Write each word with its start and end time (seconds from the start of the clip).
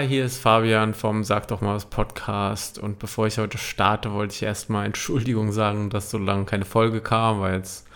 Hier 0.00 0.24
ist 0.24 0.38
Fabian 0.38 0.94
vom 0.94 1.24
Sag 1.24 1.48
doch 1.48 1.60
mal 1.60 1.74
was 1.74 1.84
Podcast. 1.84 2.78
Und 2.78 2.98
bevor 2.98 3.26
ich 3.26 3.36
heute 3.36 3.58
starte, 3.58 4.12
wollte 4.12 4.34
ich 4.34 4.42
erstmal 4.42 4.86
Entschuldigung 4.86 5.52
sagen, 5.52 5.90
dass 5.90 6.10
so 6.10 6.16
lange 6.16 6.46
keine 6.46 6.64
Folge 6.64 7.02
kam, 7.02 7.40
weil 7.40 7.56
jetzt 7.56 7.86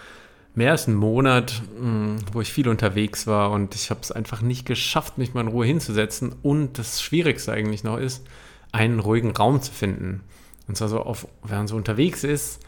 mehr 0.55 0.73
als 0.73 0.87
ein 0.87 0.95
Monat, 0.95 1.63
hm, 1.79 2.19
wo 2.33 2.43
ich 2.43 2.53
viel 2.53 2.69
unterwegs 2.69 3.27
war 3.27 3.53
und 3.53 3.75
ich 3.75 3.91
habe 3.91 4.01
es 4.03 4.13
einfach 4.13 4.43
nicht 4.43 4.67
geschafft, 4.67 5.17
mich 5.17 5.33
mal 5.33 5.41
in 5.41 5.49
Ruhe 5.49 5.65
hinzusetzen. 5.65 6.35
Und 6.43 6.79
das 6.79 7.01
Schwierigste 7.01 7.53
eigentlich 7.53 7.85
noch 7.85 7.97
ist, 7.97 8.27
einen 8.71 9.01
ruhigen 9.01 9.31
Raum 9.31 9.63
zu 9.63 9.73
finden. 9.73 10.23
Und 10.69 10.77
zwar 10.77 10.89
so, 10.89 11.01
auf, 11.01 11.27
wenn 11.43 11.57
man 11.57 11.69
so 11.69 11.77
unterwegs 11.77 12.23
ist, 12.23 12.61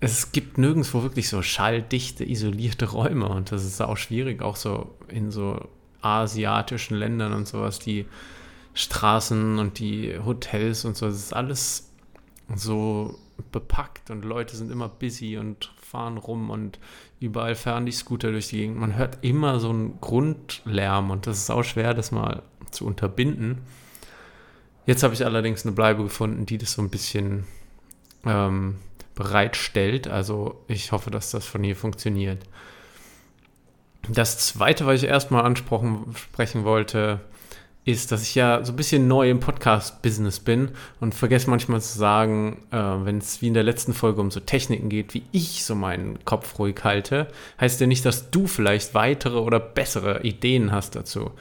es 0.00 0.32
gibt 0.32 0.58
nirgendwo 0.58 1.02
wirklich 1.02 1.28
so 1.28 1.40
schalldichte, 1.40 2.24
isolierte 2.24 2.86
Räume. 2.90 3.28
Und 3.28 3.52
das 3.52 3.64
ist 3.64 3.80
auch 3.80 3.96
schwierig, 3.96 4.42
auch 4.42 4.56
so 4.56 4.96
in 5.08 5.30
so 5.30 5.68
asiatischen 6.04 6.96
Ländern 6.96 7.32
und 7.32 7.48
sowas, 7.48 7.78
die 7.78 8.06
Straßen 8.74 9.58
und 9.58 9.78
die 9.78 10.18
Hotels 10.24 10.84
und 10.84 10.96
so, 10.96 11.06
das 11.06 11.16
ist 11.16 11.32
alles 11.32 11.90
so 12.54 13.18
bepackt 13.52 14.10
und 14.10 14.24
Leute 14.24 14.56
sind 14.56 14.70
immer 14.70 14.88
busy 14.88 15.38
und 15.38 15.72
fahren 15.80 16.18
rum 16.18 16.50
und 16.50 16.78
überall 17.20 17.54
fahren 17.54 17.86
die 17.86 17.92
Scooter 17.92 18.30
durch 18.30 18.48
die 18.48 18.58
Gegend. 18.58 18.78
Man 18.78 18.96
hört 18.96 19.18
immer 19.22 19.60
so 19.60 19.70
einen 19.70 20.00
Grundlärm 20.00 21.10
und 21.10 21.26
das 21.26 21.38
ist 21.38 21.50
auch 21.50 21.62
schwer, 21.62 21.94
das 21.94 22.12
mal 22.12 22.42
zu 22.70 22.86
unterbinden. 22.86 23.58
Jetzt 24.86 25.02
habe 25.02 25.14
ich 25.14 25.24
allerdings 25.24 25.64
eine 25.64 25.74
Bleibe 25.74 26.02
gefunden, 26.02 26.46
die 26.46 26.58
das 26.58 26.72
so 26.72 26.82
ein 26.82 26.90
bisschen 26.90 27.44
ähm, 28.24 28.76
bereitstellt. 29.14 30.08
Also 30.08 30.62
ich 30.68 30.92
hoffe, 30.92 31.10
dass 31.10 31.30
das 31.30 31.46
von 31.46 31.62
hier 31.64 31.76
funktioniert. 31.76 32.44
Das 34.08 34.38
zweite, 34.38 34.86
was 34.86 35.02
ich 35.02 35.08
erstmal 35.08 35.44
ansprechen 35.44 36.64
wollte, 36.64 37.20
ist, 37.84 38.12
dass 38.12 38.22
ich 38.22 38.34
ja 38.34 38.64
so 38.64 38.72
ein 38.72 38.76
bisschen 38.76 39.08
neu 39.08 39.28
im 39.28 39.40
Podcast-Business 39.40 40.40
bin 40.40 40.70
und 41.00 41.14
vergesse 41.14 41.50
manchmal 41.50 41.82
zu 41.82 41.98
sagen, 41.98 42.62
äh, 42.70 42.76
wenn 42.76 43.18
es 43.18 43.42
wie 43.42 43.48
in 43.48 43.54
der 43.54 43.62
letzten 43.62 43.92
Folge 43.92 44.20
um 44.20 44.30
so 44.30 44.40
Techniken 44.40 44.88
geht, 44.88 45.12
wie 45.12 45.24
ich 45.32 45.64
so 45.64 45.74
meinen 45.74 46.24
Kopf 46.24 46.58
ruhig 46.58 46.76
halte, 46.82 47.28
heißt 47.60 47.80
ja 47.80 47.86
nicht, 47.86 48.06
dass 48.06 48.30
du 48.30 48.46
vielleicht 48.46 48.94
weitere 48.94 49.38
oder 49.38 49.60
bessere 49.60 50.22
Ideen 50.22 50.72
hast 50.72 50.96
dazu. 50.96 51.32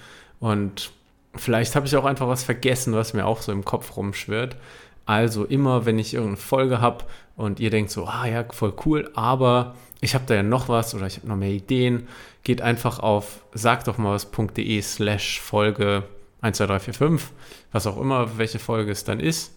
Und 0.42 0.92
vielleicht 1.36 1.76
habe 1.76 1.88
ich 1.88 1.96
auch 1.96 2.06
einfach 2.06 2.28
was 2.28 2.44
vergessen, 2.44 2.94
was 2.94 3.14
mir 3.14 3.26
auch 3.26 3.42
so 3.42 3.54
im 3.54 3.64
Kopf 3.64 3.96
rumschwirrt. 3.96 4.58
Also 5.06 5.46
immer, 5.46 5.86
wenn 5.86 5.98
ich 5.98 6.14
irgendeine 6.14 6.38
Folge 6.38 6.82
habe 6.82 7.06
und 7.38 7.62
ihr 7.62 7.70
denkt 7.70 7.92
so, 7.92 8.06
ah 8.06 8.26
ja, 8.26 8.44
voll 8.50 8.74
cool, 8.86 9.10
aber 9.16 9.76
ich 10.04 10.16
habe 10.16 10.26
da 10.28 10.36
ja 10.36 10.44
noch 10.44 10.68
was 10.68 10.94
oder 10.94 11.08
ich 11.08 11.18
habe 11.18 11.28
noch 11.28 11.38
mehr 11.38 11.52
Ideen, 11.52 12.08
geht 12.44 12.62
einfach 12.62 13.00
auf 13.00 13.46
sagdochmalwas.de 13.54 14.82
slash 14.82 15.40
Folge 15.40 16.04
1, 16.42 16.58
2, 16.58 16.66
3, 16.66 16.80
4, 16.80 16.94
5, 16.94 17.32
was 17.72 17.88
auch 17.88 18.00
immer, 18.00 18.38
welche 18.38 18.60
Folge 18.60 18.92
es 18.92 19.06
dann 19.06 19.22
ist. 19.22 19.56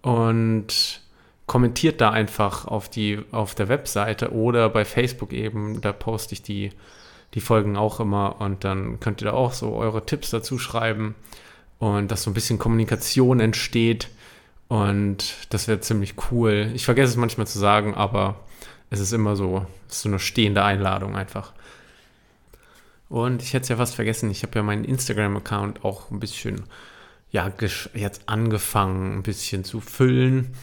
Und 0.00 1.02
kommentiert 1.46 2.00
da 2.00 2.10
einfach 2.10 2.66
auf, 2.66 2.88
die, 2.88 3.20
auf 3.30 3.54
der 3.54 3.68
Webseite 3.68 4.32
oder 4.32 4.70
bei 4.70 4.84
Facebook 4.84 5.32
eben, 5.32 5.82
da 5.82 5.92
poste 5.92 6.32
ich 6.32 6.42
die, 6.42 6.70
die 7.34 7.40
Folgen 7.40 7.76
auch 7.76 8.00
immer 8.00 8.40
und 8.40 8.64
dann 8.64 9.00
könnt 9.00 9.20
ihr 9.20 9.26
da 9.26 9.32
auch 9.32 9.52
so 9.52 9.74
eure 9.74 10.06
Tipps 10.06 10.30
dazu 10.30 10.58
schreiben 10.58 11.14
und 11.78 12.10
dass 12.10 12.22
so 12.22 12.30
ein 12.30 12.34
bisschen 12.34 12.58
Kommunikation 12.58 13.38
entsteht 13.38 14.08
und 14.68 15.34
das 15.50 15.68
wäre 15.68 15.80
ziemlich 15.80 16.14
cool. 16.30 16.70
Ich 16.74 16.84
vergesse 16.84 17.10
es 17.12 17.16
manchmal 17.16 17.46
zu 17.46 17.58
sagen, 17.58 17.94
aber 17.94 18.36
es 18.90 19.00
ist 19.00 19.12
immer 19.12 19.36
so, 19.36 19.66
es 19.88 19.96
ist 19.96 20.02
so 20.02 20.08
eine 20.08 20.18
stehende 20.18 20.62
Einladung 20.62 21.16
einfach. 21.16 21.52
Und 23.08 23.42
ich 23.42 23.52
hätte 23.52 23.64
es 23.64 23.68
ja 23.68 23.76
fast 23.76 23.94
vergessen, 23.94 24.30
ich 24.30 24.42
habe 24.42 24.56
ja 24.56 24.62
meinen 24.62 24.84
Instagram-Account 24.84 25.84
auch 25.84 26.10
ein 26.10 26.20
bisschen, 26.20 26.64
ja, 27.30 27.50
jetzt 27.94 28.22
angefangen, 28.26 29.18
ein 29.18 29.22
bisschen 29.22 29.64
zu 29.64 29.80
füllen. 29.80 30.54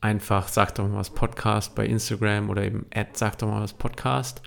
Einfach 0.00 0.48
sag 0.48 0.74
doch 0.74 0.88
mal 0.88 0.96
was 0.96 1.10
Podcast 1.10 1.74
bei 1.74 1.86
Instagram 1.86 2.50
oder 2.50 2.64
eben 2.64 2.86
Ad 2.94 3.10
sag 3.14 3.38
doch 3.38 3.48
mal 3.48 3.62
was 3.62 3.74
Podcast. 3.74 4.42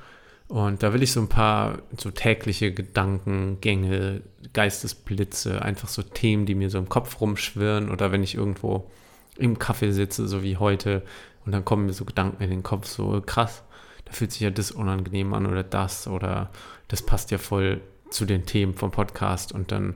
Und 0.48 0.84
da 0.84 0.94
will 0.94 1.02
ich 1.02 1.12
so 1.12 1.22
ein 1.22 1.30
paar 1.30 1.80
so 1.98 2.12
tägliche 2.12 2.72
Gedankengänge, 2.72 4.22
Geistesblitze, 4.54 5.62
einfach 5.62 5.88
so 5.88 6.04
Themen, 6.04 6.46
die 6.46 6.56
mir 6.56 6.70
so 6.70 6.78
im 6.78 6.90
Kopf 6.90 7.20
rumschwirren 7.20 7.90
oder 7.90 8.12
wenn 8.12 8.22
ich 8.22 8.36
irgendwo 8.36 8.90
im 9.38 9.58
Kaffee 9.58 9.92
sitze, 9.92 10.28
so 10.28 10.44
wie 10.44 10.58
heute, 10.58 11.04
und 11.46 11.52
dann 11.52 11.66
kommen 11.66 11.86
mir 11.86 11.94
so 11.94 12.06
Gedanken 12.06 12.44
in 12.44 12.50
den 12.50 12.64
Kopf, 12.64 12.88
so 12.88 13.22
krass, 13.26 13.64
da 14.06 14.12
fühlt 14.12 14.32
sich 14.32 14.42
ja 14.42 14.50
das 14.50 14.72
unangenehm 14.72 15.34
an 15.34 15.46
oder 15.46 15.64
das 15.64 16.08
oder 16.08 16.50
das 16.88 17.02
passt 17.02 17.32
ja 17.32 17.38
voll 17.38 17.82
zu 18.10 18.26
den 18.26 18.46
Themen 18.46 18.76
vom 18.76 18.92
Podcast 18.92 19.52
und 19.52 19.72
dann 19.72 19.96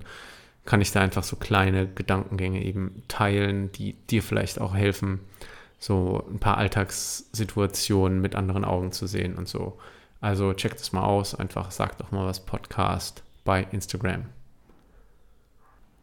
kann 0.65 0.81
ich 0.81 0.91
da 0.91 1.01
einfach 1.01 1.23
so 1.23 1.35
kleine 1.35 1.87
Gedankengänge 1.87 2.63
eben 2.63 3.03
teilen, 3.07 3.71
die 3.71 3.93
dir 3.93 4.21
vielleicht 4.21 4.61
auch 4.61 4.75
helfen, 4.75 5.19
so 5.79 6.25
ein 6.29 6.39
paar 6.39 6.57
Alltagssituationen 6.57 8.21
mit 8.21 8.35
anderen 8.35 8.65
Augen 8.65 8.91
zu 8.91 9.07
sehen 9.07 9.35
und 9.35 9.47
so. 9.47 9.79
Also 10.21 10.53
check 10.53 10.77
das 10.77 10.91
mal 10.91 11.03
aus, 11.03 11.33
einfach 11.33 11.71
sag 11.71 11.97
doch 11.97 12.11
mal 12.11 12.25
was 12.25 12.45
Podcast 12.45 13.23
bei 13.45 13.65
Instagram. 13.71 14.25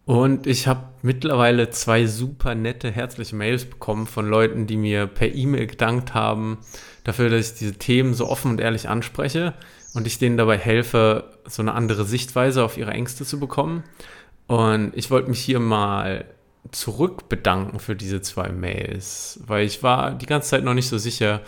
Und 0.07 0.47
ich 0.47 0.69
habe 0.69 0.85
mittlerweile 1.03 1.71
zwei 1.71 2.07
super 2.07 2.55
nette, 2.55 2.93
herzliche 2.93 3.35
Mails 3.35 3.65
bekommen 3.65 4.07
von 4.07 4.29
Leuten, 4.29 4.69
die 4.69 4.77
mir 4.77 5.09
per 5.09 5.35
E-Mail 5.35 5.67
gedankt 5.67 6.15
haben 6.15 6.59
dafür, 7.03 7.29
dass 7.29 7.53
ich 7.53 7.59
diese 7.59 7.75
Themen 7.75 8.15
so 8.15 8.29
offen 8.29 8.53
und 8.53 8.61
ehrlich 8.61 8.89
anspreche 8.89 9.55
und 9.95 10.07
ich 10.07 10.19
denen 10.19 10.37
dabei 10.37 10.59
helfe, 10.59 11.25
so 11.45 11.61
eine 11.61 11.75
andere 11.75 12.05
Sichtweise 12.05 12.63
auf 12.63 12.79
ihre 12.79 12.93
Ängste 12.93 13.25
zu 13.25 13.41
bekommen. 13.41 13.83
Und 14.47 14.93
ich 14.95 15.11
wollte 15.11 15.29
mich 15.29 15.41
hier 15.41 15.59
mal 15.59 16.25
zurück 16.71 17.29
bedanken 17.29 17.81
für 17.81 17.97
diese 17.97 18.21
zwei 18.21 18.51
Mails, 18.51 19.41
weil 19.45 19.67
ich 19.67 19.83
war 19.83 20.15
die 20.15 20.27
ganze 20.27 20.51
Zeit 20.51 20.63
noch 20.63 20.75
nicht 20.75 20.89
so 20.89 20.99
sicher, 20.99 21.41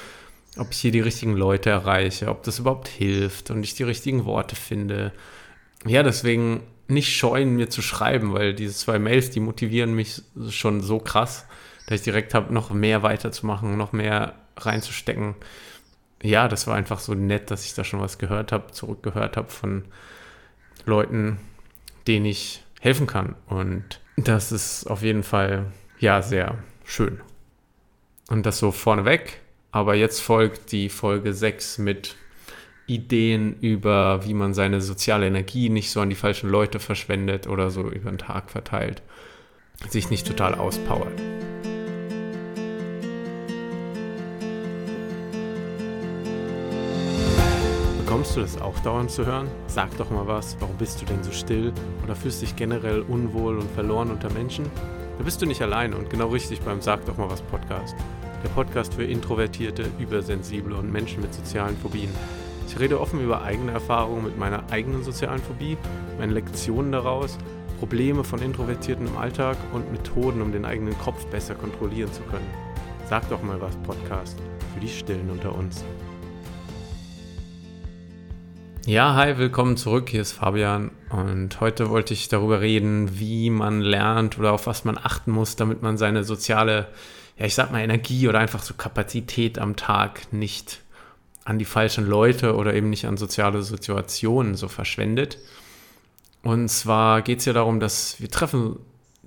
ob 0.56 0.72
ich 0.72 0.78
hier 0.78 0.90
die 0.90 1.00
richtigen 1.00 1.36
Leute 1.36 1.70
erreiche, 1.70 2.28
ob 2.28 2.42
das 2.42 2.58
überhaupt 2.58 2.88
hilft 2.88 3.52
und 3.52 3.62
ich 3.62 3.74
die 3.74 3.84
richtigen 3.84 4.24
Worte 4.24 4.56
finde. 4.56 5.12
Ja, 5.86 6.02
deswegen 6.02 6.62
nicht 6.88 7.14
scheuen, 7.16 7.56
mir 7.56 7.68
zu 7.68 7.82
schreiben, 7.82 8.32
weil 8.32 8.54
diese 8.54 8.74
zwei 8.74 8.98
Mails, 8.98 9.30
die 9.30 9.40
motivieren 9.40 9.94
mich 9.94 10.22
schon 10.48 10.80
so 10.80 10.98
krass, 10.98 11.46
dass 11.86 12.00
ich 12.00 12.04
direkt 12.04 12.34
habe, 12.34 12.52
noch 12.52 12.70
mehr 12.70 13.02
weiterzumachen, 13.02 13.76
noch 13.76 13.92
mehr 13.92 14.34
reinzustecken. 14.56 15.34
Ja, 16.22 16.48
das 16.48 16.66
war 16.66 16.74
einfach 16.74 16.98
so 16.98 17.14
nett, 17.14 17.50
dass 17.50 17.64
ich 17.64 17.74
da 17.74 17.84
schon 17.84 18.00
was 18.00 18.18
gehört 18.18 18.52
habe, 18.52 18.72
zurückgehört 18.72 19.36
habe 19.36 19.48
von 19.48 19.84
Leuten, 20.84 21.38
denen 22.06 22.26
ich 22.26 22.64
helfen 22.80 23.06
kann. 23.06 23.36
Und 23.46 24.00
das 24.16 24.50
ist 24.50 24.86
auf 24.86 25.02
jeden 25.02 25.22
Fall, 25.22 25.66
ja, 25.98 26.22
sehr 26.22 26.58
schön. 26.84 27.20
Und 28.28 28.46
das 28.46 28.58
so 28.58 28.72
vorneweg. 28.72 29.40
Aber 29.70 29.94
jetzt 29.94 30.20
folgt 30.20 30.72
die 30.72 30.88
Folge 30.88 31.34
6 31.34 31.78
mit 31.78 32.16
Ideen 32.88 33.54
über, 33.60 34.24
wie 34.24 34.32
man 34.32 34.54
seine 34.54 34.80
soziale 34.80 35.26
Energie 35.26 35.68
nicht 35.68 35.90
so 35.90 36.00
an 36.00 36.08
die 36.08 36.16
falschen 36.16 36.48
Leute 36.48 36.80
verschwendet 36.80 37.46
oder 37.46 37.70
so 37.70 37.82
über 37.82 38.10
den 38.10 38.18
Tag 38.18 38.50
verteilt, 38.50 39.02
sich 39.88 40.08
nicht 40.08 40.26
total 40.26 40.54
auspowert. 40.54 41.12
Bekommst 47.98 48.36
du 48.36 48.40
das 48.40 48.58
auch 48.58 48.78
dauernd 48.80 49.10
zu 49.10 49.26
hören? 49.26 49.48
Sag 49.66 49.94
doch 49.98 50.10
mal 50.10 50.26
was, 50.26 50.56
warum 50.58 50.78
bist 50.78 51.02
du 51.02 51.04
denn 51.04 51.22
so 51.22 51.30
still 51.30 51.74
oder 52.02 52.16
fühlst 52.16 52.40
dich 52.40 52.56
generell 52.56 53.02
unwohl 53.02 53.58
und 53.58 53.70
verloren 53.72 54.10
unter 54.10 54.32
Menschen? 54.32 54.64
Da 55.18 55.24
bist 55.24 55.42
du 55.42 55.46
nicht 55.46 55.60
alleine 55.60 55.94
und 55.94 56.08
genau 56.08 56.28
richtig 56.28 56.62
beim 56.62 56.80
Sag 56.80 57.04
doch 57.04 57.18
mal 57.18 57.28
was 57.28 57.42
Podcast. 57.42 57.94
Der 58.42 58.48
Podcast 58.48 58.94
für 58.94 59.04
Introvertierte, 59.04 59.90
Übersensible 59.98 60.74
und 60.74 60.90
Menschen 60.90 61.20
mit 61.20 61.34
sozialen 61.34 61.76
Phobien. 61.76 62.08
Ich 62.68 62.78
rede 62.78 63.00
offen 63.00 63.22
über 63.22 63.42
eigene 63.42 63.72
Erfahrungen 63.72 64.24
mit 64.24 64.36
meiner 64.36 64.70
eigenen 64.70 65.02
sozialen 65.02 65.40
Phobie, 65.40 65.78
meine 66.18 66.34
Lektionen 66.34 66.92
daraus, 66.92 67.38
Probleme 67.78 68.24
von 68.24 68.42
Introvertierten 68.42 69.06
im 69.06 69.16
Alltag 69.16 69.56
und 69.72 69.90
Methoden, 69.90 70.42
um 70.42 70.52
den 70.52 70.66
eigenen 70.66 70.96
Kopf 70.98 71.24
besser 71.26 71.54
kontrollieren 71.54 72.12
zu 72.12 72.20
können. 72.24 72.46
Sag 73.08 73.26
doch 73.30 73.42
mal 73.42 73.58
was, 73.62 73.74
Podcast, 73.78 74.38
für 74.74 74.80
die 74.80 74.88
Stillen 74.88 75.30
unter 75.30 75.54
uns. 75.54 75.82
Ja, 78.84 79.14
hi, 79.14 79.38
willkommen 79.38 79.78
zurück. 79.78 80.10
Hier 80.10 80.20
ist 80.20 80.32
Fabian 80.32 80.90
und 81.08 81.60
heute 81.60 81.88
wollte 81.88 82.12
ich 82.12 82.28
darüber 82.28 82.60
reden, 82.60 83.18
wie 83.18 83.48
man 83.48 83.80
lernt 83.80 84.38
oder 84.38 84.52
auf 84.52 84.66
was 84.66 84.84
man 84.84 84.98
achten 84.98 85.30
muss, 85.30 85.56
damit 85.56 85.80
man 85.80 85.96
seine 85.96 86.22
soziale, 86.22 86.88
ja, 87.38 87.46
ich 87.46 87.54
sag 87.54 87.72
mal 87.72 87.80
Energie 87.80 88.28
oder 88.28 88.40
einfach 88.40 88.62
so 88.62 88.74
Kapazität 88.74 89.58
am 89.58 89.74
Tag 89.74 90.30
nicht 90.34 90.82
an 91.48 91.58
die 91.58 91.64
falschen 91.64 92.06
Leute 92.06 92.54
oder 92.56 92.74
eben 92.74 92.90
nicht 92.90 93.06
an 93.06 93.16
soziale 93.16 93.62
Situationen 93.62 94.54
so 94.54 94.68
verschwendet. 94.68 95.38
Und 96.42 96.68
zwar 96.68 97.22
geht 97.22 97.38
es 97.38 97.46
ja 97.46 97.54
darum, 97.54 97.80
dass 97.80 98.20
wir 98.20 98.28
treffen 98.28 98.78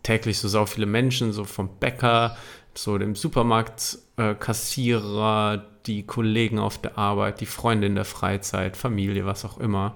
täglich 0.04 0.38
so 0.38 0.48
sau 0.48 0.68
viele 0.68 0.86
Menschen, 0.86 1.34
so 1.34 1.46
vom 1.46 1.80
Bäcker, 1.80 2.38
so 2.76 3.00
dem 3.00 3.16
Supermarktkassierer, 3.16 5.56
äh, 5.56 5.62
die 5.88 6.04
Kollegen 6.04 6.60
auf 6.60 6.80
der 6.80 7.00
Arbeit, 7.00 7.42
die 7.42 7.48
Freunde 7.48 7.88
in 7.88 7.96
der 7.96 8.06
Freizeit, 8.06 8.78
Familie, 8.78 9.26
was 9.26 9.44
auch 9.44 9.58
immer. 9.58 9.96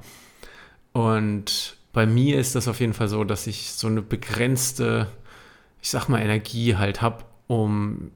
Und 0.94 1.78
bei 1.94 2.08
mir 2.08 2.40
ist 2.40 2.56
das 2.56 2.68
auf 2.68 2.80
jeden 2.80 2.94
Fall 2.94 3.08
so, 3.08 3.24
dass 3.24 3.46
ich 3.46 3.74
so 3.74 3.86
eine 3.86 4.02
begrenzte, 4.02 5.10
ich 5.80 5.92
sag 5.92 6.10
mal, 6.10 6.22
Energie 6.22 6.76
halt 6.76 7.04
habe, 7.04 7.24
um 7.46 8.10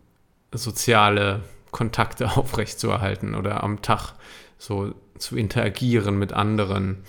soziale 0.52 1.44
Kontakte 1.72 2.32
aufrechtzuerhalten 2.38 3.36
oder 3.36 3.64
am 3.64 3.82
Tag 3.82 4.14
so 4.58 4.94
zu 5.18 5.38
interagieren 5.38 6.18
mit 6.18 6.34
anderen. 6.34 7.04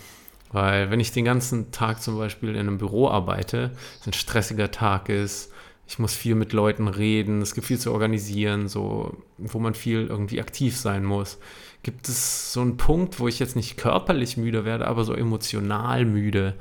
Weil 0.51 0.91
wenn 0.91 0.99
ich 0.99 1.11
den 1.11 1.25
ganzen 1.25 1.71
Tag 1.71 2.01
zum 2.01 2.17
Beispiel 2.17 2.49
in 2.49 2.57
einem 2.57 2.77
Büro 2.77 3.09
arbeite, 3.09 3.71
es 3.99 4.07
ein 4.07 4.13
stressiger 4.13 4.69
Tag 4.71 5.07
ist, 5.09 5.51
ich 5.87 5.99
muss 5.99 6.13
viel 6.13 6.35
mit 6.35 6.53
Leuten 6.53 6.87
reden, 6.87 7.41
es 7.41 7.53
gibt 7.53 7.67
viel 7.67 7.79
zu 7.79 7.91
organisieren, 7.91 8.69
so, 8.69 9.17
wo 9.37 9.59
man 9.59 9.73
viel 9.73 10.07
irgendwie 10.07 10.39
aktiv 10.39 10.77
sein 10.77 11.03
muss. 11.03 11.37
Gibt 11.83 12.07
es 12.07 12.53
so 12.53 12.61
einen 12.61 12.77
Punkt, 12.77 13.19
wo 13.19 13.27
ich 13.27 13.39
jetzt 13.39 13.57
nicht 13.57 13.75
körperlich 13.75 14.37
müde 14.37 14.63
werde, 14.63 14.87
aber 14.87 15.03
so 15.03 15.13
emotional 15.13 16.05
müde, 16.05 16.55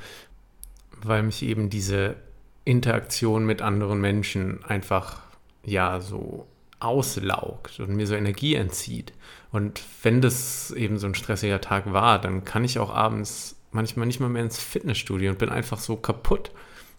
weil 1.02 1.22
mich 1.22 1.44
eben 1.44 1.70
diese 1.70 2.16
Interaktion 2.64 3.44
mit 3.44 3.62
anderen 3.62 4.00
Menschen 4.00 4.64
einfach 4.64 5.20
ja 5.64 6.00
so 6.00 6.46
auslaugt 6.80 7.80
und 7.80 7.94
mir 7.94 8.06
so 8.06 8.14
Energie 8.14 8.54
entzieht. 8.54 9.12
Und 9.52 9.82
wenn 10.02 10.20
das 10.20 10.70
eben 10.70 10.98
so 10.98 11.06
ein 11.06 11.14
stressiger 11.14 11.60
Tag 11.60 11.92
war, 11.92 12.20
dann 12.20 12.44
kann 12.44 12.64
ich 12.64 12.78
auch 12.78 12.90
abends 12.90 13.56
manchmal 13.72 14.06
nicht 14.06 14.20
mal 14.20 14.28
mehr 14.28 14.42
ins 14.42 14.58
Fitnessstudio 14.58 15.30
und 15.30 15.38
bin 15.38 15.50
einfach 15.50 15.78
so 15.78 15.96
kaputt. 15.96 16.50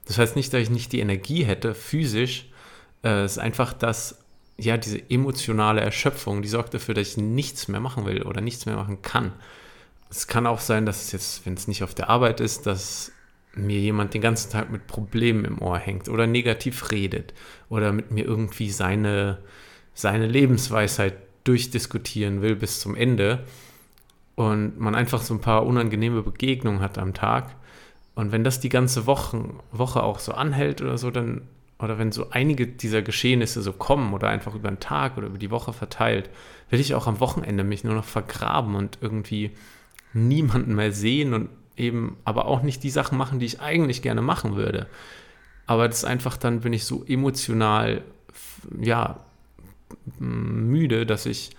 Das 0.06 0.18
heißt 0.18 0.36
nicht, 0.36 0.54
dass 0.54 0.62
ich 0.62 0.70
nicht 0.70 0.92
die 0.92 1.00
Energie 1.00 1.44
hätte, 1.44 1.74
physisch. 1.74 2.50
Äh, 3.04 3.24
es 3.24 3.34
ist 3.34 3.38
einfach, 3.40 3.74
dass 3.74 4.20
ja 4.58 4.78
diese 4.78 5.02
emotionale 5.10 5.82
Erschöpfung, 5.82 6.42
die 6.42 6.48
sorgt 6.48 6.74
dafür, 6.74 6.94
dass 6.94 7.10
ich 7.10 7.18
nichts 7.18 7.68
mehr 7.68 7.80
machen 7.80 8.06
will 8.06 8.24
oder 8.24 8.42
nichts 8.42 8.66
mehr 8.66 8.76
machen 8.76 9.02
kann. 9.02 9.34
Es 10.10 10.28
kann 10.28 10.46
auch 10.46 10.60
sein, 10.60 10.86
dass 10.86 11.04
es 11.04 11.12
jetzt, 11.12 11.46
wenn 11.46 11.54
es 11.54 11.68
nicht 11.68 11.84
auf 11.84 11.96
der 11.96 12.10
Arbeit 12.10 12.40
ist, 12.42 12.66
dass 12.68 13.12
mir 13.54 13.80
jemand 13.80 14.14
den 14.14 14.22
ganzen 14.22 14.52
Tag 14.52 14.70
mit 14.70 14.88
Problemen 14.88 15.46
im 15.46 15.62
Ohr 15.62 15.78
hängt 15.78 16.10
oder 16.10 16.28
negativ 16.28 16.92
redet 16.92 17.34
oder 17.70 17.92
mit 17.92 18.12
mir 18.12 18.26
irgendwie 18.26 18.72
seine 18.72 19.40
seine 19.94 20.28
Lebensweisheit 20.28 21.16
durchdiskutieren 21.44 22.42
will 22.42 22.56
bis 22.56 22.80
zum 22.80 22.96
Ende 22.96 23.44
und 24.36 24.80
man 24.80 24.96
einfach 24.96 25.22
so 25.22 25.34
ein 25.34 25.42
paar 25.42 25.66
unangenehme 25.66 26.22
Begegnungen 26.22 26.82
hat 26.82 26.98
am 26.98 27.14
Tag 27.14 27.56
und 28.16 28.32
wenn 28.32 28.44
das 28.44 28.60
die 28.60 28.70
ganze 28.70 29.06
Woche, 29.06 29.50
Woche 29.72 30.04
auch 30.04 30.20
so 30.20 30.34
anhält 30.34 30.82
oder 30.82 30.98
so, 30.98 31.12
dann 31.12 31.42
oder 31.80 31.98
wenn 31.98 32.12
so 32.12 32.28
einige 32.30 32.68
dieser 32.68 33.02
Geschehnisse 33.02 33.62
so 33.62 33.74
kommen 33.74 34.14
oder 34.14 34.30
einfach 34.30 34.54
über 34.54 34.70
den 34.70 34.80
Tag 34.80 35.18
oder 35.18 35.28
über 35.28 35.40
die 35.40 35.50
Woche 35.50 35.74
verteilt, 35.74 36.30
will 36.70 36.80
ich 36.80 36.94
auch 36.94 37.08
am 37.08 37.20
Wochenende 37.20 37.64
mich 37.64 37.84
nur 37.84 37.96
noch 37.96 38.06
vergraben 38.06 38.76
und 38.76 39.00
irgendwie 39.02 39.52
niemanden 40.14 40.76
mehr 40.76 40.92
sehen 40.92 41.34
und 41.34 41.50
eben 41.78 42.18
aber 42.24 42.46
auch 42.46 42.62
nicht 42.62 42.84
die 42.84 42.92
Sachen 42.92 43.18
machen, 43.18 43.40
die 43.40 43.48
ich 43.48 43.62
eigentlich 43.62 44.04
gerne 44.04 44.22
machen 44.22 44.56
würde. 44.56 44.88
Aber 45.66 45.88
das 45.88 46.00
ist 46.00 46.06
einfach 46.06 46.38
dann 46.38 46.60
bin 46.60 46.74
ich 46.74 46.86
so 46.86 47.04
emotional 47.06 48.04
ja 48.80 49.20
müde, 50.20 51.06
dass 51.06 51.26
ich 51.26 51.52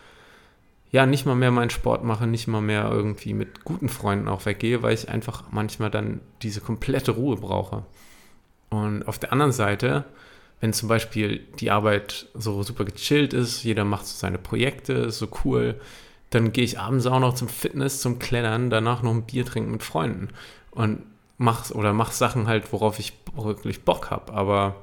ja 0.90 1.06
nicht 1.06 1.24
mal 1.24 1.34
mehr 1.34 1.50
meinen 1.50 1.70
Sport 1.70 2.04
mache, 2.04 2.26
nicht 2.26 2.46
mal 2.46 2.60
mehr 2.60 2.90
irgendwie 2.90 3.32
mit 3.32 3.64
guten 3.64 3.88
Freunden 3.88 4.28
auch 4.28 4.44
weggehe, 4.44 4.82
weil 4.82 4.94
ich 4.94 5.08
einfach 5.08 5.44
manchmal 5.50 5.90
dann 5.90 6.20
diese 6.42 6.60
komplette 6.60 7.12
Ruhe 7.12 7.36
brauche. 7.36 7.84
Und 8.68 9.08
auf 9.08 9.18
der 9.18 9.32
anderen 9.32 9.52
Seite, 9.52 10.04
wenn 10.60 10.72
zum 10.72 10.88
Beispiel 10.88 11.46
die 11.58 11.70
Arbeit 11.70 12.26
so 12.34 12.62
super 12.62 12.84
gechillt 12.84 13.32
ist, 13.32 13.64
jeder 13.64 13.84
macht 13.84 14.06
so 14.06 14.16
seine 14.16 14.38
Projekte, 14.38 14.92
ist 14.92 15.18
so 15.18 15.28
cool, 15.44 15.80
dann 16.30 16.52
gehe 16.52 16.64
ich 16.64 16.78
abends 16.78 17.06
auch 17.06 17.20
noch 17.20 17.34
zum 17.34 17.48
Fitness, 17.48 18.00
zum 18.00 18.18
Klettern, 18.18 18.70
danach 18.70 19.02
noch 19.02 19.12
ein 19.12 19.26
Bier 19.26 19.44
trinken 19.44 19.72
mit 19.72 19.82
Freunden 19.82 20.28
und 20.70 21.02
mach 21.38 21.70
oder 21.70 21.92
mach 21.92 22.12
Sachen 22.12 22.46
halt, 22.46 22.72
worauf 22.72 22.98
ich 22.98 23.12
wirklich 23.34 23.84
Bock 23.84 24.10
habe. 24.10 24.32
Aber 24.32 24.76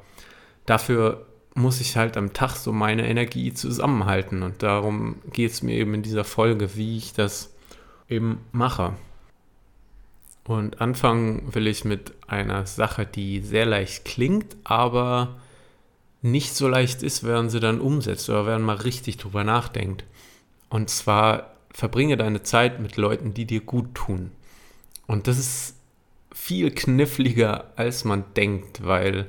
dafür 0.65 1.25
muss 1.59 1.81
ich 1.81 1.97
halt 1.97 2.15
am 2.15 2.33
Tag 2.33 2.55
so 2.55 2.71
meine 2.71 3.07
Energie 3.07 3.53
zusammenhalten. 3.53 4.43
Und 4.43 4.63
darum 4.63 5.17
geht 5.31 5.51
es 5.51 5.61
mir 5.61 5.75
eben 5.75 5.93
in 5.93 6.03
dieser 6.03 6.23
Folge, 6.23 6.75
wie 6.75 6.97
ich 6.97 7.13
das 7.13 7.53
eben 8.07 8.39
mache. 8.51 8.93
Und 10.45 10.81
anfangen 10.81 11.53
will 11.53 11.67
ich 11.67 11.85
mit 11.85 12.13
einer 12.27 12.65
Sache, 12.65 13.05
die 13.05 13.41
sehr 13.41 13.65
leicht 13.65 14.05
klingt, 14.05 14.55
aber 14.63 15.35
nicht 16.21 16.55
so 16.55 16.67
leicht 16.67 17.03
ist, 17.03 17.23
wenn 17.23 17.49
sie 17.49 17.59
dann 17.59 17.81
umsetzt 17.81 18.29
oder 18.29 18.45
wenn 18.45 18.61
man 18.61 18.77
richtig 18.77 19.17
drüber 19.17 19.43
nachdenkt. 19.43 20.05
Und 20.69 20.89
zwar 20.89 21.55
verbringe 21.71 22.17
deine 22.17 22.41
Zeit 22.41 22.79
mit 22.79 22.97
Leuten, 22.97 23.33
die 23.33 23.45
dir 23.45 23.61
gut 23.61 23.93
tun. 23.95 24.31
Und 25.07 25.27
das 25.27 25.37
ist 25.37 25.75
viel 26.31 26.71
kniffliger, 26.71 27.71
als 27.75 28.05
man 28.05 28.23
denkt, 28.35 28.85
weil 28.85 29.27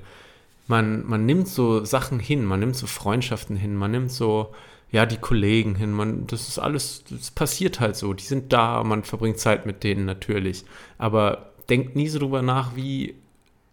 man, 0.70 1.04
man 1.04 1.26
nimmt 1.26 1.48
so 1.48 1.84
Sachen 1.84 2.20
hin, 2.20 2.44
man 2.44 2.60
nimmt 2.60 2.76
so 2.76 2.86
Freundschaften 2.86 3.56
hin, 3.56 3.74
man 3.74 3.90
nimmt 3.90 4.12
so, 4.12 4.52
ja, 4.92 5.04
die 5.04 5.16
Kollegen 5.16 5.74
hin, 5.74 5.90
man, 5.90 6.28
das 6.28 6.48
ist 6.48 6.60
alles, 6.60 7.02
das 7.10 7.32
passiert 7.32 7.80
halt 7.80 7.96
so, 7.96 8.14
die 8.14 8.24
sind 8.24 8.52
da, 8.52 8.84
man 8.84 9.02
verbringt 9.02 9.40
Zeit 9.40 9.66
mit 9.66 9.82
denen 9.82 10.04
natürlich, 10.04 10.64
aber 10.96 11.50
denkt 11.68 11.96
nie 11.96 12.06
so 12.06 12.20
drüber 12.20 12.40
nach, 12.40 12.76
wie, 12.76 13.16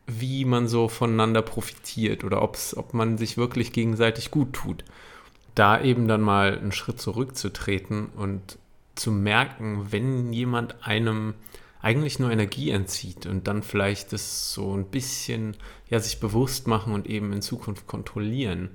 wie 0.08 0.44
man 0.44 0.68
so 0.68 0.88
voneinander 0.88 1.44
profitiert 1.44 2.24
oder 2.24 2.42
ob's, 2.42 2.76
ob 2.76 2.96
man 2.96 3.20
sich 3.20 3.38
wirklich 3.38 3.74
gegenseitig 3.74 4.32
gut 4.32 4.54
tut. 4.54 4.84
Da 5.54 5.80
eben 5.80 6.08
dann 6.08 6.22
mal 6.22 6.58
einen 6.58 6.72
Schritt 6.72 7.00
zurückzutreten 7.00 8.08
und 8.16 8.58
zu 8.96 9.12
merken, 9.12 9.92
wenn 9.92 10.34
jemand 10.34 10.84
einem 10.84 11.36
eigentlich 11.88 12.20
nur 12.20 12.32
Energie 12.32 12.70
entzieht 12.72 13.26
und 13.28 13.48
dann 13.48 13.64
vielleicht 13.64 14.12
das 14.12 14.52
so 14.52 14.76
ein 14.76 14.88
bisschen 14.88 15.56
ja 15.90 16.02
sich 16.02 16.20
bewusst 16.20 16.68
machen 16.68 16.94
und 16.94 17.08
eben 17.08 17.32
in 17.32 17.42
Zukunft 17.42 17.88
kontrollieren. 17.88 18.72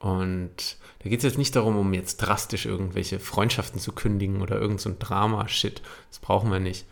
Und 0.00 0.78
da 0.98 1.08
geht 1.08 1.20
es 1.20 1.24
jetzt 1.24 1.38
nicht 1.38 1.54
darum, 1.54 1.76
um 1.76 1.94
jetzt 1.94 2.16
drastisch 2.16 2.66
irgendwelche 2.66 3.20
Freundschaften 3.20 3.78
zu 3.78 3.92
kündigen 3.92 4.42
oder 4.42 4.60
irgend 4.60 4.80
so 4.80 4.92
Drama-Shit. 4.98 5.80
Das 6.08 6.18
brauchen 6.18 6.50
wir 6.50 6.58
nicht. 6.58 6.86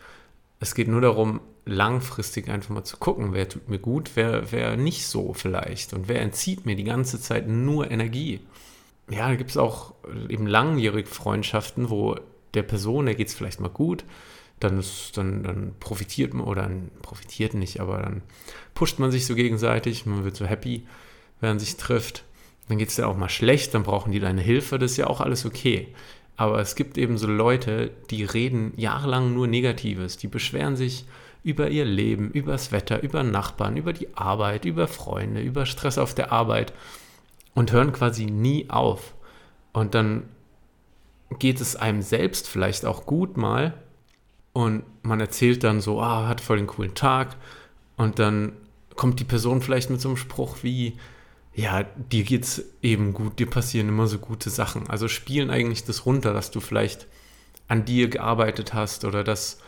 Es 0.61 0.75
geht 0.75 0.87
nur 0.87 1.01
darum, 1.01 1.41
langfristig 1.65 2.47
einfach 2.47 2.69
mal 2.69 2.85
zu 2.85 2.95
gucken, 2.95 3.33
wer 3.33 3.49
tut 3.49 3.67
mir 3.67 3.79
gut, 3.79 4.11
wer, 4.15 4.53
wer 4.53 4.77
nicht 4.77 5.07
so 5.07 5.33
vielleicht 5.33 5.91
und 5.91 6.07
wer 6.07 6.21
entzieht 6.21 6.65
mir 6.65 6.77
die 6.77 6.85
ganze 6.85 7.19
Zeit 7.19 7.49
nur 7.49 7.91
Energie. 7.91 8.39
Ja, 9.09 9.27
da 9.27 9.35
gibt 9.35 9.49
es 9.49 9.57
auch 9.57 9.93
eben 10.29 10.47
langjährige 10.47 11.09
Freundschaften, 11.09 11.89
wo 11.89 12.15
der 12.53 12.63
Person, 12.63 13.07
der 13.07 13.15
geht 13.15 13.27
es 13.27 13.33
vielleicht 13.33 13.59
mal 13.59 13.67
gut, 13.67 14.05
dann, 14.59 14.79
ist, 14.79 15.17
dann, 15.17 15.43
dann 15.43 15.73
profitiert 15.79 16.33
man, 16.33 16.45
oder 16.45 16.69
profitiert 17.01 17.53
nicht, 17.53 17.79
aber 17.79 18.01
dann 18.01 18.21
pusht 18.73 18.99
man 18.99 19.11
sich 19.11 19.25
so 19.25 19.35
gegenseitig, 19.35 20.05
man 20.05 20.23
wird 20.23 20.35
so 20.35 20.45
happy, 20.45 20.85
wenn 21.39 21.51
man 21.51 21.59
sich 21.59 21.77
trifft. 21.77 22.23
Dann 22.67 22.77
geht 22.77 22.89
es 22.89 22.95
dir 22.95 23.07
auch 23.07 23.17
mal 23.17 23.29
schlecht, 23.29 23.73
dann 23.73 23.83
brauchen 23.83 24.11
die 24.11 24.19
deine 24.19 24.41
Hilfe, 24.41 24.77
das 24.77 24.91
ist 24.91 24.97
ja 24.97 25.07
auch 25.07 25.21
alles 25.21 25.45
okay. 25.45 25.87
Aber 26.37 26.59
es 26.59 26.75
gibt 26.75 26.97
eben 26.97 27.17
so 27.17 27.27
Leute, 27.27 27.91
die 28.09 28.23
reden 28.23 28.73
jahrelang 28.77 29.33
nur 29.33 29.47
Negatives, 29.47 30.17
die 30.17 30.27
beschweren 30.27 30.75
sich 30.75 31.05
über 31.43 31.69
ihr 31.69 31.85
Leben, 31.85 32.31
über 32.31 32.51
das 32.51 32.71
Wetter, 32.71 33.01
über 33.01 33.23
Nachbarn, 33.23 33.77
über 33.77 33.93
die 33.93 34.15
Arbeit, 34.15 34.65
über 34.65 34.87
Freunde, 34.87 35.41
über 35.41 35.65
Stress 35.65 35.97
auf 35.97 36.13
der 36.13 36.31
Arbeit 36.31 36.73
und 37.55 37.71
hören 37.71 37.91
quasi 37.91 38.25
nie 38.25 38.69
auf. 38.69 39.15
Und 39.73 39.95
dann 39.95 40.23
geht 41.37 41.61
es 41.61 41.75
einem 41.75 42.01
selbst 42.01 42.47
vielleicht 42.47 42.85
auch 42.85 43.05
gut 43.05 43.37
mal, 43.37 43.73
und 44.53 44.83
man 45.03 45.19
erzählt 45.19 45.63
dann 45.63 45.81
so, 45.81 46.01
ah, 46.01 46.27
hat 46.27 46.41
voll 46.41 46.57
den 46.57 46.67
coolen 46.67 46.95
Tag. 46.95 47.35
Und 47.97 48.19
dann 48.19 48.53
kommt 48.95 49.19
die 49.19 49.25
Person 49.25 49.61
vielleicht 49.61 49.89
mit 49.89 50.01
so 50.01 50.09
einem 50.09 50.17
Spruch 50.17 50.57
wie, 50.61 50.97
ja, 51.53 51.83
dir 51.83 52.23
geht's 52.23 52.63
eben 52.81 53.13
gut, 53.13 53.39
dir 53.39 53.49
passieren 53.49 53.89
immer 53.89 54.07
so 54.07 54.19
gute 54.19 54.49
Sachen. 54.49 54.89
Also 54.89 55.07
spielen 55.07 55.49
eigentlich 55.49 55.83
das 55.83 56.05
runter, 56.05 56.33
dass 56.33 56.51
du 56.51 56.59
vielleicht 56.59 57.07
an 57.67 57.85
dir 57.85 58.09
gearbeitet 58.09 58.73
hast 58.73 59.05
oder 59.05 59.23
dass 59.23 59.59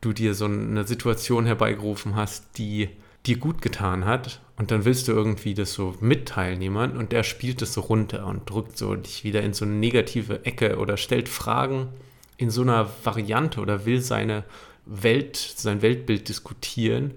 du 0.00 0.12
dir 0.12 0.34
so 0.34 0.44
eine 0.44 0.84
Situation 0.84 1.46
herbeigerufen 1.46 2.16
hast, 2.16 2.58
die 2.58 2.90
dir 3.24 3.38
gut 3.38 3.62
getan 3.62 4.04
hat. 4.04 4.40
Und 4.56 4.70
dann 4.70 4.84
willst 4.84 5.08
du 5.08 5.12
irgendwie 5.12 5.54
das 5.54 5.72
so 5.72 5.94
mitteilen 6.00 6.62
jemand 6.62 6.96
und 6.96 7.12
der 7.12 7.22
spielt 7.22 7.60
das 7.60 7.74
so 7.74 7.82
runter 7.82 8.26
und 8.26 8.48
drückt 8.48 8.78
so 8.78 8.94
dich 8.94 9.24
wieder 9.24 9.42
in 9.42 9.52
so 9.52 9.64
eine 9.64 9.74
negative 9.74 10.44
Ecke 10.44 10.78
oder 10.78 10.96
stellt 10.96 11.28
Fragen, 11.28 11.88
in 12.36 12.50
so 12.50 12.62
einer 12.62 12.90
Variante 13.04 13.60
oder 13.60 13.86
will 13.86 14.00
seine 14.00 14.44
Welt, 14.84 15.36
sein 15.36 15.82
Weltbild 15.82 16.28
diskutieren, 16.28 17.14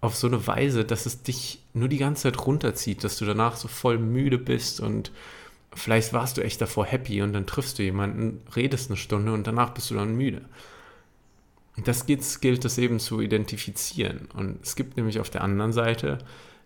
auf 0.00 0.16
so 0.16 0.26
eine 0.26 0.46
Weise, 0.46 0.84
dass 0.84 1.06
es 1.06 1.22
dich 1.22 1.60
nur 1.74 1.88
die 1.88 1.98
ganze 1.98 2.22
Zeit 2.22 2.46
runterzieht, 2.46 3.04
dass 3.04 3.18
du 3.18 3.24
danach 3.24 3.56
so 3.56 3.68
voll 3.68 3.98
müde 3.98 4.38
bist 4.38 4.80
und 4.80 5.12
vielleicht 5.74 6.12
warst 6.12 6.36
du 6.36 6.42
echt 6.42 6.60
davor 6.60 6.86
happy 6.86 7.22
und 7.22 7.32
dann 7.32 7.46
triffst 7.46 7.78
du 7.78 7.82
jemanden, 7.82 8.42
redest 8.56 8.90
eine 8.90 8.96
Stunde 8.96 9.32
und 9.32 9.46
danach 9.46 9.70
bist 9.70 9.90
du 9.90 9.94
dann 9.94 10.16
müde. 10.16 10.42
Das 11.84 12.06
gilt, 12.06 12.64
es 12.64 12.78
eben 12.78 12.98
zu 12.98 13.20
identifizieren. 13.20 14.28
Und 14.34 14.58
es 14.62 14.76
gibt 14.76 14.96
nämlich 14.96 15.20
auf 15.20 15.30
der 15.30 15.42
anderen 15.42 15.72
Seite 15.72 16.18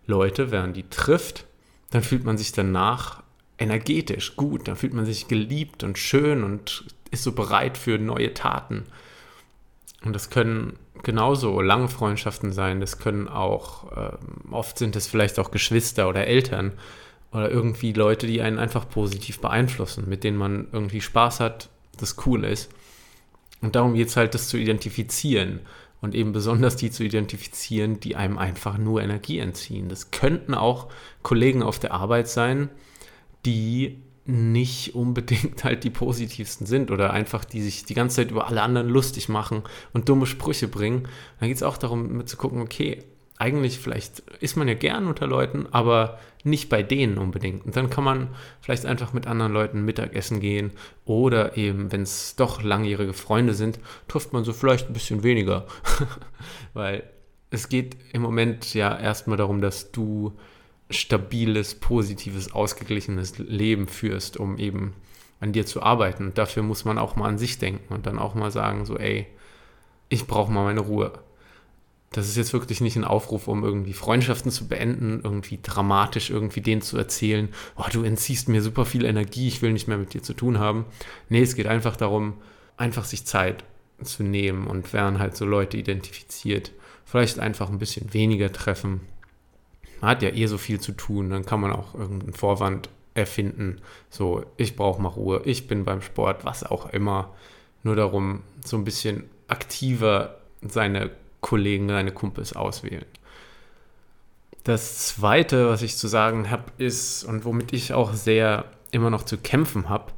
Leute, 0.07 0.51
während 0.51 0.75
die 0.75 0.89
trifft, 0.89 1.45
dann 1.91 2.01
fühlt 2.01 2.25
man 2.25 2.37
sich 2.37 2.51
danach 2.51 3.23
energetisch 3.57 4.35
gut, 4.35 4.67
dann 4.67 4.75
fühlt 4.75 4.93
man 4.93 5.05
sich 5.05 5.27
geliebt 5.27 5.83
und 5.83 5.97
schön 5.97 6.43
und 6.43 6.85
ist 7.15 7.23
so 7.23 7.31
bereit 7.31 7.77
für 7.77 7.97
neue 7.97 8.33
Taten. 8.33 8.83
Und 10.03 10.13
das 10.13 10.29
können 10.29 10.77
genauso 11.03 11.61
lange 11.61 11.87
Freundschaften 11.87 12.51
sein, 12.51 12.79
das 12.79 12.99
können 12.99 13.27
auch, 13.27 13.91
äh, 13.91 14.17
oft 14.51 14.77
sind 14.77 14.95
es 14.95 15.07
vielleicht 15.07 15.39
auch 15.39 15.51
Geschwister 15.51 16.07
oder 16.07 16.27
Eltern 16.27 16.73
oder 17.31 17.49
irgendwie 17.49 17.91
Leute, 17.91 18.27
die 18.27 18.41
einen 18.41 18.59
einfach 18.59 18.87
positiv 18.87 19.39
beeinflussen, 19.39 20.07
mit 20.07 20.23
denen 20.23 20.37
man 20.37 20.67
irgendwie 20.71 21.01
Spaß 21.01 21.39
hat, 21.39 21.69
das 21.97 22.15
cool 22.25 22.43
ist. 22.43 22.71
Und 23.61 23.75
darum 23.75 23.95
geht 23.95 24.09
es 24.09 24.17
halt, 24.17 24.33
das 24.33 24.47
zu 24.47 24.57
identifizieren 24.57 25.61
und 26.01 26.13
eben 26.13 26.33
besonders 26.33 26.75
die 26.75 26.91
zu 26.91 27.03
identifizieren, 27.03 27.99
die 27.99 28.15
einem 28.15 28.37
einfach 28.37 28.77
nur 28.77 29.01
Energie 29.01 29.39
entziehen. 29.39 29.89
Das 29.89 30.11
könnten 30.11 30.53
auch 30.53 30.87
Kollegen 31.23 31.63
auf 31.63 31.79
der 31.79 31.93
Arbeit 31.93 32.27
sein, 32.27 32.69
die 33.45 34.01
nicht 34.25 34.95
unbedingt 34.95 35.63
halt 35.63 35.83
die 35.83 35.89
positivsten 35.91 36.65
sind 36.65 36.89
oder 36.91 37.13
einfach 37.13 37.45
die 37.45 37.61
sich 37.61 37.85
die 37.85 37.93
ganze 37.93 38.17
Zeit 38.17 38.31
über 38.31 38.47
alle 38.47 38.63
anderen 38.63 38.89
lustig 38.89 39.29
machen 39.29 39.63
und 39.93 40.09
dumme 40.09 40.25
Sprüche 40.25 40.67
bringen. 40.67 41.07
Dann 41.39 41.49
geht 41.49 41.57
es 41.57 41.63
auch 41.63 41.77
darum, 41.77 42.25
zu 42.25 42.35
gucken, 42.35 42.61
okay, 42.61 43.03
eigentlich 43.37 43.79
vielleicht 43.79 44.19
ist 44.39 44.55
man 44.55 44.67
ja 44.67 44.73
gern 44.73 45.07
unter 45.07 45.27
Leuten, 45.27 45.67
aber 45.71 46.19
nicht 46.43 46.69
bei 46.69 46.83
denen 46.83 47.17
unbedingt. 47.17 47.65
Und 47.65 47.75
dann 47.75 47.89
kann 47.89 48.03
man 48.03 48.29
vielleicht 48.61 48.85
einfach 48.85 49.13
mit 49.13 49.27
anderen 49.27 49.51
Leuten 49.51 49.83
Mittagessen 49.83 50.39
gehen 50.39 50.71
oder 51.03 51.57
eben, 51.57 51.91
wenn 51.91 52.03
es 52.03 52.35
doch 52.35 52.63
langjährige 52.63 53.13
Freunde 53.13 53.53
sind, 53.53 53.79
trifft 54.07 54.31
man 54.31 54.43
so 54.43 54.53
vielleicht 54.53 54.87
ein 54.87 54.93
bisschen 54.93 55.23
weniger. 55.23 55.67
Weil 56.73 57.03
es 57.49 57.67
geht 57.69 57.97
im 58.13 58.21
Moment 58.21 58.73
ja 58.73 58.97
erstmal 58.97 59.37
darum, 59.37 59.61
dass 59.61 59.91
du 59.91 60.33
stabiles, 60.89 61.75
positives, 61.75 62.51
ausgeglichenes 62.53 63.37
Leben 63.37 63.87
führst, 63.87 64.37
um 64.37 64.57
eben 64.57 64.93
an 65.39 65.51
dir 65.51 65.65
zu 65.65 65.81
arbeiten. 65.81 66.27
Und 66.27 66.37
dafür 66.37 66.63
muss 66.63 66.85
man 66.85 66.97
auch 66.97 67.15
mal 67.15 67.27
an 67.27 67.37
sich 67.37 67.57
denken 67.57 67.93
und 67.93 68.05
dann 68.05 68.19
auch 68.19 68.35
mal 68.35 68.51
sagen, 68.51 68.85
so, 68.85 68.97
ey, 68.97 69.27
ich 70.09 70.27
brauche 70.27 70.51
mal 70.51 70.63
meine 70.63 70.81
Ruhe. 70.81 71.13
Das 72.11 72.29
ist 72.29 72.37
jetzt 72.37 72.53
wirklich 72.53 72.79
nicht 72.79 72.95
ein 72.95 73.03
Aufruf, 73.03 73.47
um 73.47 73.63
irgendwie 73.63 73.93
Freundschaften 73.93 74.49
zu 74.49 74.67
beenden, 74.67 75.19
irgendwie 75.23 75.59
dramatisch 75.61 76.29
irgendwie 76.29 76.61
denen 76.61 76.81
zu 76.81 76.97
erzählen, 76.97 77.49
oh, 77.75 77.85
du 77.91 78.03
entziehst 78.03 78.47
mir 78.47 78.61
super 78.61 78.85
viel 78.85 79.03
Energie, 79.03 79.47
ich 79.47 79.61
will 79.61 79.73
nicht 79.73 79.87
mehr 79.87 79.97
mit 79.97 80.13
dir 80.13 80.23
zu 80.23 80.33
tun 80.33 80.59
haben. 80.59 80.85
Nee, 81.27 81.41
es 81.41 81.55
geht 81.55 81.67
einfach 81.67 81.97
darum, 81.97 82.35
einfach 82.77 83.03
sich 83.03 83.25
Zeit 83.25 83.65
zu 84.01 84.23
nehmen 84.23 84.67
und 84.67 84.93
werden 84.93 85.19
halt 85.19 85.35
so 85.35 85.45
Leute 85.45 85.77
identifiziert. 85.77 86.71
Vielleicht 87.05 87.39
einfach 87.39 87.69
ein 87.69 87.79
bisschen 87.79 88.13
weniger 88.13 88.51
treffen. 88.51 89.01
Man 90.01 90.11
hat 90.11 90.21
ja 90.21 90.29
eh 90.29 90.45
so 90.47 90.57
viel 90.57 90.79
zu 90.79 90.91
tun, 90.91 91.29
dann 91.29 91.45
kann 91.45 91.61
man 91.61 91.71
auch 91.71 91.95
irgendeinen 91.95 92.33
Vorwand 92.33 92.89
erfinden. 93.13 93.81
So, 94.09 94.45
ich 94.57 94.75
brauche 94.75 95.01
mal 95.01 95.09
Ruhe, 95.09 95.41
ich 95.45 95.67
bin 95.67 95.85
beim 95.85 96.01
Sport, 96.01 96.45
was 96.45 96.63
auch 96.63 96.89
immer. 96.91 97.33
Nur 97.83 97.95
darum, 97.95 98.41
so 98.63 98.77
ein 98.77 98.83
bisschen 98.83 99.23
aktiver 99.47 100.37
seine 100.61 101.11
Kollegen, 101.41 101.87
deine 101.87 102.11
Kumpels 102.11 102.53
auswählen. 102.53 103.05
Das 104.63 105.07
Zweite, 105.07 105.69
was 105.69 105.83
ich 105.83 105.95
zu 105.95 106.07
sagen 106.07 106.49
habe, 106.49 106.63
ist, 106.79 107.23
und 107.23 107.45
womit 107.45 107.71
ich 107.71 107.93
auch 107.93 108.13
sehr 108.13 108.65
immer 108.91 109.11
noch 109.11 109.23
zu 109.23 109.37
kämpfen 109.37 109.89
habe, 109.89 110.11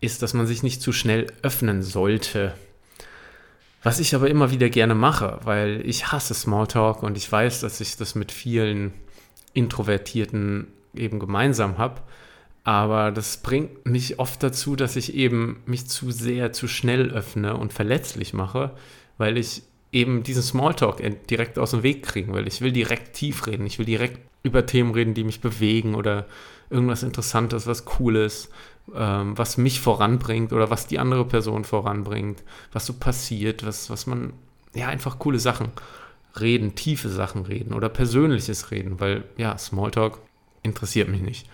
ist, 0.00 0.22
dass 0.22 0.32
man 0.34 0.46
sich 0.46 0.62
nicht 0.62 0.80
zu 0.80 0.92
schnell 0.92 1.26
öffnen 1.42 1.82
sollte. 1.82 2.54
Was 3.82 4.00
ich 4.00 4.14
aber 4.14 4.30
immer 4.30 4.50
wieder 4.50 4.70
gerne 4.70 4.94
mache, 4.94 5.38
weil 5.44 5.82
ich 5.84 6.10
hasse 6.10 6.34
Smalltalk 6.34 7.02
und 7.02 7.16
ich 7.18 7.30
weiß, 7.30 7.60
dass 7.60 7.80
ich 7.80 7.96
das 7.96 8.14
mit 8.14 8.32
vielen 8.32 8.94
Introvertierten 9.54 10.68
eben 10.94 11.18
gemeinsam 11.18 11.78
habe. 11.78 12.02
Aber 12.64 13.10
das 13.10 13.38
bringt 13.38 13.86
mich 13.86 14.18
oft 14.18 14.42
dazu, 14.42 14.76
dass 14.76 14.96
ich 14.96 15.14
eben 15.14 15.62
mich 15.66 15.88
zu 15.88 16.10
sehr, 16.10 16.52
zu 16.52 16.68
schnell 16.68 17.10
öffne 17.10 17.56
und 17.56 17.72
verletzlich 17.72 18.34
mache, 18.34 18.70
weil 19.18 19.36
ich 19.36 19.62
eben 19.90 20.22
diesen 20.22 20.42
Smalltalk 20.42 21.02
direkt 21.28 21.58
aus 21.58 21.72
dem 21.72 21.82
Weg 21.82 22.04
kriegen 22.04 22.32
will. 22.34 22.46
Ich 22.46 22.60
will 22.60 22.72
direkt 22.72 23.14
tief 23.14 23.46
reden. 23.46 23.66
Ich 23.66 23.78
will 23.78 23.86
direkt 23.86 24.20
über 24.42 24.64
Themen 24.64 24.92
reden, 24.92 25.14
die 25.14 25.24
mich 25.24 25.40
bewegen 25.40 25.94
oder 25.94 26.26
irgendwas 26.70 27.02
Interessantes, 27.02 27.66
was 27.66 27.84
Cooles, 27.84 28.48
ähm, 28.94 29.36
was 29.36 29.58
mich 29.58 29.80
voranbringt 29.80 30.52
oder 30.52 30.70
was 30.70 30.86
die 30.86 30.98
andere 30.98 31.24
Person 31.24 31.64
voranbringt, 31.64 32.42
was 32.72 32.86
so 32.86 32.94
passiert, 32.94 33.66
was, 33.66 33.90
was 33.90 34.06
man, 34.06 34.32
ja, 34.74 34.88
einfach 34.88 35.18
coole 35.18 35.38
Sachen 35.38 35.68
reden, 36.38 36.74
tiefe 36.74 37.08
Sachen 37.08 37.44
reden 37.44 37.74
oder 37.74 37.88
persönliches 37.88 38.70
reden, 38.70 39.00
weil 39.00 39.24
ja, 39.36 39.56
Smalltalk 39.58 40.18
interessiert 40.62 41.08
mich 41.08 41.20
nicht. 41.20 41.46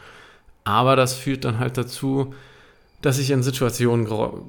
Aber 0.65 0.97
das 0.97 1.15
führt 1.15 1.45
dann 1.45 1.59
halt 1.59 1.77
dazu, 1.77 2.35
dass 3.01 3.19
ich 3.19 3.31
in 3.31 3.43
Situationen 3.43 4.07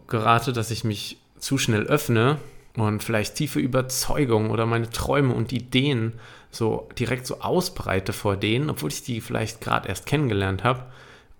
gerate, 0.07 0.53
dass 0.53 0.71
ich 0.71 0.83
mich 0.83 1.17
zu 1.37 1.57
schnell 1.57 1.83
öffne 1.83 2.37
und 2.75 3.03
vielleicht 3.03 3.35
tiefe 3.35 3.59
Überzeugungen 3.59 4.51
oder 4.51 4.65
meine 4.65 4.89
Träume 4.89 5.33
und 5.33 5.51
Ideen 5.51 6.13
so 6.51 6.89
direkt 6.97 7.25
so 7.27 7.41
ausbreite 7.41 8.13
vor 8.13 8.35
denen, 8.37 8.69
obwohl 8.69 8.91
ich 8.91 9.03
die 9.03 9.21
vielleicht 9.21 9.61
gerade 9.61 9.87
erst 9.87 10.05
kennengelernt 10.05 10.63
habe 10.63 10.85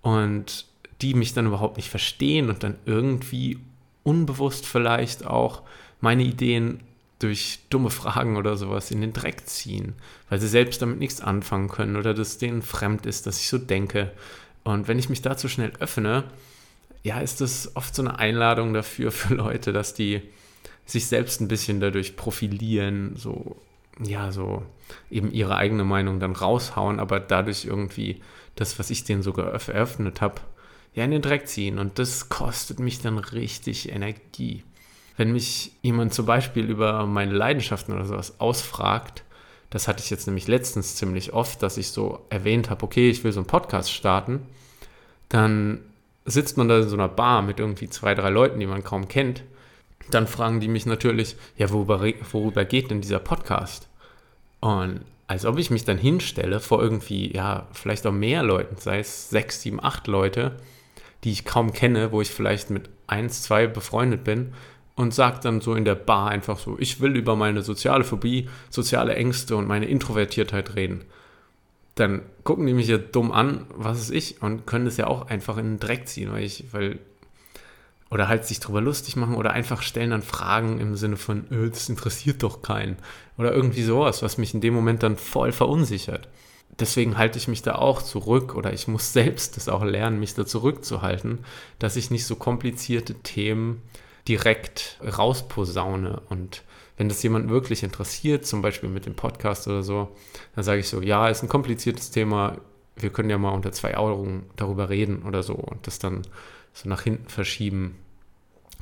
und 0.02 0.66
die 1.02 1.14
mich 1.14 1.34
dann 1.34 1.46
überhaupt 1.46 1.76
nicht 1.76 1.88
verstehen 1.88 2.48
und 2.48 2.62
dann 2.62 2.76
irgendwie 2.86 3.58
unbewusst 4.02 4.66
vielleicht 4.66 5.26
auch 5.26 5.62
meine 6.00 6.22
Ideen 6.22 6.80
durch 7.20 7.60
dumme 7.68 7.90
Fragen 7.90 8.36
oder 8.36 8.56
sowas 8.56 8.90
in 8.90 9.00
den 9.00 9.12
Dreck 9.12 9.46
ziehen, 9.46 9.94
weil 10.28 10.40
sie 10.40 10.48
selbst 10.48 10.82
damit 10.82 10.98
nichts 10.98 11.20
anfangen 11.20 11.68
können 11.68 11.96
oder 11.96 12.14
das 12.14 12.38
denen 12.38 12.62
fremd 12.62 13.06
ist, 13.06 13.26
dass 13.26 13.40
ich 13.40 13.48
so 13.48 13.58
denke. 13.58 14.10
Und 14.64 14.88
wenn 14.88 14.98
ich 14.98 15.08
mich 15.08 15.22
dazu 15.22 15.46
schnell 15.46 15.72
öffne, 15.78 16.24
ja, 17.02 17.20
ist 17.20 17.40
das 17.40 17.76
oft 17.76 17.94
so 17.94 18.02
eine 18.02 18.18
Einladung 18.18 18.72
dafür 18.72 19.12
für 19.12 19.34
Leute, 19.34 19.72
dass 19.72 19.94
die 19.94 20.22
sich 20.86 21.06
selbst 21.06 21.40
ein 21.40 21.48
bisschen 21.48 21.78
dadurch 21.78 22.16
profilieren, 22.16 23.14
so, 23.16 23.56
ja, 24.02 24.32
so 24.32 24.64
eben 25.10 25.30
ihre 25.30 25.56
eigene 25.56 25.84
Meinung 25.84 26.20
dann 26.20 26.32
raushauen, 26.32 26.98
aber 26.98 27.20
dadurch 27.20 27.66
irgendwie 27.66 28.20
das, 28.56 28.78
was 28.78 28.90
ich 28.90 29.04
denen 29.04 29.22
sogar 29.22 29.52
eröffnet 29.52 30.20
habe, 30.20 30.40
ja, 30.94 31.04
in 31.04 31.10
den 31.12 31.22
Dreck 31.22 31.46
ziehen. 31.46 31.78
Und 31.78 31.98
das 31.98 32.28
kostet 32.30 32.80
mich 32.80 33.00
dann 33.00 33.18
richtig 33.18 33.92
Energie. 33.92 34.64
Wenn 35.20 35.32
mich 35.32 35.72
jemand 35.82 36.14
zum 36.14 36.24
Beispiel 36.24 36.64
über 36.64 37.04
meine 37.04 37.34
Leidenschaften 37.34 37.94
oder 37.94 38.06
sowas 38.06 38.40
ausfragt, 38.40 39.22
das 39.68 39.86
hatte 39.86 40.02
ich 40.02 40.08
jetzt 40.08 40.26
nämlich 40.26 40.48
letztens 40.48 40.96
ziemlich 40.96 41.32
oft, 41.34 41.62
dass 41.62 41.76
ich 41.76 41.88
so 41.88 42.24
erwähnt 42.30 42.70
habe, 42.70 42.82
okay, 42.82 43.10
ich 43.10 43.22
will 43.22 43.32
so 43.32 43.40
einen 43.40 43.46
Podcast 43.46 43.92
starten, 43.92 44.40
dann 45.28 45.80
sitzt 46.24 46.56
man 46.56 46.68
da 46.68 46.78
in 46.78 46.88
so 46.88 46.96
einer 46.96 47.08
Bar 47.08 47.42
mit 47.42 47.60
irgendwie 47.60 47.90
zwei, 47.90 48.14
drei 48.14 48.30
Leuten, 48.30 48.58
die 48.58 48.66
man 48.66 48.82
kaum 48.82 49.08
kennt 49.08 49.44
dann 50.10 50.26
fragen 50.26 50.60
die 50.60 50.68
mich 50.68 50.86
natürlich, 50.86 51.36
ja, 51.56 51.70
worüber, 51.70 52.00
worüber 52.32 52.64
geht 52.64 52.90
denn 52.90 53.00
dieser 53.00 53.18
Podcast? 53.18 53.88
Und 54.60 55.02
als 55.26 55.44
ob 55.44 55.58
ich 55.58 55.70
mich 55.70 55.84
dann 55.84 55.98
hinstelle 55.98 56.60
vor 56.60 56.82
irgendwie, 56.82 57.34
ja, 57.34 57.68
vielleicht 57.72 58.06
auch 58.06 58.12
mehr 58.12 58.42
Leuten, 58.42 58.76
sei 58.78 58.98
es 58.98 59.30
sechs, 59.30 59.62
sieben, 59.62 59.82
acht 59.82 60.06
Leute, 60.06 60.56
die 61.24 61.32
ich 61.32 61.44
kaum 61.44 61.72
kenne, 61.72 62.12
wo 62.12 62.20
ich 62.20 62.30
vielleicht 62.30 62.70
mit 62.70 62.88
eins, 63.06 63.42
zwei 63.42 63.66
befreundet 63.66 64.24
bin 64.24 64.52
und 64.96 65.14
sage 65.14 65.40
dann 65.42 65.60
so 65.60 65.74
in 65.74 65.84
der 65.84 65.94
Bar 65.94 66.30
einfach 66.30 66.58
so, 66.58 66.76
ich 66.78 67.00
will 67.00 67.16
über 67.16 67.36
meine 67.36 67.62
soziale 67.62 68.04
Phobie, 68.04 68.48
soziale 68.68 69.14
Ängste 69.14 69.56
und 69.56 69.66
meine 69.66 69.86
Introvertiertheit 69.86 70.74
reden. 70.74 71.04
Dann 71.94 72.22
gucken 72.44 72.66
die 72.66 72.74
mich 72.74 72.88
ja 72.88 72.98
dumm 72.98 73.32
an, 73.32 73.66
was 73.74 73.98
ist 74.00 74.10
ich, 74.10 74.42
und 74.42 74.66
können 74.66 74.84
das 74.84 74.96
ja 74.96 75.06
auch 75.06 75.28
einfach 75.28 75.56
in 75.58 75.66
den 75.66 75.80
Dreck 75.80 76.08
ziehen, 76.08 76.32
weil 76.32 76.44
ich, 76.44 76.64
weil 76.72 76.98
oder 78.10 78.26
halt 78.26 78.44
sich 78.44 78.58
drüber 78.58 78.80
lustig 78.80 79.16
machen 79.16 79.36
oder 79.36 79.52
einfach 79.52 79.82
stellen 79.82 80.10
dann 80.10 80.22
Fragen 80.22 80.80
im 80.80 80.96
Sinne 80.96 81.16
von, 81.16 81.50
äh, 81.50 81.70
das 81.70 81.88
interessiert 81.88 82.42
doch 82.42 82.60
keinen. 82.60 82.96
Oder 83.38 83.52
irgendwie 83.52 83.82
sowas, 83.82 84.22
was 84.22 84.36
mich 84.36 84.52
in 84.52 84.60
dem 84.60 84.74
Moment 84.74 85.02
dann 85.02 85.16
voll 85.16 85.52
verunsichert. 85.52 86.28
Deswegen 86.78 87.16
halte 87.18 87.38
ich 87.38 87.46
mich 87.46 87.62
da 87.62 87.76
auch 87.76 88.02
zurück 88.02 88.54
oder 88.54 88.72
ich 88.72 88.88
muss 88.88 89.12
selbst 89.12 89.56
das 89.56 89.68
auch 89.68 89.84
lernen, 89.84 90.18
mich 90.18 90.34
da 90.34 90.44
zurückzuhalten, 90.44 91.38
dass 91.78 91.96
ich 91.96 92.10
nicht 92.10 92.26
so 92.26 92.36
komplizierte 92.36 93.14
Themen 93.14 93.82
direkt 94.30 94.96
rausposaune. 95.02 96.22
Und 96.28 96.62
wenn 96.96 97.08
das 97.08 97.22
jemand 97.22 97.50
wirklich 97.50 97.82
interessiert, 97.82 98.46
zum 98.46 98.62
Beispiel 98.62 98.88
mit 98.88 99.04
dem 99.04 99.16
Podcast 99.16 99.66
oder 99.66 99.82
so, 99.82 100.14
dann 100.54 100.62
sage 100.62 100.80
ich 100.80 100.88
so, 100.88 101.02
ja, 101.02 101.28
ist 101.28 101.42
ein 101.42 101.48
kompliziertes 101.48 102.12
Thema, 102.12 102.58
wir 102.96 103.10
können 103.10 103.28
ja 103.28 103.38
mal 103.38 103.50
unter 103.50 103.72
zwei 103.72 103.96
Augen 103.96 104.46
darüber 104.54 104.88
reden 104.88 105.24
oder 105.24 105.42
so 105.42 105.54
und 105.54 105.86
das 105.86 105.98
dann 105.98 106.22
so 106.72 106.88
nach 106.88 107.02
hinten 107.02 107.28
verschieben, 107.28 107.96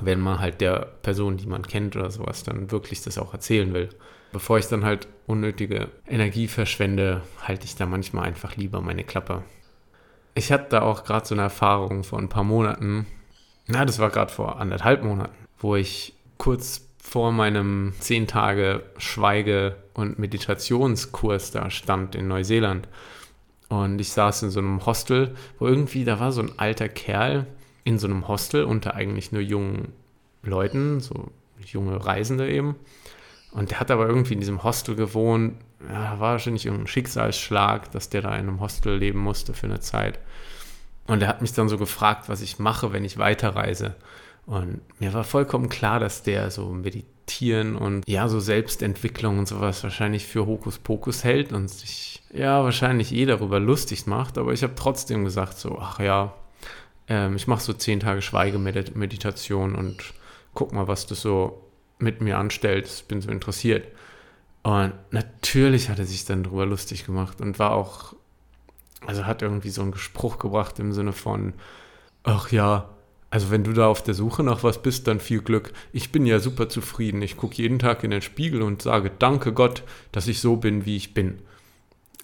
wenn 0.02 0.20
man 0.20 0.38
halt 0.38 0.60
der 0.60 0.80
Person, 1.02 1.38
die 1.38 1.46
man 1.46 1.66
kennt 1.66 1.96
oder 1.96 2.10
sowas, 2.10 2.42
dann 2.44 2.70
wirklich 2.70 3.00
das 3.00 3.16
auch 3.16 3.32
erzählen 3.32 3.72
will. 3.72 3.88
Bevor 4.32 4.58
ich 4.58 4.66
dann 4.66 4.84
halt 4.84 5.08
unnötige 5.26 5.88
Energie 6.06 6.48
verschwende, 6.48 7.22
halte 7.42 7.64
ich 7.64 7.76
da 7.76 7.86
manchmal 7.86 8.24
einfach 8.24 8.56
lieber 8.56 8.82
meine 8.82 9.04
Klappe. 9.04 9.44
Ich 10.34 10.52
hatte 10.52 10.66
da 10.68 10.82
auch 10.82 11.04
gerade 11.04 11.26
so 11.26 11.34
eine 11.34 11.42
Erfahrung 11.42 12.04
vor 12.04 12.18
ein 12.18 12.28
paar 12.28 12.44
Monaten, 12.44 13.06
na, 13.68 13.84
das 13.84 13.98
war 13.98 14.10
gerade 14.10 14.32
vor 14.32 14.60
anderthalb 14.60 15.04
Monaten, 15.04 15.34
wo 15.58 15.76
ich 15.76 16.14
kurz 16.38 16.88
vor 17.02 17.32
meinem 17.32 17.94
10 18.00 18.26
Tage 18.26 18.82
Schweige- 18.98 19.76
und 19.94 20.18
Meditationskurs 20.18 21.50
da 21.50 21.70
stand 21.70 22.14
in 22.14 22.28
Neuseeland. 22.28 22.88
Und 23.68 24.00
ich 24.00 24.12
saß 24.12 24.44
in 24.44 24.50
so 24.50 24.60
einem 24.60 24.84
Hostel, 24.86 25.34
wo 25.58 25.66
irgendwie, 25.66 26.04
da 26.04 26.20
war 26.20 26.32
so 26.32 26.42
ein 26.42 26.58
alter 26.58 26.88
Kerl, 26.88 27.46
in 27.84 27.98
so 27.98 28.06
einem 28.06 28.28
Hostel 28.28 28.64
unter 28.64 28.94
eigentlich 28.94 29.32
nur 29.32 29.40
jungen 29.40 29.92
Leuten, 30.42 31.00
so 31.00 31.30
junge 31.64 32.04
Reisende 32.04 32.50
eben. 32.50 32.76
Und 33.50 33.70
der 33.70 33.80
hat 33.80 33.90
aber 33.90 34.06
irgendwie 34.06 34.34
in 34.34 34.40
diesem 34.40 34.62
Hostel 34.62 34.94
gewohnt. 34.94 35.54
Ja, 35.88 36.18
war 36.20 36.32
wahrscheinlich 36.32 36.66
irgendein 36.66 36.88
Schicksalsschlag, 36.88 37.90
dass 37.92 38.10
der 38.10 38.22
da 38.22 38.30
in 38.30 38.48
einem 38.48 38.60
Hostel 38.60 38.96
leben 38.96 39.20
musste 39.20 39.54
für 39.54 39.66
eine 39.66 39.80
Zeit. 39.80 40.18
Und 41.08 41.22
er 41.22 41.28
hat 41.28 41.42
mich 41.42 41.54
dann 41.54 41.68
so 41.68 41.78
gefragt, 41.78 42.28
was 42.28 42.42
ich 42.42 42.58
mache, 42.58 42.92
wenn 42.92 43.04
ich 43.04 43.18
weiterreise. 43.18 43.96
Und 44.46 44.80
mir 45.00 45.12
war 45.12 45.24
vollkommen 45.24 45.68
klar, 45.68 45.98
dass 46.00 46.22
der 46.22 46.50
so 46.50 46.66
meditieren 46.66 47.76
und 47.76 48.06
ja, 48.06 48.28
so 48.28 48.40
Selbstentwicklung 48.40 49.38
und 49.38 49.48
sowas 49.48 49.82
wahrscheinlich 49.82 50.26
für 50.26 50.46
Hokuspokus 50.46 51.24
hält 51.24 51.52
und 51.52 51.68
sich 51.68 52.22
ja 52.32 52.62
wahrscheinlich 52.62 53.12
eh 53.12 53.26
darüber 53.26 53.58
lustig 53.58 54.06
macht. 54.06 54.38
Aber 54.38 54.52
ich 54.52 54.62
habe 54.62 54.74
trotzdem 54.74 55.24
gesagt, 55.24 55.58
so, 55.58 55.78
ach 55.80 55.98
ja, 55.98 56.34
ähm, 57.08 57.36
ich 57.36 57.46
mache 57.46 57.62
so 57.62 57.72
zehn 57.72 58.00
Tage 58.00 58.22
Schweigemeditation 58.22 59.74
und 59.74 60.14
guck 60.54 60.72
mal, 60.72 60.88
was 60.88 61.06
das 61.06 61.22
so 61.22 61.64
mit 61.98 62.20
mir 62.20 62.38
anstellt. 62.38 62.86
Ich 62.86 63.04
bin 63.04 63.20
so 63.22 63.30
interessiert. 63.30 63.86
Und 64.62 64.92
natürlich 65.10 65.88
hat 65.88 65.98
er 65.98 66.04
sich 66.04 66.26
dann 66.26 66.42
darüber 66.42 66.66
lustig 66.66 67.06
gemacht 67.06 67.40
und 67.40 67.58
war 67.58 67.72
auch 67.72 68.14
also 69.08 69.24
hat 69.24 69.40
irgendwie 69.40 69.70
so 69.70 69.80
einen 69.80 69.92
Gespruch 69.92 70.38
gebracht 70.38 70.78
im 70.78 70.92
Sinne 70.92 71.14
von, 71.14 71.54
ach 72.24 72.52
ja, 72.52 72.90
also 73.30 73.50
wenn 73.50 73.64
du 73.64 73.72
da 73.72 73.86
auf 73.86 74.02
der 74.02 74.12
Suche 74.12 74.42
nach 74.42 74.64
was 74.64 74.82
bist, 74.82 75.08
dann 75.08 75.18
viel 75.18 75.40
Glück. 75.40 75.72
Ich 75.94 76.12
bin 76.12 76.26
ja 76.26 76.40
super 76.40 76.68
zufrieden. 76.68 77.22
Ich 77.22 77.38
gucke 77.38 77.56
jeden 77.56 77.78
Tag 77.78 78.04
in 78.04 78.10
den 78.10 78.20
Spiegel 78.20 78.60
und 78.60 78.82
sage, 78.82 79.10
danke 79.18 79.54
Gott, 79.54 79.82
dass 80.12 80.28
ich 80.28 80.40
so 80.40 80.56
bin, 80.56 80.84
wie 80.84 80.96
ich 80.96 81.14
bin. 81.14 81.38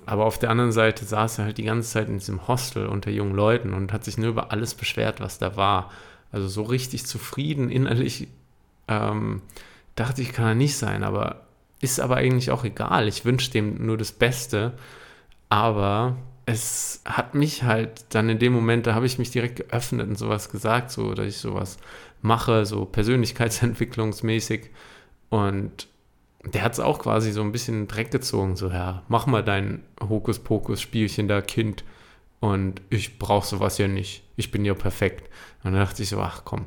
Aber 0.04 0.26
auf 0.26 0.38
der 0.38 0.50
anderen 0.50 0.72
Seite 0.72 1.06
saß 1.06 1.38
er 1.38 1.46
halt 1.46 1.56
die 1.56 1.64
ganze 1.64 1.88
Zeit 1.88 2.08
in 2.08 2.18
diesem 2.18 2.48
Hostel 2.48 2.86
unter 2.86 3.10
jungen 3.10 3.34
Leuten 3.34 3.72
und 3.72 3.90
hat 3.90 4.04
sich 4.04 4.18
nur 4.18 4.28
über 4.28 4.52
alles 4.52 4.74
beschwert, 4.74 5.20
was 5.20 5.38
da 5.38 5.56
war. 5.56 5.90
Also 6.32 6.48
so 6.48 6.64
richtig 6.64 7.06
zufrieden 7.06 7.70
innerlich 7.70 8.28
ähm, 8.88 9.40
dachte 9.96 10.20
ich, 10.20 10.34
kann 10.34 10.48
er 10.48 10.54
nicht 10.54 10.76
sein, 10.76 11.02
aber 11.02 11.46
ist 11.80 11.98
aber 11.98 12.16
eigentlich 12.16 12.50
auch 12.50 12.64
egal. 12.64 13.08
Ich 13.08 13.24
wünsche 13.24 13.50
dem 13.50 13.86
nur 13.86 13.96
das 13.96 14.12
Beste. 14.12 14.74
Aber 15.48 16.16
es 16.46 17.00
hat 17.04 17.34
mich 17.34 17.62
halt 17.62 18.04
dann 18.10 18.28
in 18.28 18.38
dem 18.38 18.52
Moment, 18.52 18.86
da 18.86 18.94
habe 18.94 19.06
ich 19.06 19.18
mich 19.18 19.30
direkt 19.30 19.56
geöffnet 19.56 20.08
und 20.08 20.18
sowas 20.18 20.50
gesagt, 20.50 20.90
so, 20.90 21.14
dass 21.14 21.26
ich 21.26 21.38
sowas 21.38 21.78
mache, 22.20 22.66
so 22.66 22.84
persönlichkeitsentwicklungsmäßig. 22.84 24.70
Und 25.30 25.88
der 26.44 26.62
hat 26.62 26.74
es 26.74 26.80
auch 26.80 26.98
quasi 26.98 27.32
so 27.32 27.40
ein 27.40 27.52
bisschen 27.52 27.88
Dreck 27.88 28.10
gezogen, 28.10 28.56
so, 28.56 28.68
ja, 28.68 29.02
mach 29.08 29.26
mal 29.26 29.42
dein 29.42 29.82
Hokuspokus-Spielchen 30.00 31.28
da, 31.28 31.40
Kind. 31.40 31.84
Und 32.40 32.82
ich 32.90 33.18
brauche 33.18 33.46
sowas 33.46 33.78
ja 33.78 33.88
nicht. 33.88 34.22
Ich 34.36 34.50
bin 34.50 34.66
ja 34.66 34.74
perfekt. 34.74 35.30
Und 35.62 35.72
dann 35.72 35.80
dachte 35.80 36.02
ich 36.02 36.10
so, 36.10 36.20
ach 36.20 36.42
komm. 36.44 36.66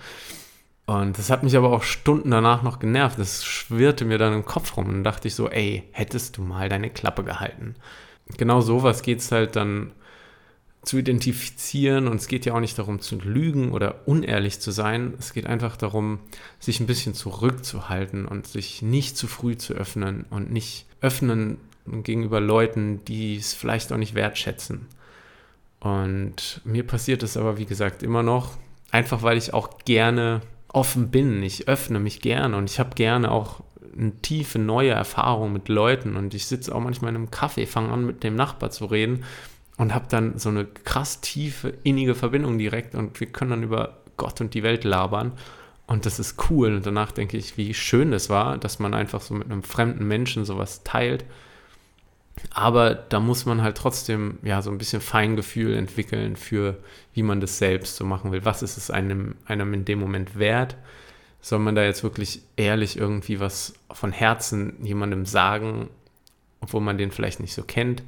und 0.86 1.18
das 1.18 1.28
hat 1.28 1.42
mich 1.42 1.58
aber 1.58 1.72
auch 1.72 1.82
Stunden 1.82 2.30
danach 2.30 2.62
noch 2.62 2.78
genervt. 2.78 3.18
Das 3.18 3.44
schwirrte 3.44 4.06
mir 4.06 4.16
dann 4.16 4.32
im 4.32 4.46
Kopf 4.46 4.78
rum. 4.78 4.86
Und 4.86 4.94
dann 4.94 5.04
dachte 5.04 5.28
ich 5.28 5.34
so, 5.34 5.50
ey, 5.50 5.86
hättest 5.92 6.38
du 6.38 6.42
mal 6.42 6.70
deine 6.70 6.88
Klappe 6.88 7.22
gehalten 7.22 7.74
genau 8.36 8.60
sowas 8.60 9.02
geht 9.02 9.20
es 9.20 9.32
halt 9.32 9.56
dann 9.56 9.92
zu 10.82 10.98
identifizieren 10.98 12.08
und 12.08 12.16
es 12.16 12.28
geht 12.28 12.46
ja 12.46 12.54
auch 12.54 12.60
nicht 12.60 12.78
darum 12.78 13.00
zu 13.00 13.16
lügen 13.16 13.72
oder 13.72 14.06
unehrlich 14.06 14.60
zu 14.60 14.70
sein. 14.70 15.14
Es 15.18 15.32
geht 15.32 15.46
einfach 15.46 15.76
darum, 15.76 16.20
sich 16.60 16.80
ein 16.80 16.86
bisschen 16.86 17.14
zurückzuhalten 17.14 18.26
und 18.26 18.46
sich 18.46 18.80
nicht 18.80 19.16
zu 19.16 19.26
früh 19.26 19.56
zu 19.56 19.74
öffnen 19.74 20.24
und 20.30 20.50
nicht 20.50 20.86
öffnen 21.00 21.58
gegenüber 21.86 22.40
Leuten, 22.40 23.04
die 23.04 23.36
es 23.36 23.54
vielleicht 23.54 23.92
auch 23.92 23.96
nicht 23.96 24.14
wertschätzen. 24.14 24.86
Und 25.80 26.60
mir 26.64 26.86
passiert 26.86 27.22
es 27.22 27.36
aber, 27.36 27.58
wie 27.58 27.66
gesagt, 27.66 28.02
immer 28.02 28.22
noch, 28.22 28.56
einfach 28.90 29.22
weil 29.22 29.36
ich 29.36 29.54
auch 29.54 29.78
gerne 29.84 30.40
offen 30.68 31.10
bin. 31.10 31.42
Ich 31.42 31.68
öffne 31.68 31.98
mich 32.00 32.20
gerne 32.20 32.56
und 32.56 32.70
ich 32.70 32.78
habe 32.78 32.94
gerne 32.94 33.30
auch 33.30 33.60
eine 33.96 34.16
tiefe 34.22 34.58
neue 34.58 34.90
Erfahrung 34.90 35.52
mit 35.52 35.68
Leuten 35.68 36.16
und 36.16 36.34
ich 36.34 36.46
sitze 36.46 36.74
auch 36.74 36.80
manchmal 36.80 37.10
in 37.10 37.16
einem 37.16 37.28
Café, 37.28 37.66
fange 37.66 37.90
an 37.92 38.04
mit 38.04 38.22
dem 38.24 38.34
Nachbar 38.34 38.70
zu 38.70 38.86
reden 38.86 39.24
und 39.76 39.94
habe 39.94 40.06
dann 40.08 40.38
so 40.38 40.48
eine 40.48 40.64
krass 40.64 41.20
tiefe, 41.20 41.74
innige 41.82 42.14
Verbindung 42.14 42.58
direkt 42.58 42.94
und 42.94 43.18
wir 43.20 43.28
können 43.28 43.50
dann 43.50 43.62
über 43.62 43.98
Gott 44.16 44.40
und 44.40 44.54
die 44.54 44.62
Welt 44.62 44.84
labern 44.84 45.32
und 45.88 46.04
das 46.04 46.18
ist 46.18 46.50
cool 46.50 46.74
und 46.74 46.86
danach 46.86 47.12
denke 47.12 47.38
ich, 47.38 47.56
wie 47.56 47.72
schön 47.72 48.10
das 48.10 48.28
war, 48.28 48.58
dass 48.58 48.78
man 48.78 48.92
einfach 48.92 49.22
so 49.22 49.32
mit 49.32 49.50
einem 49.50 49.62
fremden 49.62 50.06
Menschen 50.06 50.44
sowas 50.44 50.84
teilt. 50.84 51.24
Aber 52.50 52.94
da 52.94 53.20
muss 53.20 53.46
man 53.46 53.62
halt 53.62 53.78
trotzdem 53.78 54.38
ja 54.42 54.60
so 54.60 54.70
ein 54.70 54.76
bisschen 54.76 55.00
Feingefühl 55.00 55.74
entwickeln 55.74 56.36
für, 56.36 56.76
wie 57.14 57.22
man 57.22 57.40
das 57.40 57.56
selbst 57.58 57.96
so 57.96 58.04
machen 58.04 58.32
will. 58.32 58.44
Was 58.44 58.62
ist 58.62 58.76
es 58.76 58.90
einem, 58.90 59.36
einem 59.46 59.72
in 59.72 59.86
dem 59.86 59.98
Moment 59.98 60.38
wert? 60.38 60.76
Soll 61.40 61.58
man 61.58 61.74
da 61.74 61.84
jetzt 61.84 62.02
wirklich 62.02 62.42
ehrlich 62.56 62.96
irgendwie 62.96 63.40
was 63.40 63.74
von 63.92 64.12
Herzen 64.12 64.84
jemandem 64.84 65.24
sagen, 65.26 65.88
obwohl 66.60 66.80
man 66.80 66.98
den 66.98 67.10
vielleicht 67.10 67.40
nicht 67.40 67.54
so 67.54 67.62
kennt. 67.62 68.02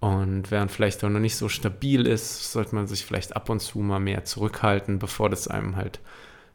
Und 0.00 0.50
während 0.50 0.70
vielleicht 0.70 1.02
auch 1.02 1.08
noch 1.08 1.20
nicht 1.20 1.36
so 1.36 1.48
stabil 1.48 2.06
ist, 2.06 2.52
sollte 2.52 2.74
man 2.74 2.86
sich 2.86 3.04
vielleicht 3.06 3.36
ab 3.36 3.48
und 3.48 3.60
zu 3.60 3.78
mal 3.78 4.00
mehr 4.00 4.24
zurückhalten, 4.24 4.98
bevor 4.98 5.30
das 5.30 5.48
einem 5.48 5.76
halt 5.76 6.00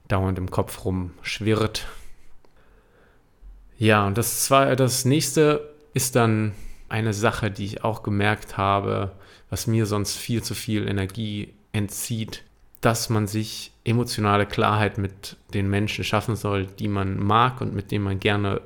dauernd 0.08 0.38
im 0.38 0.52
Kopf 0.52 0.86
rumschwirrt. 0.86 1.88
Ja, 3.78 4.06
und 4.06 4.18
das, 4.18 4.44
zwar, 4.44 4.76
das 4.76 5.06
nächste 5.06 5.74
ist 5.94 6.16
dann 6.16 6.54
eine 6.90 7.14
Sache, 7.14 7.50
die 7.50 7.66
ich 7.66 7.84
auch 7.84 8.04
gemerkt 8.04 8.58
habe, 8.58 9.14
was 9.50 9.68
mir 9.68 9.86
sonst 9.86 10.18
viel 10.18 10.44
zu 10.44 10.54
viel 10.54 10.88
Energie 10.88 11.54
entzieht, 11.72 12.44
dass 12.82 13.10
man 13.10 13.28
sich 13.28 13.74
emotionale 13.84 14.46
Klarheit 14.46 14.98
mit 14.98 15.36
den 15.54 15.70
Menschen 15.70 16.04
schaffen 16.04 16.36
soll, 16.36 16.66
die 16.66 16.88
man 16.88 17.18
mag 17.18 17.62
und 17.62 17.74
mit 17.74 17.92
denen 17.92 18.06
man 18.06 18.20
gerne 18.20 18.62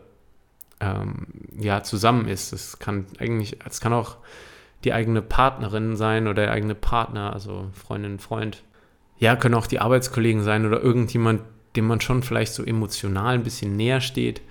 ähm, 0.80 1.28
ja, 1.58 1.84
zusammen 1.84 2.28
ist. 2.28 2.54
Es 2.54 2.80
kann 2.80 3.06
eigentlich, 3.20 3.58
es 3.66 3.82
kann 3.82 3.94
auch 3.94 4.18
die 4.84 4.94
eigene 4.94 5.22
Partnerin 5.22 5.96
sein 5.96 6.28
oder 6.28 6.44
der 6.44 6.52
eigene 6.52 6.76
Partner, 6.76 7.34
also 7.34 7.70
Freundin, 7.74 8.20
Freund. 8.20 8.64
Ja, 9.18 9.36
können 9.36 9.56
auch 9.56 9.68
die 9.68 9.80
Arbeitskollegen 9.80 10.44
sein 10.44 10.66
oder 10.66 10.82
irgendjemand, 10.82 11.42
dem 11.76 11.88
man 11.88 12.02
schon 12.02 12.24
vielleicht 12.24 12.54
so 12.54 12.64
emotional 12.64 13.36
ein 13.36 13.44
bisschen 13.44 13.76
näher 13.76 14.02
steht. 14.02 14.42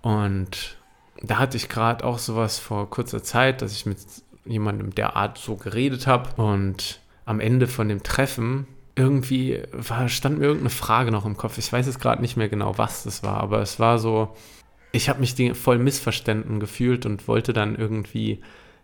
Und 0.00 0.76
da 1.22 1.38
hatte 1.38 1.56
ich 1.56 1.68
gerade 1.68 2.04
auch 2.04 2.18
sowas 2.18 2.58
vor 2.58 2.88
kurzer 2.88 3.22
Zeit, 3.22 3.62
dass 3.62 3.72
ich 3.72 3.86
mit 3.86 3.98
jemandem 4.44 4.94
der 4.94 5.16
Art 5.16 5.38
so 5.38 5.56
geredet 5.56 6.06
habe 6.06 6.40
und 6.40 7.00
am 7.24 7.40
Ende 7.40 7.66
von 7.66 7.88
dem 7.88 8.02
Treffen 8.02 8.66
irgendwie 8.96 9.62
war, 9.72 10.08
stand 10.08 10.38
mir 10.38 10.46
irgendeine 10.46 10.70
Frage 10.70 11.10
noch 11.10 11.26
im 11.26 11.36
Kopf. 11.36 11.58
Ich 11.58 11.72
weiß 11.72 11.86
jetzt 11.86 12.00
gerade 12.00 12.22
nicht 12.22 12.36
mehr 12.36 12.48
genau, 12.48 12.78
was 12.78 13.04
das 13.04 13.22
war, 13.22 13.38
aber 13.38 13.60
es 13.60 13.80
war 13.80 13.98
so, 13.98 14.34
ich 14.92 15.08
habe 15.08 15.20
mich 15.20 15.34
voll 15.54 15.78
missverstanden 15.78 16.60
gefühlt 16.60 17.04
und 17.04 17.26
wollte 17.26 17.52
dann 17.52 17.74
irgendwie 17.74 18.40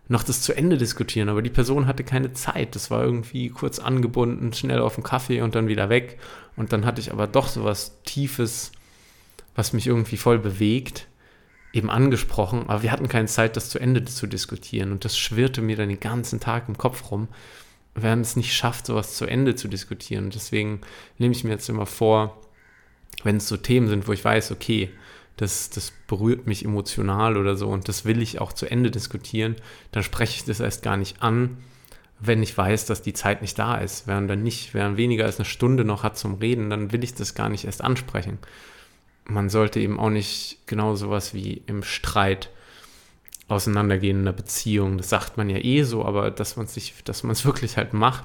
noch 0.08 0.24
das 0.24 0.42
zu 0.42 0.52
Ende 0.52 0.76
diskutieren, 0.76 1.28
aber 1.28 1.40
die 1.40 1.50
Person 1.50 1.86
hatte 1.86 2.02
keine 2.02 2.32
Zeit. 2.32 2.74
Das 2.74 2.90
war 2.90 3.04
irgendwie 3.04 3.48
kurz 3.48 3.78
angebunden, 3.78 4.52
schnell 4.52 4.80
auf 4.80 4.96
den 4.96 5.04
Kaffee 5.04 5.40
und 5.40 5.54
dann 5.54 5.68
wieder 5.68 5.88
weg. 5.88 6.18
Und 6.56 6.72
dann 6.72 6.84
hatte 6.84 7.00
ich 7.00 7.12
aber 7.12 7.28
doch 7.28 7.46
so 7.46 7.62
was 7.62 8.02
Tiefes, 8.02 8.72
was 9.54 9.72
mich 9.72 9.86
irgendwie 9.86 10.16
voll 10.16 10.40
bewegt, 10.40 11.06
eben 11.72 11.90
angesprochen. 11.90 12.64
Aber 12.66 12.82
wir 12.82 12.90
hatten 12.90 13.06
keine 13.06 13.28
Zeit, 13.28 13.56
das 13.56 13.70
zu 13.70 13.78
Ende 13.78 14.04
zu 14.04 14.26
diskutieren. 14.26 14.90
Und 14.90 15.04
das 15.04 15.16
schwirrte 15.16 15.62
mir 15.62 15.76
dann 15.76 15.88
den 15.88 16.00
ganzen 16.00 16.40
Tag 16.40 16.64
im 16.66 16.76
Kopf 16.76 17.12
rum 17.12 17.28
werden 17.94 18.20
es 18.20 18.36
nicht 18.36 18.54
schafft, 18.54 18.86
sowas 18.86 19.16
zu 19.16 19.26
Ende 19.26 19.54
zu 19.54 19.68
diskutieren. 19.68 20.30
Deswegen 20.30 20.80
nehme 21.18 21.32
ich 21.32 21.44
mir 21.44 21.50
jetzt 21.50 21.68
immer 21.68 21.86
vor, 21.86 22.40
wenn 23.24 23.36
es 23.36 23.48
so 23.48 23.56
Themen 23.56 23.88
sind, 23.88 24.08
wo 24.08 24.12
ich 24.12 24.24
weiß, 24.24 24.52
okay, 24.52 24.90
das, 25.36 25.70
das 25.70 25.92
berührt 26.06 26.46
mich 26.46 26.64
emotional 26.64 27.36
oder 27.36 27.56
so 27.56 27.68
und 27.68 27.88
das 27.88 28.04
will 28.04 28.20
ich 28.20 28.40
auch 28.40 28.52
zu 28.52 28.70
Ende 28.70 28.90
diskutieren, 28.90 29.56
dann 29.90 30.02
spreche 30.02 30.36
ich 30.36 30.44
das 30.44 30.60
erst 30.60 30.82
gar 30.82 30.96
nicht 30.96 31.22
an, 31.22 31.56
wenn 32.18 32.42
ich 32.42 32.56
weiß, 32.56 32.84
dass 32.84 33.00
die 33.00 33.14
Zeit 33.14 33.40
nicht 33.40 33.58
da 33.58 33.76
ist. 33.76 34.06
Während 34.06 34.28
dann 34.28 34.42
nicht, 34.42 34.74
während 34.74 34.98
weniger 34.98 35.24
als 35.24 35.38
eine 35.38 35.46
Stunde 35.46 35.84
noch 35.84 36.02
hat 36.02 36.18
zum 36.18 36.34
Reden, 36.34 36.68
dann 36.68 36.92
will 36.92 37.02
ich 37.02 37.14
das 37.14 37.34
gar 37.34 37.48
nicht 37.48 37.64
erst 37.64 37.82
ansprechen. 37.82 38.38
Man 39.24 39.48
sollte 39.48 39.80
eben 39.80 39.98
auch 39.98 40.10
nicht 40.10 40.58
genau 40.66 40.94
sowas 40.94 41.32
wie 41.32 41.62
im 41.66 41.82
Streit 41.82 42.50
auseinandergehen 43.50 44.24
Beziehung. 44.24 44.96
Das 44.98 45.08
sagt 45.08 45.36
man 45.36 45.50
ja 45.50 45.58
eh 45.58 45.82
so, 45.82 46.04
aber 46.04 46.30
dass 46.30 46.56
man 46.56 46.66
sich, 46.66 46.94
dass 47.04 47.22
man 47.22 47.32
es 47.32 47.44
wirklich 47.44 47.76
halt 47.76 47.92
macht, 47.92 48.24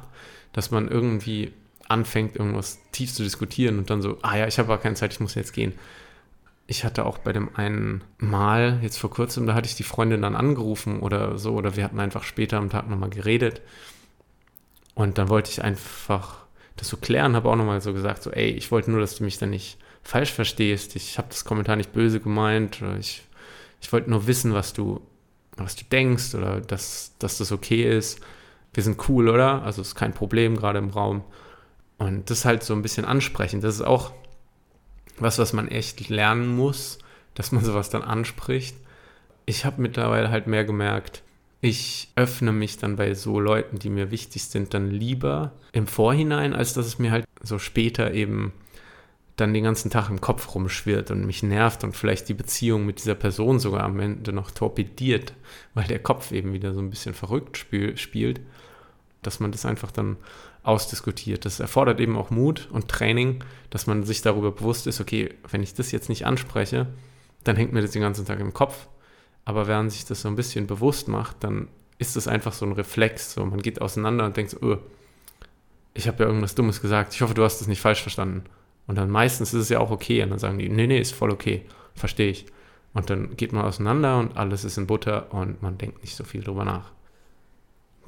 dass 0.54 0.72
man 0.72 0.88
irgendwie 0.88 1.52
anfängt, 1.88 2.36
irgendwas 2.36 2.80
tief 2.92 3.14
zu 3.14 3.24
diskutieren 3.24 3.78
und 3.78 3.90
dann 3.90 4.02
so, 4.02 4.18
ah 4.22 4.38
ja, 4.38 4.48
ich 4.48 4.58
habe 4.58 4.72
aber 4.72 4.82
keine 4.82 4.96
Zeit, 4.96 5.14
ich 5.14 5.20
muss 5.20 5.36
jetzt 5.36 5.54
gehen. 5.54 5.74
Ich 6.68 6.84
hatte 6.84 7.06
auch 7.06 7.20
bei 7.20 7.32
dem 7.32 7.56
einen 7.56 8.04
Mal, 8.18 8.80
jetzt 8.82 8.98
vor 8.98 9.12
kurzem, 9.12 9.46
da 9.46 9.54
hatte 9.54 9.68
ich 9.68 9.76
die 9.76 9.84
Freundin 9.84 10.24
dann 10.24 10.36
angerufen 10.36 11.00
oder 11.00 11.38
so, 11.38 11.54
oder 11.54 11.76
wir 11.76 11.84
hatten 11.84 12.00
einfach 12.00 12.24
später 12.24 12.58
am 12.58 12.72
Tag 12.72 12.90
nochmal 12.90 13.12
geredet. 13.12 13.62
Und 14.96 15.20
dann 15.20 15.30
wollte 15.30 15.52
ich 15.52 15.64
einfach 15.64 16.46
das 16.76 16.88
so 16.88 16.98
klären, 16.98 17.36
habe 17.36 17.50
auch 17.50 17.56
nochmal 17.56 17.82
so 17.82 17.94
gesagt, 17.94 18.24
so, 18.24 18.32
ey, 18.32 18.50
ich 18.50 18.72
wollte 18.72 18.90
nur, 18.90 19.00
dass 19.00 19.16
du 19.18 19.24
mich 19.24 19.38
da 19.38 19.46
nicht 19.46 19.78
falsch 20.02 20.32
verstehst. 20.32 20.96
Ich 20.96 21.18
habe 21.18 21.28
das 21.30 21.46
Kommentar 21.46 21.76
nicht 21.76 21.94
böse 21.94 22.20
gemeint. 22.20 22.82
Ich, 23.00 23.24
ich 23.82 23.94
wollte 23.94 24.10
nur 24.10 24.26
wissen, 24.26 24.54
was 24.54 24.74
du 24.74 25.02
was 25.58 25.76
du 25.76 25.86
denkst 25.86 26.36
oder 26.36 26.62
dass, 26.62 27.14
dass 27.20 27.38
das 27.38 27.52
okay 27.52 27.84
ist. 27.98 28.20
Wir 28.74 28.84
sind 28.84 29.10
cool, 29.10 29.30
oder? 29.30 29.64
Also 29.64 29.82
ist 29.82 29.96
kein 29.96 30.14
Problem 30.14 30.58
gerade 30.58 30.80
im 30.80 30.90
Raum. 30.90 31.24
Und 31.98 32.30
das 32.30 32.40
ist 32.40 32.46
halt 32.46 32.64
so 32.64 32.74
ein 32.74 32.82
bisschen 32.82 33.06
ansprechend. 33.06 33.64
Das 33.64 33.76
ist 33.76 33.82
auch 33.82 34.12
was, 35.18 35.40
was 35.40 35.54
man 35.54 35.70
echt 35.70 36.10
lernen 36.10 36.56
muss, 36.56 37.00
dass 37.36 37.52
man 37.52 37.64
sowas 37.64 37.90
dann 37.90 38.02
anspricht. 38.02 38.76
Ich 39.46 39.64
habe 39.64 39.82
mittlerweile 39.82 40.30
halt 40.30 40.48
mehr 40.48 40.66
gemerkt, 40.66 41.24
ich 41.62 42.12
öffne 42.16 42.52
mich 42.52 42.78
dann 42.78 42.96
bei 42.96 43.14
so 43.16 43.40
Leuten, 43.40 43.80
die 43.80 43.90
mir 43.90 44.12
wichtig 44.12 44.44
sind, 44.44 44.74
dann 44.74 44.92
lieber 44.92 45.54
im 45.72 45.88
Vorhinein, 45.88 46.54
als 46.54 46.74
dass 46.74 46.86
es 46.86 47.00
mir 47.00 47.12
halt 47.12 47.26
so 47.42 47.58
später 47.58 48.14
eben 48.14 48.54
dann 49.36 49.54
den 49.54 49.64
ganzen 49.64 49.92
Tag 49.92 50.10
im 50.10 50.22
Kopf 50.22 50.56
rumschwirrt 50.56 51.12
und 51.12 51.26
mich 51.26 51.44
nervt 51.44 51.84
und 51.84 51.96
vielleicht 51.96 52.30
die 52.30 52.34
Beziehung 52.34 52.86
mit 52.86 53.00
dieser 53.00 53.16
Person 53.16 53.60
sogar 53.60 53.84
am 53.84 54.00
Ende 54.00 54.32
noch 54.32 54.52
torpediert, 54.52 55.34
weil 55.74 55.88
der 55.88 56.00
Kopf 56.00 56.32
eben 56.32 56.54
wieder 56.54 56.74
so 56.74 56.80
ein 56.80 56.90
bisschen 56.90 57.14
verrückt 57.14 57.58
spiel, 57.58 57.98
spielt, 57.98 58.40
dass 59.22 59.40
man 59.40 59.52
das 59.52 59.66
einfach 59.66 59.92
dann 59.92 60.18
ausdiskutiert. 60.64 61.46
Das 61.46 61.60
erfordert 61.60 62.00
eben 62.00 62.16
auch 62.16 62.30
Mut 62.30 62.70
und 62.72 62.88
Training, 62.88 63.44
dass 63.70 63.88
man 63.88 64.04
sich 64.04 64.22
darüber 64.22 64.52
bewusst 64.52 64.88
ist, 64.88 65.02
okay, 65.02 65.34
wenn 65.50 65.64
ich 65.64 65.74
das 65.74 65.92
jetzt 65.92 66.10
nicht 66.10 66.26
anspreche, 66.26 66.88
dann 67.44 67.58
hängt 67.58 67.74
mir 67.74 67.82
das 67.82 67.92
den 67.92 68.02
ganzen 68.02 68.26
Tag 68.26 68.40
im 68.40 68.54
Kopf. 68.54 68.88
Aber 69.44 69.68
wenn 69.68 69.76
man 69.76 69.90
sich 69.90 70.06
das 70.06 70.22
so 70.22 70.30
ein 70.30 70.36
bisschen 70.36 70.66
bewusst 70.66 71.08
macht, 71.08 71.44
dann 71.44 71.68
ist 71.98 72.16
das 72.16 72.28
einfach 72.28 72.54
so 72.54 72.66
ein 72.66 72.72
Reflex. 72.72 73.34
So, 73.34 73.46
man 73.46 73.62
geht 73.62 73.82
auseinander 73.82 74.26
und 74.26 74.38
denkt 74.38 74.52
so, 74.52 74.58
oh, 74.62 74.78
ich 75.94 76.08
habe 76.08 76.24
ja 76.24 76.28
irgendwas 76.28 76.56
Dummes 76.56 76.82
gesagt. 76.82 77.14
Ich 77.14 77.22
hoffe, 77.22 77.34
du 77.34 77.44
hast 77.44 77.60
das 77.60 77.68
nicht 77.68 77.82
falsch 77.82 78.02
verstanden. 78.02 78.44
Und 78.88 78.98
dann 78.98 79.10
meistens 79.10 79.54
ist 79.54 79.62
es 79.62 79.70
ja 79.70 79.80
auch 79.80 79.92
okay. 79.92 80.24
Und 80.24 80.30
dann 80.30 80.40
sagen 80.40 80.60
die, 80.60 80.70
nee, 80.70 80.88
nee, 80.88 81.00
ist 81.00 81.14
voll 81.14 81.32
okay. 81.32 81.66
Verstehe 81.96 82.30
ich. 82.30 82.46
Und 82.94 83.10
dann 83.10 83.36
geht 83.36 83.52
man 83.52 83.66
auseinander 83.66 84.20
und 84.20 84.38
alles 84.38 84.64
ist 84.64 84.78
in 84.78 84.88
Butter 84.88 85.34
und 85.34 85.62
man 85.62 85.78
denkt 85.78 86.02
nicht 86.02 86.16
so 86.16 86.24
viel 86.24 86.42
drüber 86.42 86.64
nach. 86.64 86.92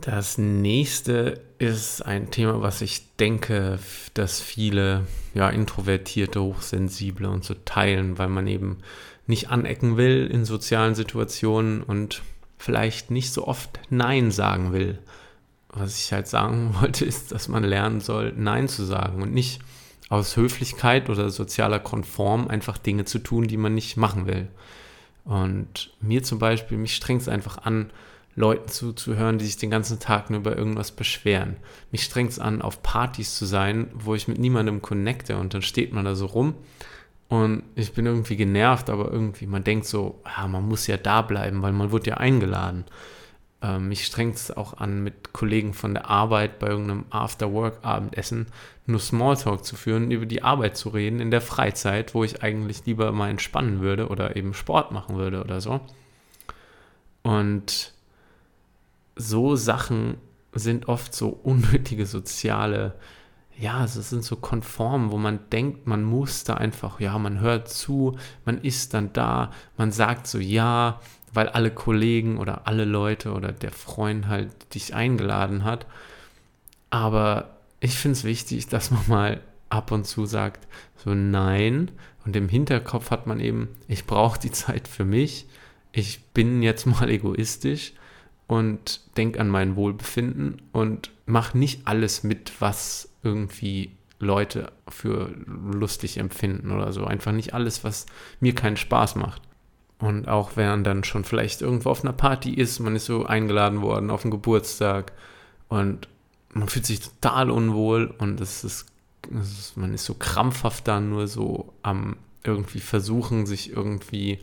Das 0.01 0.37
nächste 0.37 1.41
ist 1.57 2.05
ein 2.05 2.29
Thema, 2.29 2.61
was 2.61 2.81
ich 2.81 3.15
denke, 3.15 3.79
dass 4.13 4.39
viele 4.39 5.05
ja, 5.33 5.49
introvertierte, 5.49 6.41
hochsensible 6.41 7.29
und 7.29 7.43
so 7.43 7.55
teilen, 7.65 8.17
weil 8.17 8.29
man 8.29 8.47
eben 8.47 8.77
nicht 9.25 9.49
anecken 9.49 9.97
will 9.97 10.29
in 10.31 10.45
sozialen 10.45 10.95
Situationen 10.95 11.83
und 11.83 12.21
vielleicht 12.57 13.11
nicht 13.11 13.33
so 13.33 13.47
oft 13.47 13.79
Nein 13.89 14.31
sagen 14.31 14.71
will. 14.71 14.99
Was 15.69 15.99
ich 15.99 16.13
halt 16.13 16.27
sagen 16.27 16.75
wollte, 16.81 17.03
ist, 17.05 17.31
dass 17.31 17.47
man 17.47 17.63
lernen 17.63 17.99
soll, 17.99 18.33
Nein 18.35 18.67
zu 18.67 18.85
sagen 18.85 19.21
und 19.21 19.33
nicht 19.33 19.59
aus 20.09 20.37
Höflichkeit 20.37 21.09
oder 21.09 21.29
sozialer 21.29 21.79
Konform 21.79 22.47
einfach 22.47 22.77
Dinge 22.77 23.05
zu 23.05 23.19
tun, 23.19 23.47
die 23.47 23.57
man 23.57 23.73
nicht 23.73 23.97
machen 23.97 24.27
will. 24.27 24.47
Und 25.25 25.91
mir 25.99 26.23
zum 26.23 26.39
Beispiel, 26.39 26.77
mich 26.77 26.95
strengt 26.95 27.21
es 27.21 27.27
einfach 27.27 27.59
an, 27.59 27.91
Leuten 28.35 28.69
zuzuhören, 28.69 29.39
die 29.39 29.45
sich 29.45 29.57
den 29.57 29.71
ganzen 29.71 29.99
Tag 29.99 30.29
nur 30.29 30.39
über 30.39 30.55
irgendwas 30.55 30.91
beschweren. 30.91 31.57
Mich 31.91 32.03
strengt 32.03 32.31
es 32.31 32.39
an, 32.39 32.61
auf 32.61 32.83
Partys 32.83 33.35
zu 33.35 33.45
sein, 33.45 33.89
wo 33.93 34.13
ich 34.13 34.27
mit 34.27 34.37
niemandem 34.37 34.81
connecte 34.81 35.37
und 35.37 35.53
dann 35.53 35.63
steht 35.63 35.91
man 35.91 36.05
da 36.05 36.15
so 36.15 36.27
rum 36.27 36.53
und 37.29 37.63
ich 37.75 37.93
bin 37.93 38.05
irgendwie 38.05 38.37
genervt, 38.37 38.89
aber 38.89 39.11
irgendwie, 39.11 39.47
man 39.47 39.63
denkt 39.63 39.85
so, 39.85 40.21
ja, 40.37 40.47
man 40.47 40.67
muss 40.67 40.87
ja 40.87 40.97
da 40.97 41.21
bleiben, 41.21 41.61
weil 41.61 41.73
man 41.73 41.91
wurde 41.91 42.11
ja 42.11 42.17
eingeladen. 42.17 42.85
Ähm, 43.61 43.87
mich 43.87 44.05
strengt 44.05 44.35
es 44.35 44.55
auch 44.55 44.77
an, 44.77 45.03
mit 45.03 45.33
Kollegen 45.33 45.73
von 45.73 45.93
der 45.93 46.09
Arbeit 46.09 46.59
bei 46.59 46.67
irgendeinem 46.67 47.05
After-Work-Abendessen 47.09 48.47
nur 48.85 48.99
Smalltalk 48.99 49.65
zu 49.65 49.75
führen, 49.75 50.11
über 50.11 50.25
die 50.25 50.43
Arbeit 50.43 50.77
zu 50.77 50.89
reden 50.89 51.19
in 51.19 51.31
der 51.31 51.41
Freizeit, 51.41 52.13
wo 52.13 52.23
ich 52.23 52.43
eigentlich 52.43 52.85
lieber 52.85 53.11
mal 53.11 53.29
entspannen 53.29 53.81
würde 53.81 54.09
oder 54.09 54.35
eben 54.35 54.53
Sport 54.53 54.91
machen 54.91 55.17
würde 55.17 55.41
oder 55.41 55.59
so. 55.59 55.81
Und 57.23 57.93
so 59.15 59.55
Sachen 59.55 60.17
sind 60.53 60.87
oft 60.87 61.13
so 61.13 61.29
unnötige 61.29 62.05
soziale, 62.05 62.95
ja, 63.57 63.83
es 63.83 63.95
sind 63.95 64.23
so 64.23 64.35
konform, 64.35 65.11
wo 65.11 65.17
man 65.17 65.49
denkt, 65.51 65.87
man 65.87 66.03
muss 66.03 66.43
da 66.43 66.53
einfach, 66.53 66.99
ja, 66.99 67.17
man 67.17 67.39
hört 67.39 67.69
zu, 67.69 68.15
man 68.45 68.59
ist 68.59 68.93
dann 68.93 69.13
da, 69.13 69.51
man 69.77 69.91
sagt 69.91 70.27
so 70.27 70.37
ja, 70.37 70.99
weil 71.33 71.49
alle 71.49 71.71
Kollegen 71.71 72.37
oder 72.37 72.67
alle 72.67 72.85
Leute 72.85 73.33
oder 73.33 73.51
der 73.51 73.71
Freund 73.71 74.27
halt 74.27 74.73
dich 74.73 74.93
eingeladen 74.93 75.63
hat. 75.63 75.85
Aber 76.89 77.57
ich 77.79 77.97
finde 77.97 78.13
es 78.13 78.23
wichtig, 78.23 78.67
dass 78.67 78.91
man 78.91 79.07
mal 79.07 79.41
ab 79.69 79.91
und 79.91 80.05
zu 80.05 80.25
sagt, 80.25 80.67
so 80.95 81.13
nein. 81.13 81.91
Und 82.25 82.35
im 82.35 82.49
Hinterkopf 82.49 83.11
hat 83.11 83.27
man 83.27 83.39
eben, 83.39 83.69
ich 83.87 84.05
brauche 84.05 84.39
die 84.39 84.51
Zeit 84.51 84.87
für 84.87 85.05
mich. 85.05 85.47
Ich 85.91 86.23
bin 86.33 86.61
jetzt 86.61 86.85
mal 86.85 87.09
egoistisch 87.09 87.93
und 88.47 89.01
denke 89.17 89.39
an 89.39 89.49
mein 89.49 89.75
Wohlbefinden 89.75 90.61
und 90.71 91.11
mache 91.25 91.57
nicht 91.57 91.85
alles 91.85 92.23
mit, 92.23 92.53
was 92.59 93.09
irgendwie 93.23 93.91
Leute 94.19 94.71
für 94.87 95.29
lustig 95.45 96.17
empfinden 96.17 96.71
oder 96.71 96.91
so. 96.91 97.05
Einfach 97.05 97.33
nicht 97.33 97.53
alles, 97.53 97.83
was 97.83 98.05
mir 98.39 98.55
keinen 98.55 98.77
Spaß 98.77 99.15
macht. 99.15 99.41
Und 99.99 100.27
auch 100.27 100.51
wenn 100.55 100.67
man 100.67 100.83
dann 100.83 101.03
schon 101.03 101.23
vielleicht 101.23 101.61
irgendwo 101.61 101.89
auf 101.89 102.03
einer 102.03 102.13
Party 102.13 102.53
ist, 102.53 102.79
man 102.79 102.95
ist 102.95 103.05
so 103.05 103.25
eingeladen 103.25 103.81
worden 103.81 104.11
auf 104.11 104.23
einen 104.23 104.31
Geburtstag 104.31 105.11
und 105.69 106.07
man 106.53 106.69
fühlt 106.69 106.85
sich 106.85 107.01
total 107.01 107.49
unwohl 107.49 108.13
und 108.19 108.39
es 108.39 108.63
ist, 108.63 108.85
es 109.33 109.51
ist 109.51 109.77
man 109.77 109.93
ist 109.93 110.05
so 110.05 110.13
krampfhaft 110.13 110.87
dann 110.87 111.09
nur 111.09 111.27
so 111.27 111.73
am 111.81 112.17
irgendwie 112.43 112.79
versuchen, 112.79 113.45
sich 113.45 113.71
irgendwie 113.71 114.39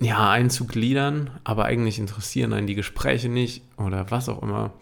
ja, 0.00 0.30
einzugliedern, 0.30 1.30
aber 1.44 1.64
eigentlich 1.64 1.98
interessieren 1.98 2.52
einen 2.52 2.68
die 2.68 2.76
Gespräche 2.76 3.28
nicht 3.28 3.62
oder 3.76 4.10
was 4.10 4.28
auch 4.28 4.42
immer. 4.42 4.72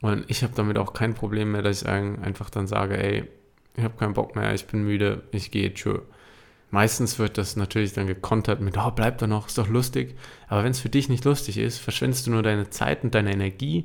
Und 0.00 0.24
ich 0.28 0.42
habe 0.42 0.52
damit 0.54 0.78
auch 0.78 0.92
kein 0.92 1.14
Problem 1.14 1.52
mehr, 1.52 1.62
dass 1.62 1.82
ich 1.82 1.88
einfach 1.88 2.48
dann 2.50 2.66
sage, 2.66 2.96
ey, 2.96 3.24
ich 3.76 3.84
habe 3.84 3.96
keinen 3.98 4.14
Bock 4.14 4.36
mehr, 4.36 4.54
ich 4.54 4.66
bin 4.66 4.84
müde, 4.84 5.22
ich 5.32 5.50
gehe, 5.50 5.72
tschö. 5.74 6.00
Meistens 6.72 7.18
wird 7.18 7.36
das 7.36 7.54
natürlich 7.54 7.92
dann 7.92 8.06
gekontert 8.06 8.62
mit, 8.62 8.78
oh, 8.78 8.90
bleib 8.90 9.18
da 9.18 9.26
noch, 9.26 9.46
ist 9.46 9.58
doch 9.58 9.68
lustig. 9.68 10.16
Aber 10.48 10.64
wenn 10.64 10.70
es 10.70 10.80
für 10.80 10.88
dich 10.88 11.10
nicht 11.10 11.26
lustig 11.26 11.58
ist, 11.58 11.76
verschwendest 11.76 12.26
du 12.26 12.30
nur 12.30 12.42
deine 12.42 12.70
Zeit 12.70 13.04
und 13.04 13.14
deine 13.14 13.30
Energie 13.30 13.84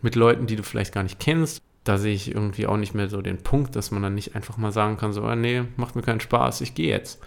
mit 0.00 0.14
Leuten, 0.14 0.46
die 0.46 0.56
du 0.56 0.62
vielleicht 0.62 0.94
gar 0.94 1.02
nicht 1.02 1.20
kennst. 1.20 1.60
Da 1.84 1.98
sehe 1.98 2.14
ich 2.14 2.34
irgendwie 2.34 2.66
auch 2.66 2.78
nicht 2.78 2.94
mehr 2.94 3.10
so 3.10 3.20
den 3.20 3.42
Punkt, 3.42 3.76
dass 3.76 3.90
man 3.90 4.02
dann 4.02 4.14
nicht 4.14 4.34
einfach 4.34 4.56
mal 4.56 4.72
sagen 4.72 4.96
kann, 4.96 5.12
so, 5.12 5.22
oh, 5.22 5.34
nee, 5.34 5.64
macht 5.76 5.96
mir 5.96 6.02
keinen 6.02 6.20
Spaß, 6.20 6.62
ich 6.62 6.74
gehe 6.74 6.88
jetzt. 6.88 7.20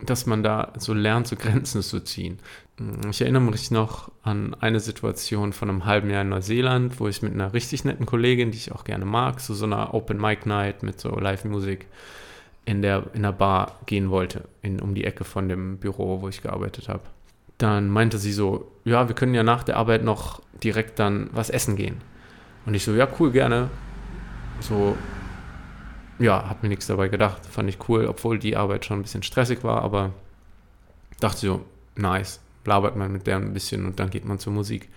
Dass 0.00 0.26
man 0.26 0.42
da 0.42 0.74
so 0.76 0.92
lernt, 0.92 1.26
so 1.26 1.36
Grenzen 1.36 1.80
zu 1.80 2.00
ziehen. 2.00 2.38
Ich 3.08 3.22
erinnere 3.22 3.44
mich 3.44 3.70
noch 3.70 4.12
an 4.22 4.52
eine 4.60 4.80
Situation 4.80 5.54
von 5.54 5.70
einem 5.70 5.86
halben 5.86 6.10
Jahr 6.10 6.20
in 6.20 6.28
Neuseeland, 6.28 7.00
wo 7.00 7.08
ich 7.08 7.22
mit 7.22 7.32
einer 7.32 7.54
richtig 7.54 7.86
netten 7.86 8.04
Kollegin, 8.04 8.50
die 8.50 8.58
ich 8.58 8.72
auch 8.72 8.84
gerne 8.84 9.06
mag, 9.06 9.40
zu 9.40 9.54
so 9.54 9.64
einer 9.64 9.94
Open 9.94 10.20
Mic 10.20 10.44
Night 10.44 10.82
mit 10.82 11.00
so 11.00 11.18
Live-Musik 11.18 11.86
in 12.64 12.82
der, 12.82 13.04
in 13.12 13.22
der 13.22 13.32
Bar 13.32 13.80
gehen 13.86 14.10
wollte, 14.10 14.44
in, 14.62 14.80
um 14.80 14.94
die 14.94 15.04
Ecke 15.04 15.24
von 15.24 15.48
dem 15.48 15.78
Büro, 15.78 16.22
wo 16.22 16.28
ich 16.28 16.42
gearbeitet 16.42 16.88
habe. 16.88 17.02
Dann 17.58 17.88
meinte 17.88 18.18
sie 18.18 18.32
so, 18.32 18.70
ja, 18.84 19.08
wir 19.08 19.14
können 19.14 19.34
ja 19.34 19.42
nach 19.42 19.62
der 19.62 19.76
Arbeit 19.76 20.02
noch 20.02 20.42
direkt 20.62 20.98
dann 20.98 21.30
was 21.32 21.50
essen 21.50 21.76
gehen. 21.76 22.00
Und 22.66 22.74
ich 22.74 22.84
so, 22.84 22.94
ja, 22.94 23.06
cool, 23.18 23.30
gerne. 23.30 23.68
So, 24.60 24.96
ja, 26.18 26.48
hab 26.48 26.62
mir 26.62 26.68
nichts 26.68 26.86
dabei 26.86 27.08
gedacht. 27.08 27.44
Fand 27.46 27.68
ich 27.68 27.88
cool, 27.88 28.06
obwohl 28.06 28.38
die 28.38 28.56
Arbeit 28.56 28.84
schon 28.84 28.98
ein 28.98 29.02
bisschen 29.02 29.22
stressig 29.22 29.62
war, 29.62 29.82
aber 29.82 30.10
dachte 31.20 31.46
so, 31.46 31.64
nice. 31.96 32.40
Labert 32.64 32.96
man 32.96 33.12
mit 33.12 33.26
der 33.26 33.36
ein 33.36 33.52
bisschen 33.52 33.84
und 33.84 34.00
dann 34.00 34.08
geht 34.08 34.24
man 34.24 34.38
zur 34.38 34.54
Musik. 34.54 34.88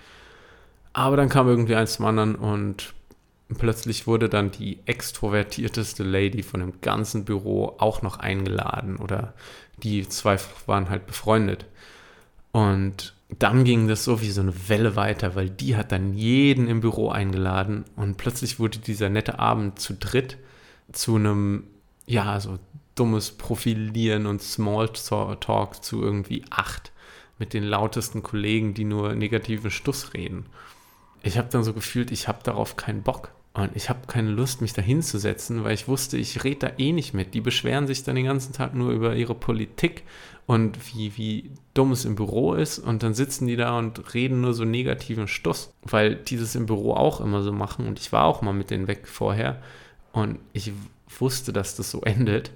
Aber 0.93 1.17
dann 1.17 1.27
kam 1.27 1.49
irgendwie 1.49 1.75
eins 1.75 1.95
zum 1.95 2.05
anderen 2.05 2.35
und 2.35 2.93
plötzlich 3.55 4.07
wurde 4.07 4.29
dann 4.29 4.51
die 4.51 4.79
extrovertierteste 4.85 6.03
Lady 6.03 6.43
von 6.43 6.59
dem 6.59 6.81
ganzen 6.81 7.25
Büro 7.25 7.75
auch 7.77 8.01
noch 8.01 8.17
eingeladen 8.17 8.97
oder 8.97 9.33
die 9.83 10.07
zwei 10.09 10.37
waren 10.65 10.89
halt 10.89 11.07
befreundet. 11.07 11.65
Und 12.51 13.13
dann 13.39 13.63
ging 13.63 13.87
das 13.87 14.03
so 14.03 14.21
wie 14.21 14.31
so 14.31 14.41
eine 14.41 14.69
Welle 14.69 14.95
weiter, 14.95 15.35
weil 15.35 15.49
die 15.49 15.75
hat 15.75 15.91
dann 15.91 16.13
jeden 16.13 16.67
im 16.67 16.81
Büro 16.81 17.09
eingeladen 17.09 17.85
und 17.95 18.17
plötzlich 18.17 18.59
wurde 18.59 18.79
dieser 18.79 19.09
nette 19.09 19.39
Abend 19.39 19.79
zu 19.79 19.93
dritt 19.93 20.37
zu 20.91 21.15
einem, 21.15 21.65
ja, 22.05 22.39
so 22.39 22.57
dummes 22.95 23.31
Profilieren 23.31 24.25
und 24.25 24.41
Smalltalk 24.41 25.83
zu 25.83 26.01
irgendwie 26.01 26.43
acht 26.49 26.91
mit 27.37 27.53
den 27.53 27.63
lautesten 27.63 28.23
Kollegen, 28.23 28.73
die 28.73 28.85
nur 28.85 29.13
negativen 29.13 29.69
Stuss 29.69 30.13
reden. 30.13 30.45
Ich 31.21 31.37
habe 31.37 31.49
dann 31.51 31.63
so 31.63 31.73
gefühlt, 31.73 32.11
ich 32.11 32.27
habe 32.27 32.39
darauf 32.43 32.77
keinen 32.77 33.03
Bock. 33.03 33.31
Und 33.57 33.75
ich 33.75 33.89
habe 33.89 34.01
keine 34.05 34.29
Lust, 34.29 34.61
mich 34.61 34.73
da 34.73 34.83
hinzusetzen, 34.83 35.63
weil 35.63 35.73
ich 35.73 35.87
wusste, 35.87 36.15
ich 36.15 36.43
rede 36.43 36.67
da 36.67 36.71
eh 36.77 36.91
nicht 36.91 37.15
mit. 37.15 37.33
Die 37.33 37.41
beschweren 37.41 37.87
sich 37.87 38.03
dann 38.03 38.15
den 38.15 38.25
ganzen 38.25 38.53
Tag 38.53 38.75
nur 38.75 38.91
über 38.91 39.15
ihre 39.15 39.33
Politik 39.33 40.03
und 40.45 40.77
wie, 40.93 41.17
wie 41.17 41.51
dumm 41.73 41.91
es 41.91 42.05
im 42.05 42.13
Büro 42.13 42.53
ist. 42.53 42.77
Und 42.77 43.01
dann 43.01 43.15
sitzen 43.15 43.47
die 43.47 43.55
da 43.55 43.75
und 43.79 44.13
reden 44.13 44.41
nur 44.41 44.53
so 44.53 44.63
negativen 44.63 45.27
Stuss, 45.27 45.73
weil 45.81 46.17
die 46.17 46.37
das 46.37 46.53
im 46.53 46.67
Büro 46.67 46.93
auch 46.93 47.19
immer 47.19 47.41
so 47.41 47.51
machen. 47.51 47.87
Und 47.87 47.97
ich 47.97 48.11
war 48.11 48.25
auch 48.25 48.43
mal 48.43 48.53
mit 48.53 48.69
denen 48.69 48.87
weg 48.87 49.07
vorher. 49.07 49.59
Und 50.11 50.37
ich 50.53 50.71
wusste, 51.17 51.51
dass 51.51 51.75
das 51.75 51.89
so 51.89 52.01
endet. 52.01 52.51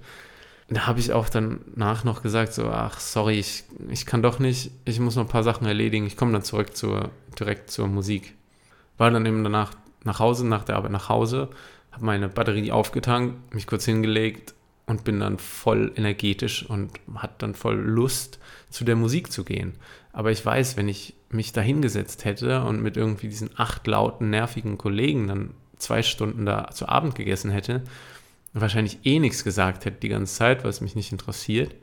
Da 0.70 0.86
habe 0.86 1.00
ich 1.00 1.14
auch 1.14 1.30
danach 1.30 2.04
noch 2.04 2.22
gesagt, 2.22 2.54
so, 2.54 2.68
ach, 2.68 3.00
sorry, 3.00 3.40
ich, 3.40 3.64
ich 3.90 4.06
kann 4.06 4.22
doch 4.22 4.38
nicht, 4.38 4.70
ich 4.86 5.00
muss 5.00 5.16
noch 5.16 5.24
ein 5.24 5.30
paar 5.30 5.44
Sachen 5.44 5.66
erledigen. 5.66 6.06
Ich 6.06 6.16
komme 6.16 6.32
dann 6.32 6.44
zurück 6.44 6.78
zur, 6.78 7.10
direkt 7.40 7.72
zur 7.72 7.88
Musik. 7.88 8.36
War 9.00 9.10
dann 9.10 9.26
eben 9.26 9.44
danach 9.44 9.74
nach 10.04 10.20
Hause, 10.20 10.48
nach 10.48 10.64
der 10.64 10.76
Arbeit 10.76 10.92
nach 10.92 11.10
Hause, 11.10 11.50
habe 11.92 12.06
meine 12.06 12.30
Batterie 12.30 12.72
aufgetankt, 12.72 13.54
mich 13.54 13.68
kurz 13.68 13.86
hingelegt 13.86 14.54
und 14.86 15.04
bin 15.04 15.20
dann 15.20 15.38
voll 15.38 15.92
energetisch 15.96 16.66
und 16.68 16.92
hat 17.16 17.42
dann 17.42 17.56
voll 17.56 17.76
Lust, 17.76 18.40
zu 18.70 18.84
der 18.84 18.96
Musik 18.96 19.32
zu 19.32 19.44
gehen. 19.44 19.74
Aber 20.14 20.32
ich 20.32 20.46
weiß, 20.46 20.78
wenn 20.78 20.88
ich 20.88 21.16
mich 21.30 21.54
da 21.54 21.62
hingesetzt 21.62 22.26
hätte 22.26 22.64
und 22.64 22.82
mit 22.82 22.98
irgendwie 22.98 23.28
diesen 23.28 23.52
acht 23.58 23.88
lauten, 23.88 24.30
nervigen 24.30 24.78
Kollegen 24.78 25.28
dann 25.28 25.52
zwei 25.78 26.04
Stunden 26.04 26.46
da 26.46 26.70
zu 26.72 26.88
Abend 26.88 27.16
gegessen 27.16 27.52
hätte, 27.52 27.84
wahrscheinlich 28.54 29.00
eh 29.04 29.20
nichts 29.20 29.44
gesagt 29.44 29.86
hätte 29.86 30.00
die 30.00 30.10
ganze 30.10 30.36
Zeit, 30.36 30.64
weil 30.64 30.70
es 30.70 30.82
mich 30.82 30.96
nicht 30.96 31.12
interessiert, 31.12 31.74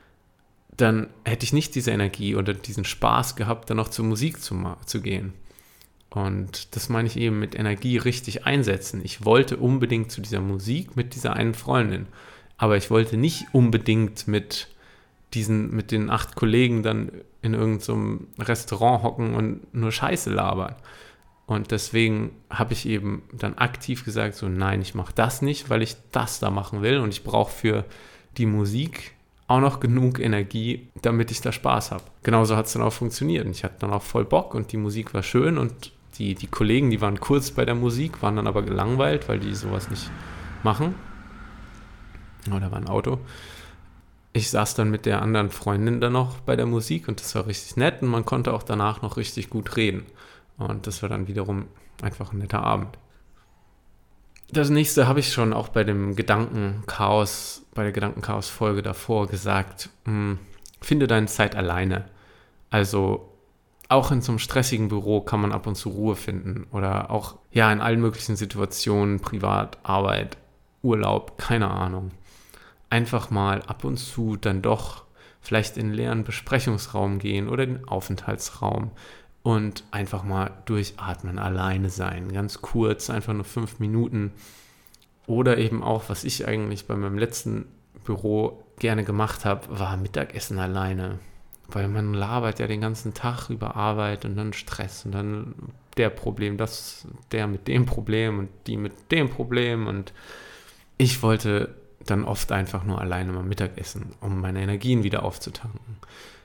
dann 0.76 1.08
hätte 1.24 1.44
ich 1.44 1.52
nicht 1.52 1.74
diese 1.74 1.90
Energie 1.90 2.36
oder 2.36 2.54
diesen 2.54 2.84
Spaß 2.84 3.36
gehabt, 3.36 3.68
dann 3.70 3.78
noch 3.78 3.88
zur 3.88 4.04
Musik 4.04 4.40
zu, 4.40 4.76
zu 4.86 5.00
gehen. 5.00 5.32
Und 6.10 6.74
das 6.74 6.88
meine 6.88 7.06
ich 7.06 7.16
eben 7.16 7.38
mit 7.38 7.54
Energie 7.54 7.98
richtig 7.98 8.46
einsetzen. 8.46 9.00
Ich 9.04 9.24
wollte 9.24 9.58
unbedingt 9.58 10.10
zu 10.10 10.20
dieser 10.20 10.40
Musik 10.40 10.96
mit 10.96 11.14
dieser 11.14 11.34
einen 11.34 11.54
Freundin, 11.54 12.06
aber 12.56 12.76
ich 12.76 12.90
wollte 12.90 13.16
nicht 13.16 13.46
unbedingt 13.52 14.26
mit 14.26 14.68
diesen, 15.34 15.74
mit 15.74 15.92
den 15.92 16.08
acht 16.08 16.34
Kollegen 16.34 16.82
dann 16.82 17.12
in 17.42 17.54
irgendeinem 17.54 18.28
so 18.38 18.42
Restaurant 18.42 19.02
hocken 19.02 19.34
und 19.34 19.74
nur 19.74 19.92
Scheiße 19.92 20.30
labern. 20.30 20.74
Und 21.46 21.70
deswegen 21.70 22.32
habe 22.50 22.72
ich 22.72 22.86
eben 22.86 23.22
dann 23.32 23.56
aktiv 23.56 24.04
gesagt, 24.04 24.34
so 24.34 24.48
nein, 24.48 24.82
ich 24.82 24.94
mache 24.94 25.12
das 25.14 25.40
nicht, 25.42 25.70
weil 25.70 25.82
ich 25.82 25.96
das 26.12 26.40
da 26.40 26.50
machen 26.50 26.82
will 26.82 26.98
und 26.98 27.10
ich 27.10 27.24
brauche 27.24 27.52
für 27.52 27.84
die 28.36 28.46
Musik 28.46 29.12
auch 29.46 29.60
noch 29.60 29.80
genug 29.80 30.20
Energie, 30.20 30.88
damit 31.00 31.30
ich 31.30 31.40
da 31.40 31.52
Spaß 31.52 31.90
habe. 31.90 32.04
Genauso 32.22 32.54
hat 32.54 32.66
es 32.66 32.74
dann 32.74 32.82
auch 32.82 32.92
funktioniert. 32.92 33.46
Und 33.46 33.52
ich 33.52 33.64
hatte 33.64 33.76
dann 33.78 33.92
auch 33.92 34.02
voll 34.02 34.26
Bock 34.26 34.54
und 34.54 34.72
die 34.72 34.76
Musik 34.76 35.14
war 35.14 35.22
schön 35.22 35.56
und 35.56 35.92
die, 36.18 36.34
die 36.34 36.46
Kollegen, 36.46 36.90
die 36.90 37.00
waren 37.00 37.20
kurz 37.20 37.50
bei 37.50 37.64
der 37.64 37.74
Musik, 37.74 38.22
waren 38.22 38.36
dann 38.36 38.46
aber 38.46 38.62
gelangweilt, 38.62 39.28
weil 39.28 39.38
die 39.38 39.54
sowas 39.54 39.88
nicht 39.90 40.10
machen. 40.62 40.94
Oh, 42.50 42.58
da 42.58 42.70
war 42.70 42.78
ein 42.78 42.88
Auto. 42.88 43.18
Ich 44.32 44.50
saß 44.50 44.74
dann 44.74 44.90
mit 44.90 45.06
der 45.06 45.22
anderen 45.22 45.50
Freundin 45.50 46.00
dann 46.00 46.12
noch 46.12 46.40
bei 46.40 46.56
der 46.56 46.66
Musik 46.66 47.08
und 47.08 47.20
das 47.20 47.34
war 47.34 47.46
richtig 47.46 47.76
nett 47.76 48.02
und 48.02 48.08
man 48.08 48.24
konnte 48.24 48.52
auch 48.52 48.62
danach 48.62 49.02
noch 49.02 49.16
richtig 49.16 49.50
gut 49.50 49.76
reden. 49.76 50.06
Und 50.58 50.86
das 50.86 51.02
war 51.02 51.08
dann 51.08 51.28
wiederum 51.28 51.66
einfach 52.02 52.32
ein 52.32 52.38
netter 52.38 52.62
Abend. 52.62 52.98
Das 54.50 54.70
nächste 54.70 55.06
habe 55.06 55.20
ich 55.20 55.32
schon 55.32 55.52
auch 55.52 55.68
bei 55.68 55.84
dem 55.84 56.16
Gedankenchaos, 56.16 57.66
bei 57.74 57.82
der 57.82 57.92
Gedankenchaos-Folge 57.92 58.82
davor 58.82 59.26
gesagt. 59.26 59.90
Mh, 60.04 60.12
hm, 60.12 60.38
finde 60.80 61.06
deine 61.06 61.26
Zeit 61.26 61.54
alleine. 61.54 62.06
Also 62.70 63.27
auch 63.88 64.10
in 64.12 64.20
so 64.20 64.32
einem 64.32 64.38
stressigen 64.38 64.88
Büro 64.88 65.20
kann 65.22 65.40
man 65.40 65.52
ab 65.52 65.66
und 65.66 65.74
zu 65.74 65.88
Ruhe 65.88 66.14
finden 66.14 66.66
oder 66.72 67.10
auch 67.10 67.36
ja 67.50 67.72
in 67.72 67.80
allen 67.80 68.00
möglichen 68.00 68.36
Situationen, 68.36 69.20
Privat, 69.20 69.78
Arbeit, 69.82 70.36
Urlaub, 70.82 71.38
keine 71.38 71.70
Ahnung. 71.70 72.10
Einfach 72.90 73.30
mal 73.30 73.62
ab 73.62 73.84
und 73.84 73.96
zu 73.96 74.36
dann 74.36 74.62
doch 74.62 75.04
vielleicht 75.40 75.76
in 75.76 75.88
den 75.88 75.94
leeren 75.94 76.24
Besprechungsraum 76.24 77.18
gehen 77.18 77.48
oder 77.48 77.64
den 77.64 77.88
Aufenthaltsraum 77.88 78.90
und 79.42 79.84
einfach 79.90 80.24
mal 80.24 80.50
durchatmen, 80.66 81.38
alleine 81.38 81.88
sein, 81.88 82.32
ganz 82.32 82.60
kurz, 82.60 83.08
einfach 83.08 83.32
nur 83.32 83.44
fünf 83.44 83.78
Minuten. 83.78 84.32
Oder 85.26 85.58
eben 85.58 85.82
auch, 85.82 86.04
was 86.08 86.24
ich 86.24 86.46
eigentlich 86.46 86.86
bei 86.86 86.96
meinem 86.96 87.18
letzten 87.18 87.66
Büro 88.04 88.62
gerne 88.78 89.04
gemacht 89.04 89.44
habe, 89.44 89.78
war 89.78 89.96
Mittagessen 89.96 90.58
alleine. 90.58 91.18
Weil 91.68 91.88
man 91.88 92.14
labert 92.14 92.58
ja 92.58 92.66
den 92.66 92.80
ganzen 92.80 93.14
Tag 93.14 93.50
über 93.50 93.76
Arbeit 93.76 94.24
und 94.24 94.36
dann 94.36 94.52
Stress 94.52 95.04
und 95.04 95.12
dann 95.12 95.54
der 95.98 96.08
Problem, 96.10 96.56
das, 96.56 97.06
der 97.30 97.46
mit 97.46 97.68
dem 97.68 97.84
Problem 97.84 98.38
und 98.38 98.48
die 98.66 98.76
mit 98.76 98.92
dem 99.12 99.28
Problem. 99.28 99.86
Und 99.86 100.12
ich 100.96 101.22
wollte 101.22 101.74
dann 102.06 102.24
oft 102.24 102.52
einfach 102.52 102.84
nur 102.84 103.00
alleine 103.00 103.32
mal 103.32 103.42
Mittagessen, 103.42 104.12
um 104.20 104.40
meine 104.40 104.62
Energien 104.62 105.02
wieder 105.02 105.24
aufzutanken. 105.24 105.98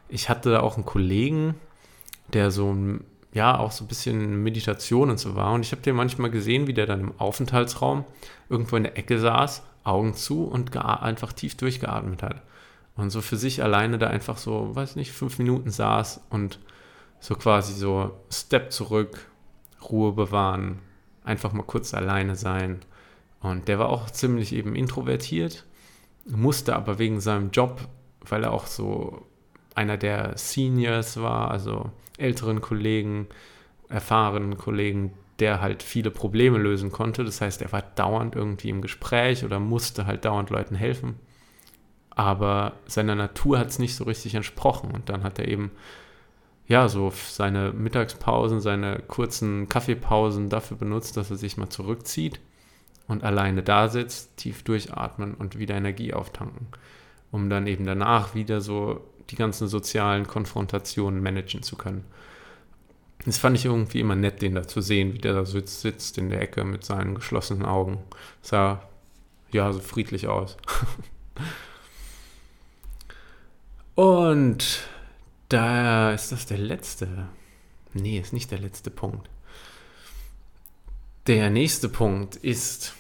Ich 0.10 0.30
hatte 0.30 0.62
auch 0.62 0.76
einen 0.76 0.86
Kollegen, 0.86 1.56
der 2.34 2.52
so 2.52 2.76
ja 3.34 3.58
auch 3.58 3.72
so 3.72 3.84
ein 3.84 3.88
bisschen 3.88 4.44
Meditation 4.44 5.10
und 5.10 5.20
so 5.20 5.36
war. 5.36 5.54
Und 5.54 5.62
ich 5.66 5.72
habe 5.72 5.82
den 5.82 5.96
manchmal 5.96 6.30
gesehen, 6.30 6.68
wie 6.68 6.74
der 6.74 6.86
dann 6.86 7.00
im 7.00 7.20
Aufenthaltsraum 7.20 8.06
irgendwo 8.50 8.76
in 8.76 8.84
der 8.84 8.98
Ecke 8.98 9.20
saß, 9.20 9.64
Augen 9.84 10.14
zu 10.14 10.44
und 10.46 10.76
einfach 10.78 11.34
tief 11.34 11.56
durchgeatmet 11.58 12.24
hat. 12.24 12.42
Und 12.96 13.10
so 13.10 13.22
für 13.22 13.38
sich 13.38 13.64
alleine 13.64 13.98
da 13.98 14.08
einfach 14.08 14.38
so, 14.38 14.76
weiß 14.76 14.96
nicht, 14.96 15.12
fünf 15.12 15.40
Minuten 15.40 15.72
saß 15.72 16.22
und 16.30 16.60
so 17.20 17.36
quasi 17.36 17.74
so 17.74 18.12
Step 18.30 18.72
zurück, 18.72 19.28
Ruhe 19.90 20.12
bewahren, 20.12 20.80
einfach 21.24 21.54
mal 21.54 21.64
kurz 21.64 21.94
alleine 21.94 22.36
sein. 22.36 22.82
Und 23.40 23.68
der 23.68 23.80
war 23.80 23.90
auch 23.90 24.10
ziemlich 24.10 24.54
eben 24.54 24.76
introvertiert, 24.76 25.66
musste 26.26 26.76
aber 26.76 27.00
wegen 27.00 27.20
seinem 27.20 27.52
Job, 27.52 27.88
weil 28.22 28.44
er 28.44 28.52
auch 28.52 28.68
so 28.68 29.26
einer 29.76 29.98
der 29.98 30.38
Seniors 30.38 31.20
war, 31.20 31.52
also 31.52 31.92
älteren 32.18 32.62
Kollegen, 32.62 33.28
erfahrenen 33.90 34.58
Kollegen, 34.58 35.14
der 35.40 35.62
halt 35.62 35.84
viele 35.84 36.12
Probleme 36.12 36.58
lösen 36.58 36.92
konnte. 36.92 37.24
Das 37.24 37.42
heißt, 37.42 37.62
er 37.62 37.72
war 37.72 37.82
dauernd 37.82 38.36
irgendwie 38.36 38.70
im 38.70 38.82
Gespräch 38.82 39.44
oder 39.44 39.60
musste 39.60 40.06
halt 40.06 40.26
dauernd 40.26 40.50
Leuten 40.52 40.76
helfen. 40.76 41.16
Aber 42.16 42.74
seiner 42.86 43.16
Natur 43.16 43.60
hat 43.60 43.70
es 43.70 43.80
nicht 43.80 43.96
so 43.96 44.04
richtig 44.04 44.36
entsprochen. 44.36 44.92
Und 44.92 45.10
dann 45.10 45.24
hat 45.24 45.40
er 45.40 45.48
eben, 45.48 45.72
ja, 46.68 46.88
so 46.88 47.12
seine 47.30 47.74
Mittagspausen, 47.74 48.62
seine 48.62 49.00
kurzen 49.00 49.68
Kaffeepausen 49.70 50.50
dafür 50.50 50.78
benutzt, 50.78 51.18
dass 51.18 51.32
er 51.32 51.38
sich 51.38 51.58
mal 51.58 51.70
zurückzieht 51.70 52.40
und 53.08 53.24
alleine 53.24 53.64
da 53.64 53.90
sitzt, 53.90 54.38
tief 54.38 54.64
durchatmen 54.64 55.34
und 55.34 55.58
wieder 55.58 55.76
Energie 55.76 56.14
auftanken, 56.14 56.68
um 57.32 57.50
dann 57.50 57.68
eben 57.68 57.86
danach 57.86 58.34
wieder 58.34 58.62
so 58.62 59.02
die 59.30 59.36
ganzen 59.36 59.68
sozialen 59.68 60.28
Konfrontationen 60.28 61.22
managen 61.22 61.64
zu 61.64 61.76
können. 61.76 62.06
Das 63.26 63.38
fand 63.38 63.58
ich 63.58 63.66
irgendwie 63.66 64.02
immer 64.02 64.16
nett, 64.16 64.42
den 64.42 64.56
da 64.56 64.68
zu 64.68 64.82
sehen, 64.82 65.14
wie 65.14 65.18
der 65.18 65.34
da 65.34 65.46
sitzt, 65.46 65.82
sitzt 65.82 66.18
in 66.18 66.30
der 66.30 66.42
Ecke 66.42 66.66
mit 66.66 66.84
seinen 66.84 67.16
geschlossenen 67.16 67.66
Augen. 67.66 68.00
Sah 68.42 68.84
ja 69.52 69.72
so 69.72 69.80
friedlich 69.80 70.28
aus. 70.28 70.58
Und 73.96 74.88
da 75.50 76.14
ist 76.14 76.32
das 76.32 76.46
der 76.46 76.58
letzte. 76.58 77.28
Nee, 77.94 78.20
ist 78.20 78.34
nicht 78.34 78.50
der 78.52 78.60
letzte 78.60 78.90
Punkt. 78.90 79.30
Der 81.28 81.50
nächste 81.50 81.90
Punkt 81.90 82.36
ist, 82.36 82.96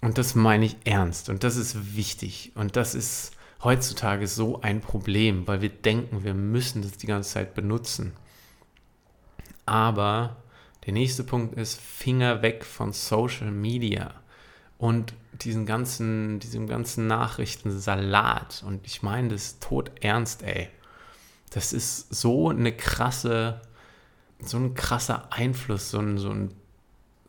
und 0.00 0.18
das 0.18 0.34
meine 0.34 0.64
ich 0.64 0.76
ernst, 0.84 1.28
und 1.28 1.44
das 1.44 1.56
ist 1.56 1.96
wichtig, 1.96 2.52
und 2.54 2.76
das 2.76 2.94
ist 2.94 3.32
heutzutage 3.62 4.26
so 4.26 4.62
ein 4.62 4.80
Problem, 4.80 5.46
weil 5.46 5.60
wir 5.60 5.68
denken, 5.68 6.24
wir 6.24 6.32
müssen 6.32 6.80
das 6.80 6.92
die 6.92 7.06
ganze 7.06 7.30
Zeit 7.30 7.54
benutzen. 7.54 8.12
Aber 9.66 10.36
der 10.86 10.94
nächste 10.94 11.24
Punkt 11.24 11.54
ist 11.56 11.78
Finger 11.78 12.40
weg 12.40 12.64
von 12.64 12.92
Social 12.92 13.50
Media 13.50 14.19
und 14.80 15.12
diesen 15.32 15.66
ganzen, 15.66 16.40
diesem 16.40 16.66
ganzen 16.66 17.06
Nachrichtensalat. 17.06 18.64
Und 18.66 18.86
ich 18.86 19.02
meine 19.02 19.28
das 19.28 19.58
tot 19.60 19.92
ernst, 20.00 20.42
ey. 20.42 20.68
Das 21.50 21.74
ist 21.74 22.12
so 22.12 22.48
eine 22.48 22.72
krasse, 22.74 23.60
so 24.40 24.56
ein 24.56 24.74
krasser 24.74 25.32
Einfluss, 25.32 25.90
so 25.90 25.98
ein, 25.98 26.16
so 26.16 26.30
ein, 26.30 26.54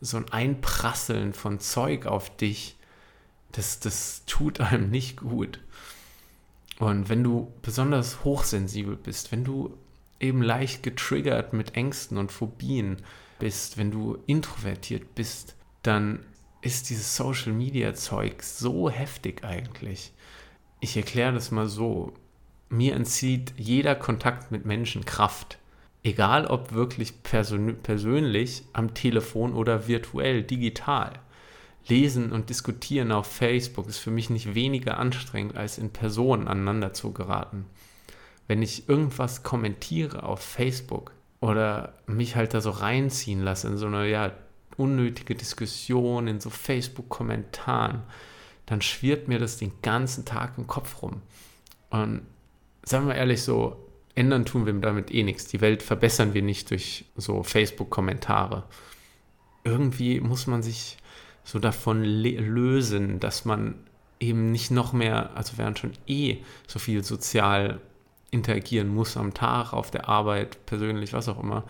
so 0.00 0.16
ein 0.16 0.32
Einprasseln 0.32 1.34
von 1.34 1.60
Zeug 1.60 2.06
auf 2.06 2.34
dich. 2.36 2.76
Das, 3.52 3.80
das 3.80 4.22
tut 4.26 4.60
einem 4.60 4.88
nicht 4.88 5.18
gut. 5.18 5.60
Und 6.78 7.10
wenn 7.10 7.22
du 7.22 7.52
besonders 7.60 8.24
hochsensibel 8.24 8.96
bist, 8.96 9.30
wenn 9.30 9.44
du 9.44 9.76
eben 10.20 10.40
leicht 10.40 10.82
getriggert 10.82 11.52
mit 11.52 11.76
Ängsten 11.76 12.16
und 12.16 12.32
Phobien 12.32 12.96
bist, 13.38 13.76
wenn 13.76 13.90
du 13.90 14.16
introvertiert 14.26 15.14
bist, 15.14 15.54
dann 15.82 16.24
ist 16.62 16.90
dieses 16.90 17.16
Social 17.16 17.52
Media 17.52 17.92
Zeug 17.92 18.42
so 18.42 18.88
heftig 18.88 19.44
eigentlich. 19.44 20.12
Ich 20.80 20.96
erkläre 20.96 21.34
das 21.34 21.50
mal 21.50 21.68
so. 21.68 22.14
Mir 22.68 22.94
entzieht 22.94 23.52
jeder 23.58 23.94
Kontakt 23.94 24.50
mit 24.50 24.64
Menschen 24.64 25.04
Kraft. 25.04 25.58
Egal 26.04 26.46
ob 26.46 26.72
wirklich 26.72 27.22
persön 27.22 27.76
persönlich, 27.82 28.64
am 28.72 28.94
Telefon 28.94 29.54
oder 29.54 29.86
virtuell, 29.86 30.42
digital. 30.42 31.12
Lesen 31.86 32.32
und 32.32 32.48
Diskutieren 32.48 33.12
auf 33.12 33.26
Facebook 33.26 33.88
ist 33.88 33.98
für 33.98 34.10
mich 34.10 34.30
nicht 34.30 34.54
weniger 34.54 34.98
anstrengend, 34.98 35.56
als 35.56 35.78
in 35.78 35.90
Personen 35.90 36.48
aneinander 36.48 36.92
zu 36.92 37.12
geraten. 37.12 37.66
Wenn 38.46 38.62
ich 38.62 38.88
irgendwas 38.88 39.42
kommentiere 39.42 40.22
auf 40.22 40.40
Facebook 40.40 41.12
oder 41.40 41.94
mich 42.06 42.36
halt 42.36 42.54
da 42.54 42.60
so 42.60 42.70
reinziehen 42.70 43.40
lasse 43.40 43.68
in 43.68 43.76
so 43.76 43.86
eine 43.86 44.08
ja, 44.08 44.32
unnötige 44.78 45.34
Diskussion, 45.34 46.28
in 46.28 46.40
so 46.40 46.50
Facebook-Kommentaren, 46.50 48.02
dann 48.66 48.82
schwirrt 48.82 49.28
mir 49.28 49.38
das 49.38 49.56
den 49.58 49.72
ganzen 49.82 50.24
Tag 50.24 50.58
im 50.58 50.66
Kopf 50.66 51.02
rum. 51.02 51.22
Und 51.90 52.22
sagen 52.84 53.06
wir 53.06 53.14
ehrlich 53.14 53.42
so, 53.42 53.76
ändern 54.14 54.44
tun 54.44 54.66
wir 54.66 54.72
damit 54.74 55.12
eh 55.12 55.22
nichts. 55.22 55.46
Die 55.46 55.60
Welt 55.60 55.82
verbessern 55.82 56.34
wir 56.34 56.42
nicht 56.42 56.70
durch 56.70 57.04
so 57.16 57.42
Facebook-Kommentare. 57.42 58.64
Irgendwie 59.64 60.20
muss 60.20 60.46
man 60.46 60.62
sich 60.62 60.96
so 61.44 61.58
davon 61.58 62.04
lösen, 62.04 63.20
dass 63.20 63.44
man 63.44 63.74
eben 64.20 64.52
nicht 64.52 64.70
noch 64.70 64.92
mehr, 64.92 65.36
also 65.36 65.58
während 65.58 65.78
schon 65.78 65.92
eh 66.06 66.38
so 66.66 66.78
viel 66.78 67.02
sozial 67.02 67.80
interagieren 68.30 68.88
muss 68.88 69.16
am 69.16 69.34
Tag, 69.34 69.72
auf 69.72 69.90
der 69.90 70.08
Arbeit, 70.08 70.64
persönlich, 70.66 71.12
was 71.12 71.28
auch 71.28 71.42
immer, 71.42 71.64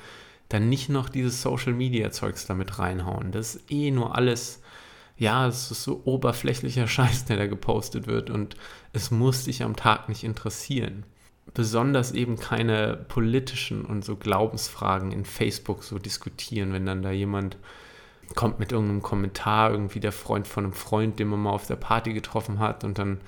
dann 0.52 0.68
nicht 0.68 0.88
noch 0.88 1.08
dieses 1.08 1.40
Social 1.40 1.72
Media 1.72 2.10
Zeugs 2.10 2.46
damit 2.46 2.78
reinhauen. 2.78 3.32
Das 3.32 3.54
ist 3.54 3.70
eh 3.70 3.90
nur 3.90 4.16
alles, 4.16 4.60
ja, 5.16 5.46
es 5.46 5.70
ist 5.70 5.84
so 5.84 6.02
oberflächlicher 6.04 6.86
Scheiß, 6.88 7.24
der 7.24 7.38
da 7.38 7.46
gepostet 7.46 8.06
wird 8.06 8.30
und 8.30 8.56
es 8.92 9.10
muss 9.10 9.44
dich 9.44 9.62
am 9.62 9.76
Tag 9.76 10.08
nicht 10.08 10.24
interessieren. 10.24 11.04
Besonders 11.54 12.12
eben 12.12 12.38
keine 12.38 12.96
politischen 13.08 13.84
und 13.84 14.04
so 14.04 14.16
Glaubensfragen 14.16 15.10
in 15.10 15.24
Facebook 15.24 15.82
so 15.84 15.98
diskutieren, 15.98 16.72
wenn 16.72 16.86
dann 16.86 17.02
da 17.02 17.10
jemand 17.10 17.56
kommt 18.34 18.58
mit 18.58 18.72
irgendeinem 18.72 19.02
Kommentar, 19.02 19.70
irgendwie 19.70 20.00
der 20.00 20.12
Freund 20.12 20.46
von 20.46 20.64
einem 20.64 20.72
Freund, 20.72 21.18
den 21.18 21.28
man 21.28 21.40
mal 21.40 21.50
auf 21.50 21.66
der 21.66 21.76
Party 21.76 22.12
getroffen 22.12 22.58
hat 22.58 22.84
und 22.84 22.98
dann 22.98 23.20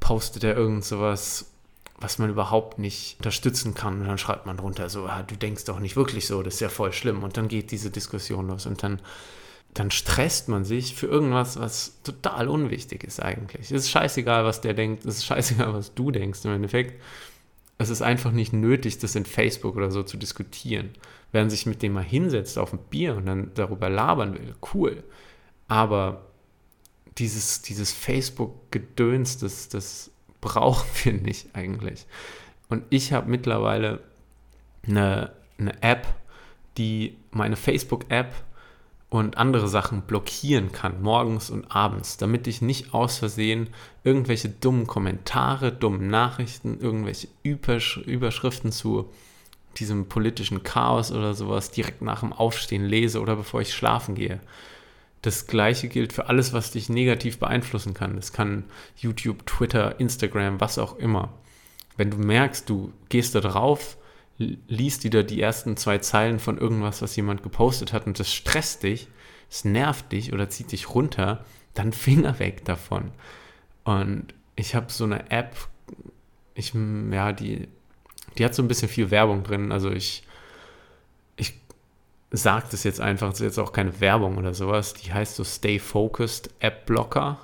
postet 0.00 0.44
er 0.44 0.56
irgend 0.56 0.84
sowas, 0.84 1.52
was 1.98 2.18
man 2.18 2.30
überhaupt 2.30 2.78
nicht 2.78 3.16
unterstützen 3.18 3.74
kann 3.74 4.00
und 4.00 4.06
dann 4.06 4.18
schreibt 4.18 4.46
man 4.46 4.58
drunter 4.58 4.90
so, 4.90 5.06
ah, 5.06 5.22
du 5.22 5.36
denkst 5.36 5.64
doch 5.64 5.80
nicht 5.80 5.96
wirklich 5.96 6.26
so, 6.26 6.42
das 6.42 6.54
ist 6.54 6.60
ja 6.60 6.68
voll 6.68 6.92
schlimm 6.92 7.22
und 7.22 7.36
dann 7.36 7.48
geht 7.48 7.70
diese 7.70 7.90
Diskussion 7.90 8.48
los 8.48 8.66
und 8.66 8.82
dann 8.82 9.00
dann 9.76 9.90
stresst 9.90 10.48
man 10.48 10.64
sich 10.64 10.94
für 10.94 11.06
irgendwas, 11.06 11.60
was 11.60 12.00
total 12.02 12.48
unwichtig 12.48 13.04
ist 13.04 13.20
eigentlich. 13.20 13.66
Es 13.66 13.72
ist 13.72 13.90
scheißegal, 13.90 14.44
was 14.44 14.62
der 14.62 14.72
denkt, 14.72 15.04
es 15.04 15.18
ist 15.18 15.26
scheißegal, 15.26 15.74
was 15.74 15.94
du 15.94 16.10
denkst 16.10 16.44
im 16.44 16.52
Endeffekt. 16.52 17.00
Es 17.76 17.90
ist 17.90 18.00
einfach 18.00 18.32
nicht 18.32 18.54
nötig, 18.54 18.98
das 18.98 19.14
in 19.14 19.26
Facebook 19.26 19.76
oder 19.76 19.90
so 19.90 20.02
zu 20.02 20.16
diskutieren. 20.16 20.90
Wer 21.30 21.50
sich 21.50 21.66
mit 21.66 21.82
dem 21.82 21.92
mal 21.92 22.02
hinsetzt 22.02 22.56
auf 22.56 22.72
ein 22.72 22.78
Bier 22.88 23.16
und 23.16 23.26
dann 23.26 23.50
darüber 23.54 23.90
labern 23.90 24.32
will, 24.32 24.54
cool. 24.72 25.04
Aber 25.68 26.24
dieses, 27.18 27.60
dieses 27.60 27.92
Facebook-Gedöns, 27.92 29.38
das, 29.38 29.68
das 29.68 30.10
brauchen 30.40 30.86
wir 31.04 31.12
nicht 31.14 31.54
eigentlich. 31.54 32.06
Und 32.68 32.84
ich 32.90 33.12
habe 33.12 33.30
mittlerweile 33.30 34.00
eine, 34.86 35.32
eine 35.58 35.82
App, 35.82 36.06
die 36.78 37.16
meine 37.30 37.56
Facebook-App 37.56 38.34
und 39.08 39.38
andere 39.38 39.68
Sachen 39.68 40.02
blockieren 40.02 40.72
kann, 40.72 41.00
morgens 41.00 41.50
und 41.50 41.70
abends, 41.70 42.16
damit 42.16 42.46
ich 42.46 42.60
nicht 42.60 42.92
aus 42.92 43.18
Versehen 43.18 43.68
irgendwelche 44.02 44.48
dummen 44.48 44.86
Kommentare, 44.86 45.72
dummen 45.72 46.08
Nachrichten, 46.08 46.80
irgendwelche 46.80 47.28
Übersch 47.42 47.98
Überschriften 47.98 48.72
zu 48.72 49.10
diesem 49.76 50.08
politischen 50.08 50.62
Chaos 50.62 51.12
oder 51.12 51.34
sowas 51.34 51.70
direkt 51.70 52.02
nach 52.02 52.20
dem 52.20 52.32
Aufstehen 52.32 52.84
lese 52.84 53.20
oder 53.20 53.36
bevor 53.36 53.60
ich 53.60 53.74
schlafen 53.74 54.14
gehe. 54.14 54.40
Das 55.22 55.46
gleiche 55.46 55.88
gilt 55.88 56.12
für 56.12 56.28
alles, 56.28 56.52
was 56.52 56.70
dich 56.70 56.88
negativ 56.88 57.38
beeinflussen 57.38 57.94
kann. 57.94 58.16
Das 58.16 58.32
kann 58.32 58.64
YouTube, 58.96 59.46
Twitter, 59.46 59.98
Instagram, 59.98 60.60
was 60.60 60.78
auch 60.78 60.96
immer. 60.98 61.32
Wenn 61.96 62.10
du 62.10 62.18
merkst, 62.18 62.68
du 62.68 62.92
gehst 63.08 63.34
da 63.34 63.40
drauf, 63.40 63.96
liest 64.38 65.04
wieder 65.04 65.22
die 65.22 65.40
ersten 65.40 65.76
zwei 65.76 65.98
Zeilen 65.98 66.38
von 66.38 66.58
irgendwas, 66.58 67.02
was 67.02 67.16
jemand 67.16 67.42
gepostet 67.42 67.92
hat 67.92 68.06
und 68.06 68.20
das 68.20 68.32
stresst 68.32 68.82
dich, 68.82 69.08
es 69.50 69.64
nervt 69.64 70.12
dich 70.12 70.32
oder 70.32 70.48
zieht 70.48 70.72
dich 70.72 70.90
runter, 70.90 71.44
dann 71.74 71.92
Finger 71.92 72.38
weg 72.38 72.64
davon. 72.64 73.12
Und 73.84 74.34
ich 74.56 74.74
habe 74.74 74.92
so 74.92 75.04
eine 75.04 75.30
App, 75.30 75.56
ich, 76.54 76.72
ja, 77.10 77.32
die, 77.32 77.68
die 78.36 78.44
hat 78.44 78.54
so 78.54 78.62
ein 78.62 78.68
bisschen 78.68 78.88
viel 78.88 79.10
Werbung 79.10 79.42
drin. 79.44 79.72
Also 79.72 79.90
ich, 79.90 80.24
ich 81.36 81.54
sage 82.36 82.66
das 82.70 82.84
jetzt 82.84 83.00
einfach, 83.00 83.30
das 83.30 83.40
ist 83.40 83.46
jetzt 83.46 83.58
auch 83.58 83.72
keine 83.72 84.00
Werbung 84.00 84.38
oder 84.38 84.54
sowas. 84.54 84.94
Die 84.94 85.12
heißt 85.12 85.36
so 85.36 85.44
Stay 85.44 85.78
Focused 85.78 86.50
App 86.60 86.86
Blocker. 86.86 87.38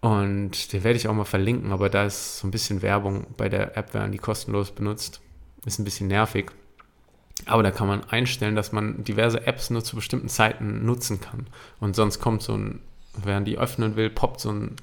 Und 0.00 0.72
den 0.72 0.84
werde 0.84 0.98
ich 0.98 1.08
auch 1.08 1.14
mal 1.14 1.24
verlinken, 1.24 1.72
aber 1.72 1.88
da 1.88 2.04
ist 2.04 2.38
so 2.38 2.46
ein 2.46 2.50
bisschen 2.50 2.82
Werbung 2.82 3.26
bei 3.36 3.48
der 3.48 3.76
App, 3.76 3.94
werden 3.94 4.12
die 4.12 4.18
kostenlos 4.18 4.70
benutzt. 4.70 5.20
Ist 5.64 5.78
ein 5.78 5.84
bisschen 5.84 6.08
nervig. 6.08 6.50
Aber 7.46 7.62
da 7.62 7.70
kann 7.70 7.88
man 7.88 8.04
einstellen, 8.04 8.54
dass 8.54 8.72
man 8.72 9.02
diverse 9.04 9.46
Apps 9.46 9.70
nur 9.70 9.82
zu 9.82 9.96
bestimmten 9.96 10.28
Zeiten 10.28 10.84
nutzen 10.84 11.20
kann. 11.20 11.46
Und 11.80 11.96
sonst 11.96 12.20
kommt 12.20 12.42
so 12.42 12.54
ein, 12.54 12.80
während 13.16 13.48
die 13.48 13.58
öffnen 13.58 13.96
will, 13.96 14.10
poppt 14.10 14.40
so 14.40 14.50
ein 14.50 14.76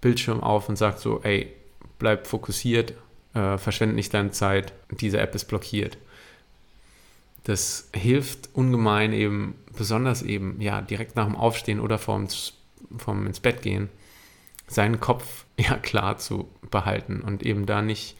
Bildschirm 0.00 0.42
auf 0.42 0.68
und 0.68 0.76
sagt 0.76 0.98
so, 0.98 1.20
ey, 1.22 1.54
bleib 1.98 2.26
fokussiert, 2.26 2.94
äh, 3.34 3.58
verschwende 3.58 3.94
nicht 3.94 4.12
deine 4.14 4.30
Zeit, 4.30 4.72
diese 4.90 5.18
App 5.18 5.34
ist 5.34 5.46
blockiert. 5.46 5.98
Das 7.44 7.90
hilft 7.94 8.48
ungemein 8.54 9.12
eben, 9.12 9.54
besonders 9.76 10.22
eben, 10.22 10.60
ja, 10.60 10.80
direkt 10.80 11.14
nach 11.14 11.26
dem 11.26 11.36
Aufstehen 11.36 11.80
oder 11.80 11.98
vorm, 11.98 12.28
vorm 12.96 13.26
ins 13.26 13.40
Bett 13.40 13.62
gehen, 13.62 13.90
seinen 14.66 15.00
Kopf 15.00 15.44
ja 15.58 15.76
klar 15.76 16.18
zu 16.18 16.48
behalten 16.70 17.20
und 17.20 17.42
eben 17.42 17.66
da 17.66 17.82
nicht, 17.82 18.16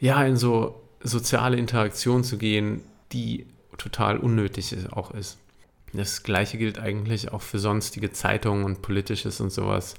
ja, 0.00 0.24
in 0.24 0.36
so 0.36 0.80
soziale 1.00 1.56
Interaktion 1.56 2.24
zu 2.24 2.38
gehen, 2.38 2.82
die 3.12 3.46
total 3.76 4.18
unnötig 4.18 4.74
auch 4.92 5.12
ist. 5.12 5.38
Das 5.92 6.22
gleiche 6.22 6.58
gilt 6.58 6.78
eigentlich 6.78 7.32
auch 7.32 7.42
für 7.42 7.58
sonstige 7.58 8.12
Zeitungen 8.12 8.64
und 8.64 8.82
Politisches 8.82 9.40
und 9.40 9.50
sowas. 9.50 9.94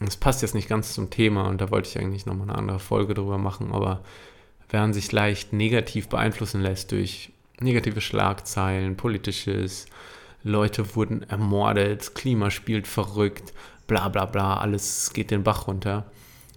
Das 0.00 0.16
passt 0.16 0.42
jetzt 0.42 0.54
nicht 0.54 0.68
ganz 0.68 0.92
zum 0.92 1.10
Thema 1.10 1.48
und 1.48 1.60
da 1.60 1.70
wollte 1.70 1.88
ich 1.88 1.98
eigentlich 1.98 2.26
nochmal 2.26 2.48
eine 2.48 2.58
andere 2.58 2.80
Folge 2.80 3.14
drüber 3.14 3.38
machen, 3.38 3.72
aber 3.72 4.02
wer 4.70 4.92
sich 4.92 5.12
leicht 5.12 5.52
negativ 5.52 6.08
beeinflussen 6.08 6.60
lässt 6.60 6.90
durch 6.90 7.32
negative 7.60 8.00
Schlagzeilen, 8.00 8.96
politisches, 8.96 9.86
Leute 10.42 10.94
wurden 10.94 11.22
ermordet, 11.22 12.14
Klima 12.14 12.50
spielt 12.50 12.86
verrückt, 12.86 13.54
bla 13.86 14.08
bla 14.08 14.26
bla, 14.26 14.58
alles 14.58 15.12
geht 15.12 15.30
den 15.30 15.42
Bach 15.42 15.66
runter. 15.66 16.04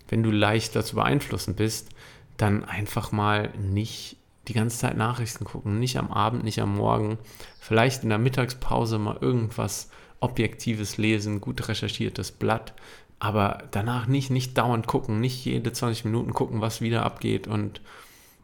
Wenn 0.10 0.24
du 0.24 0.32
leicht 0.32 0.76
dazu 0.76 0.96
beeinflussen 0.96 1.56
bist, 1.56 1.90
dann 2.36 2.64
einfach 2.66 3.12
mal 3.12 3.50
nicht 3.58 4.18
die 4.48 4.54
ganze 4.54 4.78
Zeit 4.78 4.98
Nachrichten 4.98 5.46
gucken, 5.46 5.80
nicht 5.80 5.98
am 5.98 6.12
Abend, 6.12 6.44
nicht 6.44 6.62
am 6.62 6.76
Morgen, 6.76 7.18
vielleicht 7.60 8.04
in 8.04 8.10
der 8.10 8.18
Mittagspause 8.18 8.98
mal 8.98 9.18
irgendwas 9.20 9.90
Objektives 10.20 10.98
lesen, 10.98 11.42
gut 11.42 11.68
recherchiertes 11.68 12.32
Blatt, 12.32 12.74
aber 13.20 13.64
danach 13.72 14.08
nicht, 14.08 14.30
nicht 14.30 14.58
dauernd 14.58 14.88
gucken, 14.88 15.20
nicht 15.20 15.44
jede 15.46 15.72
20 15.72 16.06
Minuten 16.06 16.34
gucken, 16.34 16.62
was 16.62 16.82
wieder 16.82 17.04
abgeht 17.04 17.48
und 17.48 17.82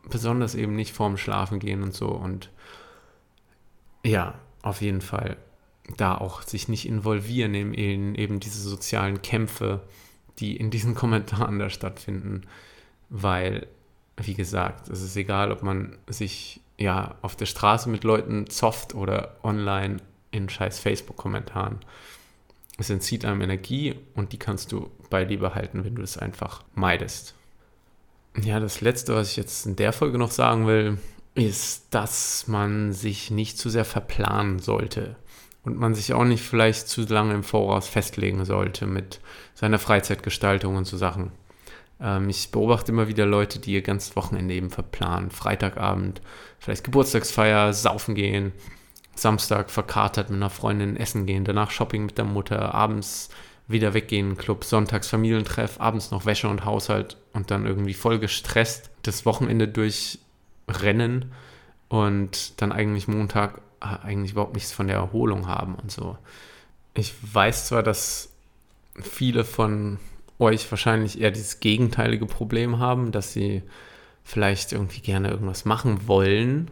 besonders 0.09 0.55
eben 0.55 0.75
nicht 0.75 0.93
vorm 0.93 1.17
Schlafen 1.17 1.59
gehen 1.59 1.83
und 1.83 1.93
so 1.93 2.07
und 2.07 2.49
ja, 4.05 4.35
auf 4.61 4.81
jeden 4.81 5.01
Fall 5.01 5.37
da 5.97 6.15
auch 6.15 6.41
sich 6.41 6.67
nicht 6.67 6.87
involvieren 6.87 7.53
in, 7.53 7.73
in 7.73 8.15
eben 8.15 8.39
diese 8.39 8.61
sozialen 8.61 9.21
Kämpfe, 9.21 9.81
die 10.39 10.55
in 10.55 10.71
diesen 10.71 10.95
Kommentaren 10.95 11.59
da 11.59 11.69
stattfinden, 11.69 12.41
weil 13.09 13.67
wie 14.17 14.35
gesagt, 14.35 14.89
es 14.89 15.01
ist 15.01 15.15
egal, 15.15 15.51
ob 15.51 15.63
man 15.63 15.97
sich 16.07 16.61
ja 16.77 17.15
auf 17.21 17.35
der 17.35 17.45
Straße 17.45 17.89
mit 17.89 18.03
Leuten 18.03 18.47
zofft 18.47 18.93
oder 18.93 19.37
online 19.43 19.97
in 20.31 20.49
scheiß 20.49 20.79
Facebook-Kommentaren. 20.79 21.79
Es 22.77 22.89
entzieht 22.89 23.25
einem 23.25 23.41
Energie 23.41 23.95
und 24.15 24.33
die 24.33 24.39
kannst 24.39 24.71
du 24.71 24.89
bei 25.09 25.25
dir 25.25 25.39
behalten, 25.39 25.83
wenn 25.83 25.95
du 25.95 26.01
es 26.01 26.17
einfach 26.17 26.63
meidest. 26.73 27.35
Ja, 28.41 28.59
das 28.59 28.81
Letzte, 28.81 29.15
was 29.15 29.31
ich 29.31 29.37
jetzt 29.37 29.65
in 29.65 29.75
der 29.75 29.93
Folge 29.93 30.17
noch 30.17 30.31
sagen 30.31 30.65
will, 30.65 30.97
ist, 31.35 31.87
dass 31.91 32.47
man 32.47 32.93
sich 32.93 33.31
nicht 33.31 33.57
zu 33.57 33.69
sehr 33.69 33.85
verplanen 33.85 34.59
sollte 34.59 35.15
und 35.63 35.77
man 35.77 35.95
sich 35.95 36.13
auch 36.13 36.25
nicht 36.25 36.43
vielleicht 36.43 36.87
zu 36.87 37.01
lange 37.03 37.33
im 37.33 37.43
Voraus 37.43 37.87
festlegen 37.87 38.43
sollte 38.45 38.85
mit 38.85 39.19
seiner 39.53 39.79
Freizeitgestaltung 39.79 40.75
und 40.75 40.85
so 40.85 40.97
Sachen. 40.97 41.31
Ähm, 41.99 42.29
ich 42.29 42.51
beobachte 42.51 42.91
immer 42.91 43.07
wieder 43.07 43.25
Leute, 43.25 43.59
die 43.59 43.73
ihr 43.73 43.81
ganzes 43.81 44.15
Wochenende 44.15 44.53
eben 44.53 44.69
verplanen. 44.69 45.31
Freitagabend, 45.31 46.21
vielleicht 46.59 46.83
Geburtstagsfeier, 46.83 47.73
saufen 47.73 48.15
gehen, 48.15 48.51
Samstag 49.15 49.69
verkatert 49.69 50.29
mit 50.29 50.37
einer 50.37 50.49
Freundin 50.49 50.97
essen 50.97 51.25
gehen, 51.25 51.45
danach 51.45 51.71
Shopping 51.71 52.05
mit 52.05 52.17
der 52.17 52.25
Mutter, 52.25 52.73
abends 52.73 53.29
wieder 53.67 53.93
weggehen, 53.93 54.37
Club, 54.37 54.63
sonntags 54.63 55.07
Familientreff, 55.07 55.79
abends 55.79 56.11
noch 56.11 56.25
Wäsche 56.25 56.49
und 56.49 56.65
Haushalt 56.65 57.17
und 57.33 57.51
dann 57.51 57.65
irgendwie 57.65 57.93
voll 57.93 58.19
gestresst 58.19 58.89
das 59.03 59.25
Wochenende 59.25 59.67
durchrennen 59.67 61.31
und 61.89 62.61
dann 62.61 62.71
eigentlich 62.71 63.07
Montag 63.07 63.61
äh, 63.81 64.05
eigentlich 64.05 64.31
überhaupt 64.31 64.55
nichts 64.55 64.71
von 64.71 64.87
der 64.87 64.97
Erholung 64.97 65.47
haben 65.47 65.75
und 65.75 65.91
so. 65.91 66.17
Ich 66.93 67.13
weiß 67.21 67.67
zwar, 67.67 67.83
dass 67.83 68.29
viele 69.01 69.43
von 69.43 69.99
euch 70.39 70.69
wahrscheinlich 70.69 71.19
eher 71.19 71.31
dieses 71.31 71.59
gegenteilige 71.59 72.25
Problem 72.25 72.79
haben, 72.79 73.11
dass 73.11 73.33
sie 73.33 73.63
vielleicht 74.23 74.71
irgendwie 74.71 75.01
gerne 75.01 75.29
irgendwas 75.29 75.65
machen 75.65 76.07
wollen. 76.07 76.71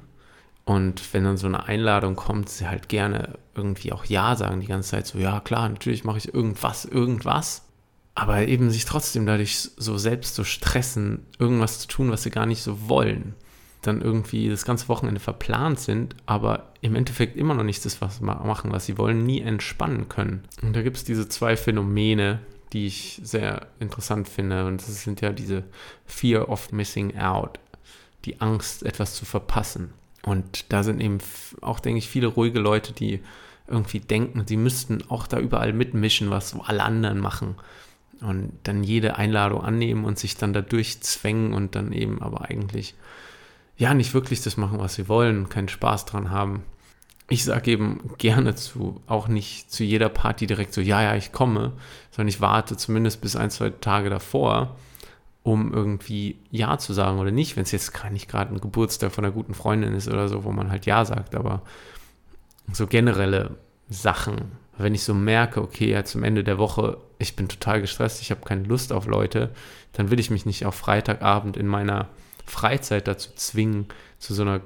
Und 0.66 1.14
wenn 1.14 1.24
dann 1.24 1.38
so 1.38 1.48
eine 1.48 1.66
Einladung 1.66 2.16
kommt, 2.16 2.50
sie 2.50 2.68
halt 2.68 2.88
gerne 2.88 3.40
irgendwie 3.56 3.92
auch 3.92 4.06
Ja 4.06 4.36
sagen, 4.36 4.62
die 4.62 4.68
ganze 4.68 4.92
Zeit 4.92 5.08
so, 5.08 5.18
ja 5.18 5.40
klar, 5.40 5.68
natürlich 5.68 6.04
mache 6.04 6.20
ich 6.20 6.34
irgendwas, 6.34 6.86
irgendwas. 6.86 7.64
Aber 8.14 8.48
eben 8.48 8.70
sich 8.70 8.86
trotzdem 8.86 9.26
dadurch 9.26 9.70
so 9.78 9.98
selbst 9.98 10.36
zu 10.36 10.42
so 10.42 10.46
stressen, 10.46 11.26
irgendwas 11.40 11.80
zu 11.80 11.88
tun, 11.88 12.12
was 12.12 12.24
sie 12.24 12.30
gar 12.30 12.46
nicht 12.46 12.62
so 12.62 12.90
wollen. 12.90 13.36
Dann 13.82 14.02
irgendwie 14.02 14.50
das 14.50 14.66
ganze 14.66 14.90
Wochenende 14.90 15.20
verplant 15.20 15.80
sind, 15.80 16.16
aber 16.28 16.74
im 16.82 16.96
Endeffekt 16.96 17.36
immer 17.36 17.56
noch 17.56 17.64
nicht 17.64 17.84
das 17.84 18.00
was 18.02 18.22
machen, 18.22 18.72
was 18.72 18.86
sie 18.86 18.98
wollen, 18.98 19.26
nie 19.26 19.42
entspannen 19.42 20.08
können. 20.08 20.44
Und 20.62 20.76
da 20.76 20.84
gibt 20.84 20.98
es 20.98 21.04
diese 21.04 21.30
zwei 21.30 21.58
Phänomene, 21.58 22.40
die 22.74 22.86
ich 22.86 23.20
sehr 23.24 23.68
interessant 23.80 24.30
finde. 24.30 24.66
Und 24.66 24.82
das 24.82 25.04
sind 25.04 25.22
ja 25.22 25.32
diese 25.32 25.64
Fear 26.06 26.50
of 26.50 26.72
Missing 26.72 27.18
Out, 27.18 27.60
die 28.26 28.40
Angst, 28.40 28.84
etwas 28.84 29.16
zu 29.16 29.26
verpassen. 29.26 29.94
Und 30.24 30.72
da 30.72 30.84
sind 30.84 31.02
eben 31.02 31.18
auch, 31.62 31.80
denke 31.80 32.00
ich, 32.00 32.10
viele 32.10 32.28
ruhige 32.28 32.60
Leute, 32.60 32.94
die 32.94 33.22
irgendwie 33.68 34.00
denken, 34.00 34.44
sie 34.46 34.58
müssten 34.58 35.04
auch 35.10 35.28
da 35.28 35.40
überall 35.40 35.74
mitmischen, 35.74 36.30
was 36.30 36.56
alle 36.60 36.84
anderen 36.84 37.20
machen. 37.20 37.56
Und 38.20 38.52
dann 38.64 38.84
jede 38.84 39.16
Einladung 39.16 39.64
annehmen 39.64 40.06
und 40.06 40.20
sich 40.20 40.38
dann 40.38 40.54
da 40.54 40.62
durchzwängen 40.62 41.54
und 41.54 41.76
dann 41.76 41.92
eben 41.92 42.22
aber 42.22 42.42
eigentlich 42.50 42.94
ja 43.78 43.96
nicht 43.96 44.14
wirklich 44.14 44.44
das 44.44 44.58
machen, 44.58 44.78
was 44.78 44.94
sie 44.94 45.08
wollen, 45.08 45.50
keinen 45.50 45.70
Spaß 45.70 46.06
dran 46.06 46.30
haben. 46.30 46.64
Ich 47.30 47.46
sage 47.46 47.72
eben 47.72 48.12
gerne 48.20 48.54
zu, 48.54 49.02
auch 49.08 49.28
nicht 49.28 49.72
zu 49.72 49.84
jeder 49.84 50.10
Party 50.10 50.46
direkt 50.46 50.74
so, 50.74 50.82
ja, 50.82 51.02
ja, 51.02 51.16
ich 51.16 51.32
komme, 51.32 51.72
sondern 52.12 52.28
ich 52.28 52.42
warte 52.42 52.78
zumindest 52.78 53.22
bis 53.22 53.36
ein, 53.36 53.50
zwei 53.50 53.72
Tage 53.72 54.12
davor, 54.12 54.76
um 55.44 55.74
irgendwie 55.74 56.40
Ja 56.52 56.78
zu 56.78 56.94
sagen 56.94 57.20
oder 57.20 57.32
nicht, 57.32 57.56
wenn 57.56 57.64
es 57.64 57.72
jetzt 57.72 57.94
nicht 58.12 58.30
gerade 58.30 58.54
ein 58.54 58.62
Geburtstag 58.62 59.12
von 59.12 59.26
einer 59.26 59.34
guten 59.34 59.54
Freundin 59.54 59.94
ist 59.94 60.08
oder 60.08 60.28
so, 60.28 60.44
wo 60.44 60.52
man 60.52 60.70
halt 60.70 60.86
Ja 60.86 61.04
sagt, 61.06 61.36
aber 61.36 61.64
so 62.72 62.88
generelle 62.88 63.58
Sachen, 63.90 64.52
wenn 64.78 64.96
ich 64.96 65.04
so 65.04 65.14
merke, 65.14 65.62
okay, 65.62 65.92
ja, 65.92 66.04
zum 66.04 66.24
Ende 66.24 66.44
der 66.44 66.58
Woche, 66.58 66.98
ich 67.18 67.36
bin 67.36 67.48
total 67.48 67.82
gestresst, 67.82 68.22
ich 68.22 68.32
habe 68.32 68.42
keine 68.42 68.64
Lust 68.64 68.94
auf 68.94 69.08
Leute, 69.08 69.52
dann 69.94 70.12
will 70.12 70.20
ich 70.20 70.30
mich 70.30 70.46
nicht 70.46 70.66
auf 70.66 70.76
Freitagabend 70.76 71.58
in 71.58 71.68
meiner 71.68 72.10
Freizeit 72.46 73.08
dazu 73.08 73.32
zwingen, 73.36 73.88
zu 74.18 74.34
so 74.34 74.44
einer 74.44 74.62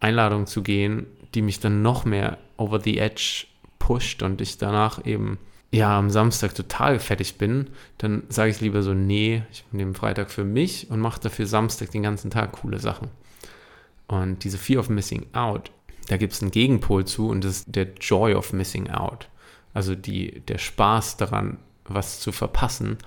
Einladung 0.00 0.46
zu 0.46 0.62
gehen, 0.62 1.06
die 1.34 1.42
mich 1.42 1.60
dann 1.60 1.82
noch 1.82 2.04
mehr 2.04 2.38
over 2.56 2.80
the 2.80 2.98
edge 2.98 3.46
pusht 3.78 4.22
und 4.22 4.40
ich 4.40 4.58
danach 4.58 5.04
eben 5.06 5.38
ja 5.72 5.98
am 5.98 6.10
Samstag 6.10 6.54
total 6.54 7.00
fertig 7.00 7.38
bin, 7.38 7.70
dann 7.98 8.24
sage 8.28 8.50
ich 8.50 8.60
lieber 8.60 8.82
so, 8.82 8.92
nee, 8.92 9.42
ich 9.50 9.64
nehme 9.72 9.94
Freitag 9.94 10.30
für 10.30 10.44
mich 10.44 10.90
und 10.90 11.00
mache 11.00 11.20
dafür 11.20 11.46
Samstag 11.46 11.90
den 11.90 12.02
ganzen 12.02 12.30
Tag 12.30 12.52
coole 12.52 12.78
Sachen. 12.78 13.08
Und 14.06 14.44
diese 14.44 14.58
Fear 14.58 14.80
of 14.80 14.90
Missing 14.90 15.26
Out, 15.32 15.70
da 16.08 16.18
gibt 16.18 16.34
es 16.34 16.42
einen 16.42 16.50
Gegenpol 16.50 17.06
zu 17.06 17.28
und 17.30 17.42
das 17.42 17.60
ist 17.60 17.74
der 17.74 17.94
Joy 17.94 18.34
of 18.34 18.52
Missing 18.52 18.90
Out. 18.90 19.28
Also 19.72 19.94
die, 19.94 20.40
der 20.40 20.58
Spaß 20.58 21.16
daran, 21.16 21.56
was 21.84 22.20
zu 22.20 22.32
verpassen, 22.32 22.98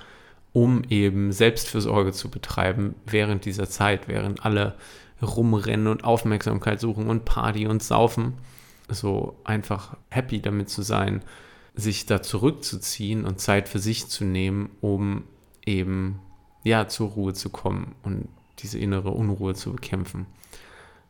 um 0.51 0.83
eben 0.89 1.31
Selbstfürsorge 1.31 2.13
zu 2.13 2.29
betreiben 2.29 2.95
während 3.05 3.45
dieser 3.45 3.69
Zeit, 3.69 4.07
während 4.07 4.43
alle 4.43 4.73
rumrennen 5.21 5.87
und 5.87 6.03
Aufmerksamkeit 6.03 6.79
suchen 6.79 7.07
und 7.07 7.25
Party 7.25 7.67
und 7.67 7.83
saufen. 7.83 8.33
So 8.89 9.37
einfach 9.43 9.97
happy 10.09 10.41
damit 10.41 10.69
zu 10.69 10.81
sein, 10.81 11.21
sich 11.75 12.05
da 12.05 12.21
zurückzuziehen 12.21 13.25
und 13.25 13.39
Zeit 13.39 13.69
für 13.69 13.79
sich 13.79 14.07
zu 14.07 14.23
nehmen, 14.23 14.69
um 14.81 15.23
eben 15.65 16.19
ja 16.63 16.87
zur 16.87 17.09
Ruhe 17.09 17.33
zu 17.33 17.49
kommen 17.49 17.95
und 18.03 18.27
diese 18.59 18.79
innere 18.79 19.11
Unruhe 19.11 19.53
zu 19.53 19.73
bekämpfen. 19.73 20.25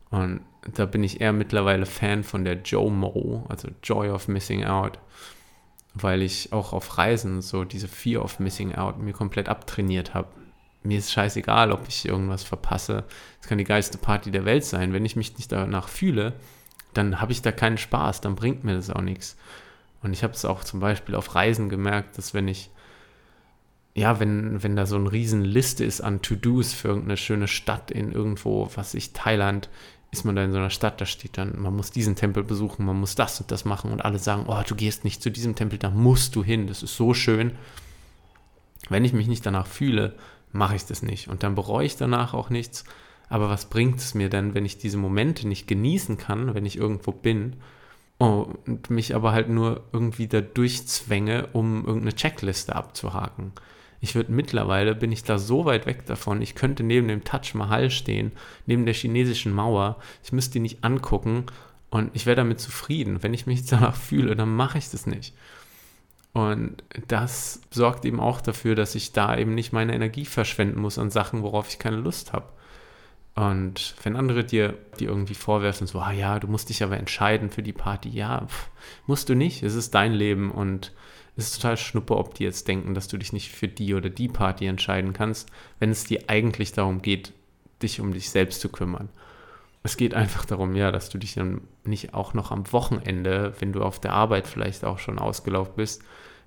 Und 0.09 0.41
da 0.73 0.85
bin 0.85 1.03
ich 1.03 1.21
eher 1.21 1.33
mittlerweile 1.33 1.85
Fan 1.85 2.23
von 2.23 2.43
der 2.43 2.61
JOMO, 2.63 3.45
also 3.49 3.69
Joy 3.83 4.09
of 4.09 4.27
Missing 4.27 4.65
Out, 4.65 4.99
weil 5.93 6.21
ich 6.21 6.51
auch 6.51 6.73
auf 6.73 6.97
Reisen 6.97 7.41
so 7.41 7.63
diese 7.63 7.87
Fear 7.87 8.23
of 8.23 8.39
Missing 8.39 8.75
Out 8.75 8.99
mir 8.99 9.13
komplett 9.13 9.47
abtrainiert 9.49 10.13
habe. 10.13 10.29
Mir 10.83 10.99
ist 10.99 11.11
scheißegal, 11.11 11.71
ob 11.71 11.87
ich 11.87 12.05
irgendwas 12.07 12.43
verpasse. 12.43 13.05
Es 13.41 13.47
kann 13.47 13.57
die 13.57 13.63
geilste 13.63 13.97
Party 13.97 14.31
der 14.31 14.45
Welt 14.45 14.65
sein. 14.65 14.93
Wenn 14.93 15.05
ich 15.05 15.15
mich 15.15 15.35
nicht 15.37 15.51
danach 15.51 15.87
fühle, 15.87 16.33
dann 16.93 17.19
habe 17.21 17.31
ich 17.31 17.41
da 17.41 17.51
keinen 17.51 17.77
Spaß, 17.77 18.21
dann 18.21 18.35
bringt 18.35 18.63
mir 18.63 18.75
das 18.75 18.89
auch 18.89 19.01
nichts. 19.01 19.37
Und 20.05 20.13
ich 20.13 20.21
habe 20.21 20.33
es 20.33 20.45
auch 20.45 20.63
zum 20.63 20.79
Beispiel 20.79 21.15
auf 21.15 21.33
Reisen 21.33 21.67
gemerkt, 21.67 22.19
dass 22.19 22.35
wenn 22.35 22.47
ich, 22.47 22.69
ja, 23.95 24.19
wenn, 24.19 24.61
wenn 24.61 24.75
da 24.75 24.85
so 24.85 24.97
eine 24.97 25.11
riesen 25.11 25.43
Liste 25.43 25.83
ist 25.83 25.99
an 25.99 26.21
To-Dos 26.21 26.73
für 26.75 26.89
irgendeine 26.89 27.17
schöne 27.17 27.47
Stadt 27.47 27.89
in 27.89 28.11
irgendwo, 28.11 28.69
was 28.75 28.93
ich, 28.93 29.13
Thailand, 29.13 29.67
ist 30.11 30.23
man 30.23 30.35
da 30.35 30.43
in 30.43 30.51
so 30.51 30.59
einer 30.59 30.69
Stadt, 30.69 31.01
da 31.01 31.07
steht 31.07 31.39
dann, 31.39 31.59
man 31.59 31.75
muss 31.75 31.89
diesen 31.89 32.15
Tempel 32.15 32.43
besuchen, 32.43 32.85
man 32.85 32.99
muss 32.99 33.15
das 33.15 33.41
und 33.41 33.49
das 33.49 33.65
machen 33.65 33.91
und 33.91 34.05
alle 34.05 34.19
sagen, 34.19 34.45
oh, 34.45 34.61
du 34.67 34.75
gehst 34.75 35.05
nicht 35.05 35.23
zu 35.23 35.31
diesem 35.31 35.55
Tempel, 35.55 35.79
da 35.79 35.89
musst 35.89 36.35
du 36.35 36.43
hin, 36.43 36.67
das 36.67 36.83
ist 36.83 36.95
so 36.95 37.15
schön. 37.15 37.53
Wenn 38.89 39.05
ich 39.05 39.13
mich 39.13 39.25
nicht 39.25 39.43
danach 39.43 39.65
fühle, 39.65 40.13
mache 40.51 40.75
ich 40.75 40.85
das 40.85 41.01
nicht 41.01 41.29
und 41.29 41.41
dann 41.41 41.55
bereue 41.55 41.87
ich 41.87 41.97
danach 41.97 42.35
auch 42.35 42.51
nichts. 42.51 42.83
Aber 43.27 43.49
was 43.49 43.65
bringt 43.71 43.97
es 43.97 44.13
mir 44.13 44.29
denn, 44.29 44.53
wenn 44.53 44.65
ich 44.65 44.77
diese 44.77 44.99
Momente 44.99 45.47
nicht 45.47 45.67
genießen 45.67 46.19
kann, 46.19 46.53
wenn 46.53 46.67
ich 46.67 46.77
irgendwo 46.77 47.11
bin 47.11 47.55
und 48.17 48.89
mich 48.89 49.15
aber 49.15 49.31
halt 49.33 49.49
nur 49.49 49.83
irgendwie 49.91 50.27
da 50.27 50.41
durchzwänge, 50.41 51.47
um 51.53 51.85
irgendeine 51.85 52.15
Checkliste 52.15 52.75
abzuhaken? 52.75 53.51
Ich 54.01 54.15
würde 54.15 54.31
mittlerweile, 54.31 54.93
bin 54.93 55.11
ich 55.11 55.23
da 55.23 55.37
so 55.37 55.65
weit 55.65 55.85
weg 55.85 56.05
davon, 56.05 56.41
ich 56.41 56.55
könnte 56.55 56.83
neben 56.83 57.07
dem 57.07 57.23
Taj 57.23 57.53
Mahal 57.53 57.89
stehen, 57.89 58.31
neben 58.65 58.85
der 58.85 58.93
chinesischen 58.93 59.51
Mauer, 59.51 59.97
ich 60.23 60.31
müsste 60.31 60.53
die 60.53 60.59
nicht 60.59 60.83
angucken 60.83 61.45
und 61.89 62.11
ich 62.13 62.25
wäre 62.25 62.35
damit 62.35 62.59
zufrieden. 62.59 63.23
Wenn 63.23 63.33
ich 63.33 63.47
mich 63.47 63.65
danach 63.69 63.95
fühle, 63.95 64.35
dann 64.35 64.55
mache 64.55 64.77
ich 64.77 64.89
das 64.89 65.07
nicht. 65.07 65.33
Und 66.33 66.83
das 67.07 67.61
sorgt 67.71 68.03
eben 68.03 68.19
auch 68.19 68.41
dafür, 68.41 68.75
dass 68.75 68.93
ich 68.95 69.13
da 69.13 69.37
eben 69.37 69.55
nicht 69.55 69.71
meine 69.71 69.95
Energie 69.95 70.25
verschwenden 70.25 70.81
muss 70.81 70.99
an 70.99 71.09
Sachen, 71.09 71.43
worauf 71.43 71.69
ich 71.69 71.79
keine 71.79 71.95
Lust 71.95 72.33
habe. 72.33 72.47
Und 73.35 73.95
wenn 74.03 74.15
andere 74.15 74.45
dir 74.45 74.77
die 74.99 75.05
irgendwie 75.05 75.35
vorwerfen, 75.35 75.87
so, 75.87 75.99
ah 75.99 76.13
ja, 76.13 76.39
du 76.39 76.47
musst 76.47 76.69
dich 76.69 76.83
aber 76.83 76.97
entscheiden 76.97 77.49
für 77.49 77.61
die 77.61 77.73
Party, 77.73 78.09
ja, 78.09 78.45
pff, 78.47 78.69
musst 79.07 79.27
du 79.27 79.35
nicht, 79.35 79.61
es 79.61 79.75
ist 79.75 79.93
dein 79.93 80.13
Leben 80.13 80.51
und 80.51 80.93
es 81.35 81.47
ist 81.47 81.61
total 81.61 81.75
schnuppe, 81.75 82.15
ob 82.15 82.33
die 82.35 82.45
jetzt 82.45 82.67
denken, 82.69 82.93
dass 82.93 83.09
du 83.09 83.17
dich 83.17 83.33
nicht 83.33 83.51
für 83.51 83.67
die 83.67 83.93
oder 83.93 84.09
die 84.09 84.29
Party 84.29 84.67
entscheiden 84.67 85.11
kannst, 85.11 85.49
wenn 85.79 85.91
es 85.91 86.05
dir 86.05 86.23
eigentlich 86.27 86.71
darum 86.71 87.01
geht, 87.01 87.33
dich 87.81 87.99
um 87.99 88.13
dich 88.13 88.29
selbst 88.29 88.61
zu 88.61 88.69
kümmern. 88.69 89.09
Es 89.83 89.97
geht 89.97 90.13
einfach 90.13 90.45
darum, 90.45 90.75
ja, 90.75 90.91
dass 90.91 91.09
du 91.09 91.17
dich 91.17 91.33
dann 91.33 91.61
nicht 91.83 92.13
auch 92.13 92.33
noch 92.33 92.51
am 92.51 92.71
Wochenende, 92.71 93.53
wenn 93.59 93.73
du 93.73 93.83
auf 93.83 93.99
der 93.99 94.13
Arbeit 94.13 94.47
vielleicht 94.47 94.85
auch 94.85 94.97
schon 94.97 95.19
ausgelaugt 95.19 95.75
bist, 95.75 96.03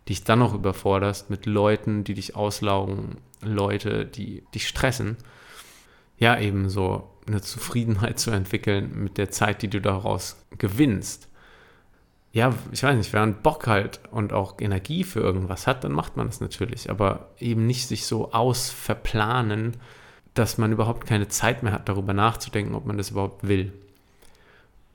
dich 0.08 0.24
dann 0.24 0.38
noch 0.38 0.54
überforderst 0.54 1.28
mit 1.28 1.44
Leuten, 1.44 2.02
die 2.02 2.14
dich 2.14 2.34
auslaugen, 2.34 3.18
Leute, 3.42 4.06
die 4.06 4.42
dich 4.54 4.66
stressen. 4.66 5.18
Ja, 6.18 6.38
eben 6.38 6.68
so 6.68 7.08
eine 7.26 7.40
Zufriedenheit 7.40 8.18
zu 8.18 8.30
entwickeln 8.30 9.02
mit 9.02 9.18
der 9.18 9.30
Zeit, 9.30 9.62
die 9.62 9.68
du 9.68 9.80
daraus 9.80 10.44
gewinnst 10.58 11.28
ja, 12.32 12.54
ich 12.72 12.82
weiß 12.82 12.96
nicht, 12.96 13.12
wer 13.12 13.22
einen 13.22 13.42
Bock 13.42 13.66
halt 13.66 14.00
und 14.10 14.32
auch 14.32 14.60
Energie 14.60 15.04
für 15.04 15.20
irgendwas 15.20 15.66
hat, 15.66 15.84
dann 15.84 15.92
macht 15.92 16.16
man 16.16 16.26
das 16.26 16.40
natürlich. 16.40 16.90
Aber 16.90 17.30
eben 17.38 17.66
nicht 17.66 17.88
sich 17.88 18.06
so 18.06 18.32
ausverplanen, 18.32 19.76
dass 20.34 20.58
man 20.58 20.72
überhaupt 20.72 21.06
keine 21.06 21.28
Zeit 21.28 21.62
mehr 21.62 21.72
hat, 21.72 21.88
darüber 21.88 22.12
nachzudenken, 22.12 22.74
ob 22.74 22.86
man 22.86 22.98
das 22.98 23.10
überhaupt 23.10 23.48
will. 23.48 23.72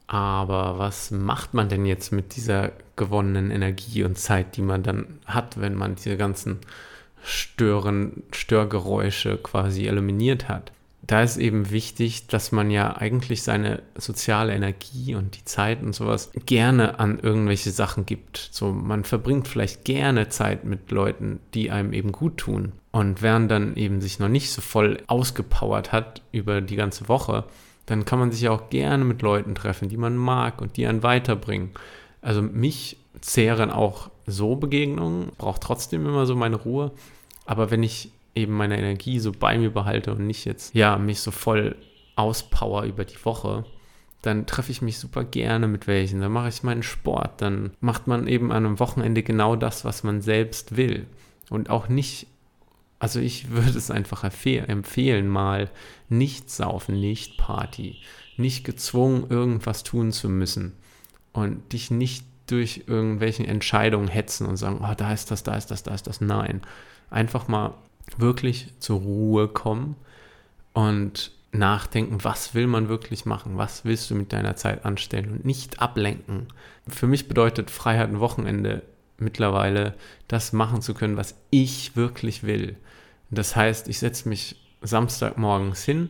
Aber 0.07 0.77
was 0.77 1.11
macht 1.11 1.53
man 1.53 1.69
denn 1.69 1.85
jetzt 1.85 2.11
mit 2.11 2.35
dieser 2.35 2.71
gewonnenen 2.95 3.49
Energie 3.51 4.03
und 4.03 4.17
Zeit, 4.17 4.55
die 4.55 4.61
man 4.61 4.83
dann 4.83 5.19
hat, 5.25 5.59
wenn 5.59 5.73
man 5.75 5.95
diese 5.95 6.17
ganzen 6.17 6.59
Stören, 7.23 8.23
Störgeräusche 8.31 9.37
quasi 9.37 9.87
eliminiert 9.87 10.49
hat? 10.49 10.71
Da 11.05 11.21
ist 11.21 11.37
eben 11.37 11.69
wichtig, 11.69 12.27
dass 12.27 12.53
man 12.53 12.71
ja 12.71 12.95
eigentlich 12.95 13.43
seine 13.43 13.81
soziale 13.95 14.53
Energie 14.53 15.15
und 15.15 15.35
die 15.37 15.43
Zeit 15.43 15.83
und 15.83 15.93
sowas 15.93 16.31
gerne 16.45 16.99
an 16.99 17.19
irgendwelche 17.19 17.71
Sachen 17.71 18.05
gibt. 18.05 18.49
So, 18.51 18.71
man 18.71 19.03
verbringt 19.03 19.49
vielleicht 19.49 19.83
gerne 19.83 20.29
Zeit 20.29 20.63
mit 20.63 20.91
Leuten, 20.91 21.39
die 21.53 21.71
einem 21.71 21.91
eben 21.91 22.13
gut 22.13 22.37
tun. 22.37 22.71
Und 22.91 23.21
während 23.21 23.51
dann 23.51 23.75
eben 23.75 23.99
sich 23.99 24.19
noch 24.19 24.29
nicht 24.29 24.51
so 24.51 24.61
voll 24.61 25.01
ausgepowert 25.07 25.91
hat 25.91 26.21
über 26.31 26.61
die 26.61 26.77
ganze 26.77 27.09
Woche, 27.09 27.43
dann 27.85 28.05
kann 28.05 28.19
man 28.19 28.31
sich 28.31 28.41
ja 28.41 28.51
auch 28.51 28.69
gerne 28.69 29.03
mit 29.03 29.21
Leuten 29.21 29.55
treffen, 29.55 29.89
die 29.89 29.97
man 29.97 30.15
mag 30.15 30.61
und 30.61 30.77
die 30.77 30.87
einen 30.87 31.03
weiterbringen. 31.03 31.71
Also 32.21 32.41
mich 32.41 32.97
zehren 33.19 33.71
auch 33.71 34.09
so 34.25 34.55
Begegnungen, 34.55 35.33
braucht 35.37 35.61
trotzdem 35.61 36.05
immer 36.05 36.25
so 36.25 36.35
meine 36.35 36.55
Ruhe. 36.55 36.91
Aber 37.45 37.71
wenn 37.71 37.83
ich 37.83 38.11
eben 38.35 38.53
meine 38.53 38.77
Energie 38.77 39.19
so 39.19 39.31
bei 39.31 39.57
mir 39.57 39.71
behalte 39.71 40.13
und 40.13 40.25
nicht 40.25 40.45
jetzt, 40.45 40.73
ja, 40.73 40.97
mich 40.97 41.19
so 41.19 41.31
voll 41.31 41.75
auspower 42.15 42.83
über 42.83 43.05
die 43.05 43.23
Woche, 43.23 43.65
dann 44.21 44.45
treffe 44.45 44.71
ich 44.71 44.81
mich 44.81 44.99
super 44.99 45.23
gerne 45.23 45.67
mit 45.67 45.85
welchen, 45.85 46.21
dann 46.21 46.31
mache 46.31 46.49
ich 46.49 46.63
meinen 46.63 46.83
Sport, 46.83 47.41
dann 47.41 47.71
macht 47.81 48.07
man 48.07 48.27
eben 48.27 48.51
an 48.51 48.65
einem 48.65 48.79
Wochenende 48.79 49.21
genau 49.21 49.55
das, 49.55 49.83
was 49.83 50.03
man 50.03 50.21
selbst 50.21 50.77
will. 50.77 51.07
Und 51.49 51.69
auch 51.69 51.89
nicht, 51.89 52.27
also 52.99 53.19
ich 53.19 53.51
würde 53.51 53.77
es 53.77 53.91
einfach 53.91 54.23
empfehlen, 54.23 55.27
mal 55.27 55.69
nicht 56.07 56.49
saufen, 56.49 56.99
nicht 56.99 57.37
Party, 57.37 57.97
nicht 58.37 58.63
gezwungen, 58.63 59.25
irgendwas 59.29 59.83
tun 59.83 60.11
zu 60.11 60.29
müssen 60.29 60.73
und 61.33 61.73
dich 61.73 61.91
nicht 61.91 62.25
durch 62.47 62.85
irgendwelche 62.87 63.45
Entscheidungen 63.45 64.07
hetzen 64.07 64.47
und 64.47 64.57
sagen, 64.57 64.79
oh, 64.81 64.93
da 64.95 65.11
ist 65.11 65.31
das, 65.31 65.43
da 65.43 65.55
ist 65.55 65.69
das, 65.69 65.83
da 65.83 65.93
ist 65.93 66.07
das. 66.07 66.21
Nein, 66.21 66.61
einfach 67.09 67.47
mal 67.47 67.73
wirklich 68.17 68.73
zur 68.79 68.99
Ruhe 68.99 69.47
kommen 69.47 69.95
und 70.73 71.31
nachdenken, 71.51 72.23
was 72.23 72.55
will 72.55 72.67
man 72.67 72.89
wirklich 72.89 73.25
machen, 73.25 73.57
was 73.57 73.85
willst 73.85 74.09
du 74.09 74.15
mit 74.15 74.33
deiner 74.33 74.55
Zeit 74.55 74.85
anstellen 74.85 75.31
und 75.31 75.45
nicht 75.45 75.81
ablenken. 75.81 76.47
Für 76.87 77.07
mich 77.07 77.27
bedeutet 77.27 77.69
Freiheit 77.69 78.09
ein 78.09 78.19
Wochenende 78.19 78.81
mittlerweile 79.17 79.93
das 80.27 80.53
machen 80.53 80.81
zu 80.81 80.93
können, 80.93 81.17
was 81.17 81.35
ich 81.51 81.95
wirklich 81.95 82.43
will. 82.43 82.75
Das 83.29 83.55
heißt, 83.55 83.87
ich 83.87 83.99
setze 83.99 84.27
mich 84.29 84.55
Samstagmorgens 84.81 85.83
hin 85.83 86.09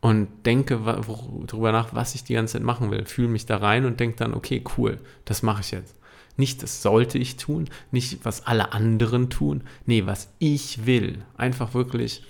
und 0.00 0.28
denke 0.46 0.78
darüber 0.84 1.72
nach, 1.72 1.92
was 1.92 2.14
ich 2.14 2.24
die 2.24 2.34
ganze 2.34 2.54
Zeit 2.54 2.62
machen 2.62 2.90
will. 2.90 3.04
Fühle 3.04 3.28
mich 3.28 3.46
da 3.46 3.56
rein 3.56 3.84
und 3.84 3.98
denke 4.00 4.16
dann, 4.16 4.34
okay, 4.34 4.62
cool, 4.76 4.98
das 5.24 5.42
mache 5.42 5.60
ich 5.60 5.72
jetzt. 5.72 5.94
Nicht, 6.38 6.62
das 6.62 6.82
sollte 6.82 7.18
ich 7.18 7.36
tun, 7.36 7.68
nicht, 7.90 8.24
was 8.24 8.46
alle 8.46 8.72
anderen 8.72 9.28
tun. 9.28 9.64
Nee, 9.86 10.06
was 10.06 10.32
ich 10.38 10.86
will. 10.86 11.24
Einfach 11.36 11.74
wirklich, 11.74 12.22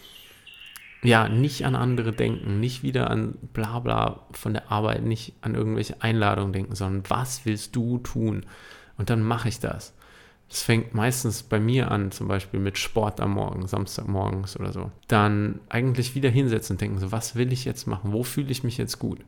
ja, 1.02 1.28
nicht 1.28 1.66
an 1.66 1.76
andere 1.76 2.12
denken, 2.12 2.59
nicht 2.59 2.82
wieder 2.82 3.11
an 3.11 3.34
Blabla 3.52 4.26
von 4.32 4.54
der 4.54 4.72
Arbeit, 4.72 5.04
nicht 5.04 5.34
an 5.42 5.54
irgendwelche 5.54 6.02
Einladungen 6.02 6.54
denken, 6.54 6.74
sondern 6.74 7.04
was 7.09 7.44
willst 7.44 7.76
du 7.76 7.98
tun? 7.98 8.46
Und 8.96 9.11
dann 9.11 9.22
mache 9.22 9.50
ich 9.50 9.61
das. 9.61 9.92
Das 10.48 10.62
fängt 10.62 10.94
meistens 10.94 11.42
bei 11.42 11.61
mir 11.61 11.90
an, 11.90 12.11
zum 12.11 12.28
Beispiel 12.28 12.61
mit 12.61 12.78
Sport 12.78 13.20
am 13.20 13.32
Morgen, 13.32 13.66
Samstagmorgens 13.66 14.59
oder 14.59 14.72
so. 14.72 14.90
Dann 15.06 15.61
eigentlich 15.68 16.14
wieder 16.14 16.30
hinsetzen 16.30 16.74
und 16.74 16.80
denken, 16.80 16.98
so, 16.98 17.12
was 17.12 17.36
will 17.36 17.52
ich 17.52 17.66
jetzt 17.66 17.86
machen? 17.86 18.12
Wo 18.12 18.22
fühle 18.22 18.50
ich 18.50 18.64
mich 18.64 18.78
jetzt 18.78 18.98
gut? 18.98 19.20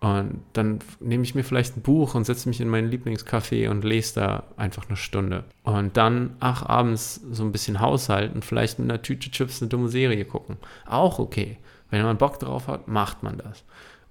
Und 0.00 0.40
dann 0.54 0.78
nehme 0.98 1.24
ich 1.24 1.34
mir 1.34 1.44
vielleicht 1.44 1.76
ein 1.76 1.82
Buch 1.82 2.14
und 2.14 2.24
setze 2.24 2.48
mich 2.48 2.60
in 2.60 2.68
meinen 2.68 2.90
Lieblingscafé 2.90 3.68
und 3.68 3.84
lese 3.84 4.20
da 4.20 4.44
einfach 4.56 4.88
eine 4.88 4.96
Stunde. 4.96 5.44
Und 5.62 5.98
dann, 5.98 6.36
ach, 6.40 6.64
abends 6.64 7.20
so 7.30 7.44
ein 7.44 7.52
bisschen 7.52 7.80
haushalten, 7.80 8.40
vielleicht 8.40 8.78
mit 8.78 8.90
einer 8.90 9.02
Tüte 9.02 9.30
Chips 9.30 9.60
eine 9.60 9.68
dumme 9.68 9.90
Serie 9.90 10.24
gucken. 10.24 10.56
Auch 10.86 11.18
okay. 11.18 11.58
Wenn 11.90 12.02
man 12.02 12.16
Bock 12.16 12.38
drauf 12.38 12.66
hat, 12.66 12.88
macht 12.88 13.22
man 13.22 13.36
das. 13.38 13.62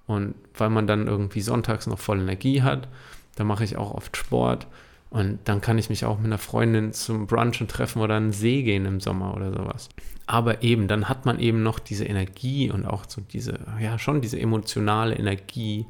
Und 0.06 0.34
weil 0.54 0.70
man 0.70 0.86
dann 0.86 1.08
irgendwie 1.08 1.40
sonntags 1.40 1.88
noch 1.88 1.98
voll 1.98 2.20
Energie 2.20 2.62
hat, 2.62 2.86
dann 3.34 3.48
mache 3.48 3.64
ich 3.64 3.76
auch 3.76 3.92
oft 3.92 4.16
Sport 4.16 4.68
und 5.10 5.40
dann 5.44 5.60
kann 5.60 5.76
ich 5.76 5.90
mich 5.90 6.04
auch 6.04 6.18
mit 6.18 6.26
einer 6.26 6.38
Freundin 6.38 6.92
zum 6.92 7.26
Brunchen 7.26 7.66
treffen 7.66 8.00
oder 8.00 8.16
einen 8.16 8.32
See 8.32 8.62
gehen 8.62 8.86
im 8.86 9.00
Sommer 9.00 9.34
oder 9.34 9.52
sowas. 9.52 9.88
Aber 10.26 10.62
eben, 10.62 10.86
dann 10.86 11.08
hat 11.08 11.26
man 11.26 11.40
eben 11.40 11.64
noch 11.64 11.80
diese 11.80 12.04
Energie 12.04 12.70
und 12.70 12.86
auch 12.86 13.04
so 13.08 13.20
diese, 13.20 13.58
ja, 13.80 13.98
schon 13.98 14.20
diese 14.20 14.38
emotionale 14.38 15.16
Energie 15.16 15.86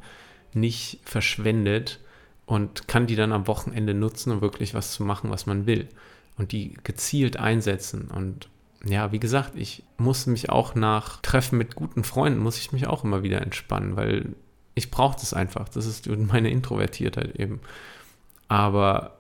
nicht 0.55 1.01
verschwendet 1.05 2.01
und 2.47 2.89
kann 2.89 3.07
die 3.07 3.16
dann 3.16 3.33
am 3.33 3.47
Wochenende 3.47 3.93
nutzen, 3.93 4.33
um 4.33 4.41
wirklich 4.41 4.73
was 4.73 4.93
zu 4.93 5.05
machen, 5.05 5.31
was 5.31 5.45
man 5.45 5.66
will. 5.66 5.89
Und 6.39 6.53
die 6.53 6.79
gezielt 6.83 7.37
einsetzen. 7.37 8.09
Und 8.11 8.49
ja, 8.87 9.12
wie 9.12 9.21
gesagt, 9.21 9.53
ich 9.55 9.83
muss 9.99 10.27
mich 10.27 10.49
auch 10.49 10.75
nach 10.75 11.21
Treffen 11.21 11.59
mit 11.59 11.75
guten 11.75 12.05
Freunden, 12.05 12.41
muss 12.41 12.57
ich 12.57 12.73
mich 12.73 12.87
auch 12.87 13.05
immer 13.05 13.23
wieder 13.23 13.43
entspannen, 13.43 13.97
weil 13.97 14.35
ich 14.75 14.91
brauche 14.91 15.21
das 15.21 15.35
einfach. 15.35 15.68
Das 15.68 15.85
ist 15.85 16.09
meine 16.09 16.51
Introvertiertheit 16.51 17.37
eben. 17.37 17.61
Aber 18.51 19.12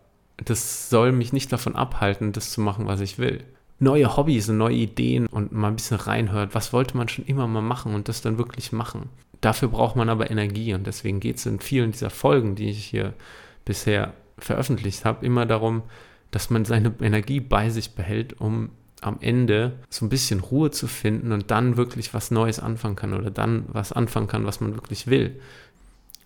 das 0.44 0.90
soll 0.90 1.12
mich 1.12 1.32
nicht 1.32 1.52
davon 1.52 1.76
abhalten, 1.76 2.32
das 2.32 2.50
zu 2.50 2.60
machen, 2.60 2.88
was 2.88 3.00
ich 3.00 3.16
will. 3.16 3.44
Neue 3.78 4.16
Hobbys 4.16 4.48
und 4.48 4.58
neue 4.58 4.74
Ideen 4.74 5.28
und 5.28 5.52
mal 5.52 5.68
ein 5.68 5.76
bisschen 5.76 5.98
reinhört, 5.98 6.52
was 6.56 6.72
wollte 6.72 6.96
man 6.96 7.08
schon 7.08 7.26
immer 7.26 7.46
mal 7.46 7.62
machen 7.62 7.94
und 7.94 8.08
das 8.08 8.22
dann 8.22 8.38
wirklich 8.38 8.72
machen. 8.72 9.08
Dafür 9.40 9.68
braucht 9.68 9.94
man 9.94 10.08
aber 10.08 10.32
Energie 10.32 10.74
und 10.74 10.84
deswegen 10.84 11.20
geht 11.20 11.36
es 11.36 11.46
in 11.46 11.60
vielen 11.60 11.92
dieser 11.92 12.10
Folgen, 12.10 12.56
die 12.56 12.70
ich 12.70 12.84
hier 12.84 13.14
bisher 13.64 14.14
veröffentlicht 14.36 15.04
habe, 15.04 15.24
immer 15.24 15.46
darum, 15.46 15.82
dass 16.32 16.50
man 16.50 16.64
seine 16.64 16.92
Energie 17.00 17.38
bei 17.38 17.70
sich 17.70 17.94
behält, 17.94 18.40
um 18.40 18.70
am 19.00 19.18
Ende 19.20 19.78
so 19.90 20.04
ein 20.04 20.08
bisschen 20.08 20.40
Ruhe 20.40 20.72
zu 20.72 20.88
finden 20.88 21.30
und 21.30 21.52
dann 21.52 21.76
wirklich 21.76 22.12
was 22.14 22.32
Neues 22.32 22.58
anfangen 22.58 22.96
kann 22.96 23.14
oder 23.14 23.30
dann 23.30 23.64
was 23.68 23.92
anfangen 23.92 24.26
kann, 24.26 24.44
was 24.44 24.60
man 24.60 24.74
wirklich 24.74 25.06
will. 25.06 25.40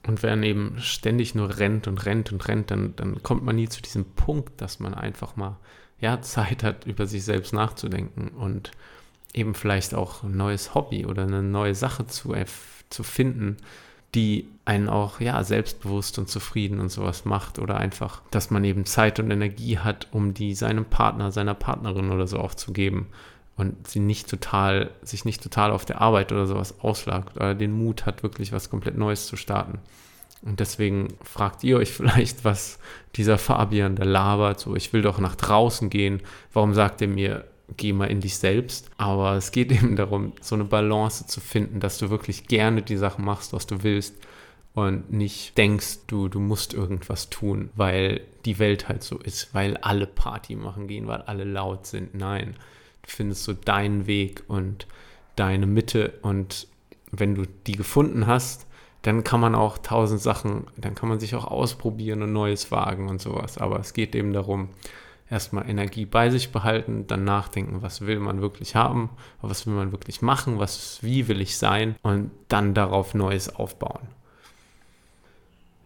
Und 0.06 0.22
wenn 0.22 0.42
eben 0.42 0.76
ständig 0.78 1.34
nur 1.34 1.58
rennt 1.58 1.86
und 1.86 2.04
rennt 2.04 2.30
und 2.32 2.46
rennt, 2.46 2.70
dann, 2.70 2.94
dann 2.96 3.22
kommt 3.22 3.44
man 3.44 3.56
nie 3.56 3.68
zu 3.68 3.80
diesem 3.80 4.04
Punkt, 4.04 4.60
dass 4.60 4.80
man 4.80 4.94
einfach 4.94 5.36
mal 5.36 5.56
ja, 6.00 6.20
Zeit 6.20 6.62
hat, 6.62 6.86
über 6.86 7.06
sich 7.06 7.24
selbst 7.24 7.52
nachzudenken 7.52 8.28
und 8.28 8.72
eben 9.32 9.54
vielleicht 9.54 9.94
auch 9.94 10.22
ein 10.22 10.36
neues 10.36 10.74
Hobby 10.74 11.06
oder 11.06 11.22
eine 11.22 11.42
neue 11.42 11.74
Sache 11.74 12.06
zu, 12.06 12.34
zu 12.90 13.02
finden, 13.02 13.56
die 14.14 14.46
einen 14.64 14.88
auch 14.88 15.20
ja 15.20 15.42
selbstbewusst 15.42 16.18
und 16.18 16.28
zufrieden 16.28 16.78
und 16.78 16.90
sowas 16.90 17.24
macht 17.24 17.58
oder 17.58 17.78
einfach, 17.78 18.22
dass 18.30 18.50
man 18.50 18.62
eben 18.64 18.84
Zeit 18.84 19.18
und 19.18 19.30
Energie 19.30 19.78
hat, 19.78 20.08
um 20.12 20.34
die 20.34 20.54
seinem 20.54 20.84
Partner, 20.84 21.32
seiner 21.32 21.54
Partnerin 21.54 22.10
oder 22.10 22.26
so 22.26 22.38
auch 22.38 22.54
zu 22.54 22.72
geben 22.72 23.08
und 23.56 23.86
sie 23.86 24.00
nicht 24.00 24.28
total, 24.28 24.90
sich 25.02 25.24
nicht 25.24 25.42
total 25.42 25.70
auf 25.70 25.84
der 25.84 26.00
Arbeit 26.00 26.32
oder 26.32 26.46
sowas 26.46 26.80
auslagt 26.80 27.36
oder 27.36 27.54
den 27.54 27.72
Mut 27.72 28.06
hat, 28.06 28.22
wirklich 28.22 28.52
was 28.52 28.70
komplett 28.70 28.96
Neues 28.96 29.26
zu 29.26 29.36
starten. 29.36 29.78
Und 30.42 30.60
deswegen 30.60 31.08
fragt 31.22 31.64
ihr 31.64 31.78
euch 31.78 31.92
vielleicht, 31.92 32.44
was 32.44 32.78
dieser 33.16 33.38
Fabian 33.38 33.96
da 33.96 34.04
labert, 34.04 34.60
so 34.60 34.74
ich 34.74 34.92
will 34.92 35.02
doch 35.02 35.18
nach 35.18 35.36
draußen 35.36 35.90
gehen, 35.90 36.20
warum 36.52 36.74
sagt 36.74 37.00
er 37.00 37.08
mir, 37.08 37.44
geh 37.76 37.92
mal 37.92 38.06
in 38.06 38.20
dich 38.20 38.36
selbst? 38.36 38.90
Aber 38.98 39.34
es 39.34 39.52
geht 39.52 39.70
eben 39.72 39.96
darum, 39.96 40.32
so 40.40 40.54
eine 40.54 40.64
Balance 40.64 41.26
zu 41.26 41.40
finden, 41.40 41.80
dass 41.80 41.98
du 41.98 42.10
wirklich 42.10 42.46
gerne 42.46 42.82
die 42.82 42.96
Sachen 42.96 43.24
machst, 43.24 43.52
was 43.52 43.66
du 43.66 43.82
willst 43.82 44.14
und 44.74 45.12
nicht 45.12 45.56
denkst, 45.56 46.00
du, 46.08 46.28
du 46.28 46.40
musst 46.40 46.74
irgendwas 46.74 47.30
tun, 47.30 47.70
weil 47.76 48.22
die 48.44 48.58
Welt 48.58 48.88
halt 48.88 49.04
so 49.04 49.18
ist, 49.18 49.54
weil 49.54 49.76
alle 49.78 50.06
Party 50.06 50.56
machen 50.56 50.88
gehen, 50.88 51.06
weil 51.06 51.22
alle 51.22 51.44
laut 51.44 51.86
sind. 51.86 52.14
Nein, 52.14 52.56
findest 53.06 53.44
so 53.44 53.52
deinen 53.52 54.06
Weg 54.06 54.44
und 54.48 54.86
deine 55.36 55.66
Mitte 55.66 56.14
und 56.22 56.68
wenn 57.10 57.34
du 57.34 57.42
die 57.66 57.76
gefunden 57.76 58.26
hast, 58.26 58.66
dann 59.02 59.22
kann 59.22 59.40
man 59.40 59.54
auch 59.54 59.78
tausend 59.78 60.20
Sachen, 60.20 60.66
dann 60.76 60.94
kann 60.94 61.08
man 61.08 61.20
sich 61.20 61.34
auch 61.34 61.44
ausprobieren 61.44 62.22
und 62.22 62.32
Neues 62.32 62.70
wagen 62.70 63.08
und 63.08 63.20
sowas. 63.20 63.58
Aber 63.58 63.78
es 63.78 63.92
geht 63.92 64.14
eben 64.14 64.32
darum, 64.32 64.70
erstmal 65.28 65.68
Energie 65.68 66.06
bei 66.06 66.30
sich 66.30 66.52
behalten, 66.52 67.06
dann 67.06 67.24
nachdenken, 67.24 67.82
was 67.82 68.06
will 68.06 68.18
man 68.18 68.40
wirklich 68.40 68.74
haben, 68.74 69.10
was 69.42 69.66
will 69.66 69.74
man 69.74 69.92
wirklich 69.92 70.22
machen, 70.22 70.58
was, 70.58 71.02
wie 71.02 71.28
will 71.28 71.40
ich 71.40 71.58
sein 71.58 71.96
und 72.02 72.30
dann 72.48 72.72
darauf 72.72 73.14
Neues 73.14 73.54
aufbauen. 73.54 74.08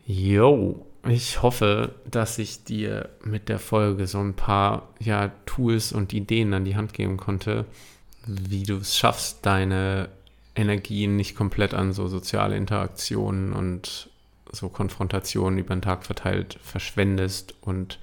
Jo, 0.07 0.87
ich 1.07 1.43
hoffe, 1.43 1.95
dass 2.11 2.39
ich 2.39 2.65
dir 2.65 3.09
mit 3.23 3.49
der 3.49 3.59
Folge 3.59 4.07
so 4.07 4.19
ein 4.19 4.35
paar 4.35 4.89
ja, 4.99 5.33
Tools 5.47 5.93
und 5.93 6.13
Ideen 6.13 6.53
an 6.55 6.65
die 6.65 6.77
Hand 6.77 6.93
geben 6.93 7.17
konnte, 7.17 7.67
wie 8.27 8.65
du 8.65 8.77
es 8.77 8.97
schaffst, 8.97 9.47
deine 9.47 10.09
Energien 10.55 11.17
nicht 11.17 11.37
komplett 11.37 11.73
an 11.73 11.93
so 11.93 12.09
soziale 12.09 12.57
Interaktionen 12.57 13.53
und 13.53 14.11
so 14.51 14.69
Konfrontationen 14.69 15.59
über 15.59 15.75
den 15.75 15.83
Tag 15.83 16.05
verteilt 16.05 16.59
verschwendest 16.63 17.55
und 17.61 17.99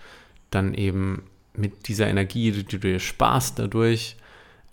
dann 0.52 0.74
eben 0.74 1.24
mit 1.54 1.88
dieser 1.88 2.08
Energie, 2.08 2.52
die 2.52 2.64
du 2.64 2.78
dir 2.78 3.00
sparst 3.00 3.60
dadurch, 3.60 4.16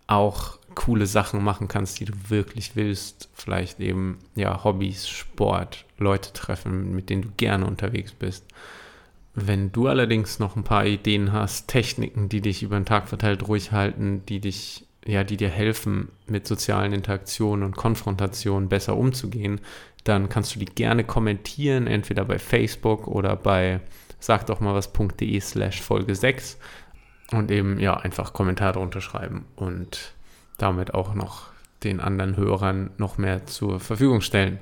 auch 0.07 0.59
coole 0.75 1.07
Sachen 1.07 1.43
machen 1.43 1.68
kannst, 1.68 2.01
die 2.01 2.05
du 2.05 2.12
wirklich 2.29 2.77
willst. 2.77 3.29
Vielleicht 3.35 3.81
eben, 3.81 4.18
ja, 4.35 4.64
Hobbys, 4.64 5.09
Sport, 5.09 5.85
Leute 5.99 6.33
treffen, 6.33 6.95
mit 6.95 7.11
denen 7.11 7.23
du 7.23 7.29
gerne 7.37 7.66
unterwegs 7.66 8.12
bist. 8.12 8.45
Wenn 9.35 9.73
du 9.73 9.89
allerdings 9.89 10.39
noch 10.39 10.57
ein 10.57 10.64
paar 10.64 10.85
Ideen 10.85 11.33
hast, 11.33 11.68
Techniken, 11.68 12.29
die 12.29 12.41
dich 12.41 12.62
über 12.62 12.77
den 12.77 12.85
Tag 12.85 13.09
verteilt 13.09 13.49
ruhig 13.49 13.73
halten, 13.73 14.25
die 14.27 14.41
dich, 14.41 14.87
ja, 15.07 15.25
die 15.25 15.39
dir 15.39 15.49
helfen, 15.49 16.09
mit 16.27 16.47
sozialen 16.47 16.93
Interaktionen 16.93 17.64
und 17.64 17.77
Konfrontationen 17.77 18.68
besser 18.68 18.97
umzugehen, 18.97 19.61
dann 20.05 20.29
kannst 20.29 20.55
du 20.55 20.59
die 20.59 20.66
gerne 20.66 21.05
kommentieren, 21.05 21.87
entweder 21.87 22.25
bei 22.25 22.39
Facebook 22.39 23.07
oder 23.07 23.37
bei 23.37 23.81
sag 24.23 24.47
doch 24.47 24.61
mal 24.61 24.75
was.de 24.75 25.41
slash 25.41 25.83
Folge 25.83 26.14
6 26.14 26.59
und 27.33 27.51
eben 27.51 27.79
ja 27.79 27.97
einfach 27.97 28.33
Kommentare 28.33 28.75
drunter 28.75 29.01
schreiben 29.01 29.47
und 29.57 30.12
damit 30.59 30.94
auch 30.94 31.14
noch 31.14 31.46
den 31.84 32.00
anderen 32.00 32.36
Hörern 32.36 32.90
noch 32.96 33.18
mehr 33.18 33.46
zur 33.46 33.80
Verfügung 33.80 34.20
stellen. 34.20 34.59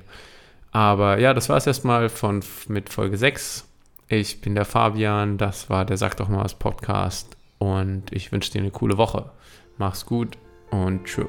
Aber 0.71 1.19
ja, 1.19 1.33
das 1.33 1.49
war 1.49 1.57
es 1.57 1.67
erstmal 1.67 2.09
von, 2.09 2.41
mit 2.67 2.89
Folge 2.89 3.17
6. 3.17 3.67
Ich 4.07 4.41
bin 4.41 4.55
der 4.55 4.65
Fabian, 4.65 5.37
das 5.37 5.69
war 5.69 5.85
der 5.85 5.97
Sag 5.97 6.17
doch 6.17 6.29
mal 6.29 6.43
was 6.43 6.55
Podcast 6.55 7.37
und 7.59 8.11
ich 8.11 8.31
wünsche 8.31 8.51
dir 8.51 8.61
eine 8.61 8.71
coole 8.71 8.97
Woche. 8.97 9.31
Mach's 9.77 10.05
gut 10.05 10.37
und 10.69 11.05
tschö. 11.05 11.25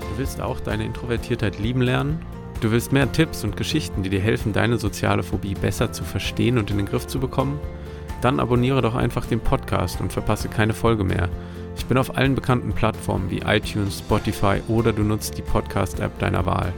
Du 0.00 0.18
willst 0.18 0.40
auch 0.40 0.60
deine 0.60 0.84
Introvertiertheit 0.84 1.58
lieben 1.58 1.82
lernen? 1.82 2.20
Du 2.60 2.72
willst 2.72 2.92
mehr 2.92 3.10
Tipps 3.12 3.44
und 3.44 3.56
Geschichten, 3.56 4.02
die 4.02 4.10
dir 4.10 4.20
helfen, 4.20 4.52
deine 4.52 4.78
soziale 4.78 5.22
Phobie 5.22 5.54
besser 5.54 5.92
zu 5.92 6.02
verstehen 6.02 6.58
und 6.58 6.70
in 6.70 6.78
den 6.78 6.86
Griff 6.86 7.06
zu 7.06 7.20
bekommen? 7.20 7.60
Dann 8.20 8.40
abonniere 8.40 8.82
doch 8.82 8.96
einfach 8.96 9.26
den 9.26 9.38
Podcast 9.38 10.00
und 10.00 10.12
verpasse 10.12 10.48
keine 10.48 10.74
Folge 10.74 11.04
mehr. 11.04 11.28
Ich 11.78 11.86
bin 11.86 11.96
auf 11.96 12.16
allen 12.16 12.34
bekannten 12.34 12.72
Plattformen 12.72 13.30
wie 13.30 13.38
iTunes, 13.38 14.00
Spotify 14.00 14.60
oder 14.68 14.92
du 14.92 15.02
nutzt 15.02 15.38
die 15.38 15.42
Podcast-App 15.42 16.18
deiner 16.18 16.44
Wahl. 16.44 16.74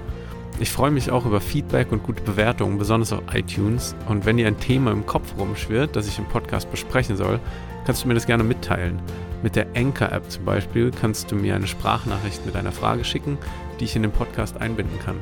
Ich 0.61 0.71
freue 0.71 0.91
mich 0.91 1.11
auch 1.11 1.25
über 1.25 1.41
Feedback 1.41 1.91
und 1.91 2.03
gute 2.03 2.23
Bewertungen, 2.23 2.79
besonders 2.79 3.13
auf 3.13 3.23
iTunes. 3.33 3.97
Und 4.09 4.27
wenn 4.27 4.37
dir 4.37 4.47
ein 4.47 4.61
Thema 4.61 4.93
im 4.93 5.07
Kopf 5.07 5.35
rumschwirrt, 5.39 5.97
das 5.97 6.07
ich 6.07 6.19
im 6.19 6.27
Podcast 6.27 6.71
besprechen 6.71 7.17
soll, 7.17 7.41
kannst 7.87 8.05
du 8.05 8.09
mir 8.09 8.15
das 8.15 8.27
gerne 8.27 8.45
mitteilen. 8.45 9.01
Mit 9.43 9.57
der 9.57 9.69
Anchor-App 9.75 10.31
zum 10.31 10.45
Beispiel 10.45 10.91
kannst 10.91 11.33
du 11.33 11.35
mir 11.35 11.57
eine 11.57 11.67
Sprachnachricht 11.67 12.45
mit 12.45 12.55
einer 12.55 12.73
Frage 12.73 13.03
schicken, 13.03 13.39
die 13.81 13.87
ich 13.87 13.97
in 13.97 14.03
den 14.03 14.13
Podcast 14.13 14.61
einbinden 14.61 14.99
kann. 15.01 15.17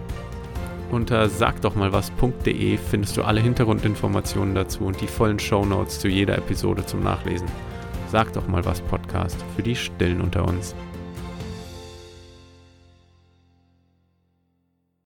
Unter 0.91 1.29
sagdochmalwas.de 1.29 2.79
findest 2.79 3.17
du 3.17 3.23
alle 3.23 3.41
Hintergrundinformationen 3.41 4.55
dazu 4.55 4.85
und 4.85 5.01
die 5.01 5.07
vollen 5.07 5.39
Shownotes 5.39 6.01
zu 6.01 6.09
jeder 6.09 6.37
Episode 6.37 6.85
zum 6.85 7.03
Nachlesen. 7.03 7.47
Sag 8.11 8.33
doch 8.33 8.49
mal 8.49 8.65
was 8.65 8.81
Podcast 8.81 9.37
für 9.55 9.63
die 9.63 9.77
Stillen 9.77 10.23
unter 10.23 10.47
uns. 10.47 10.75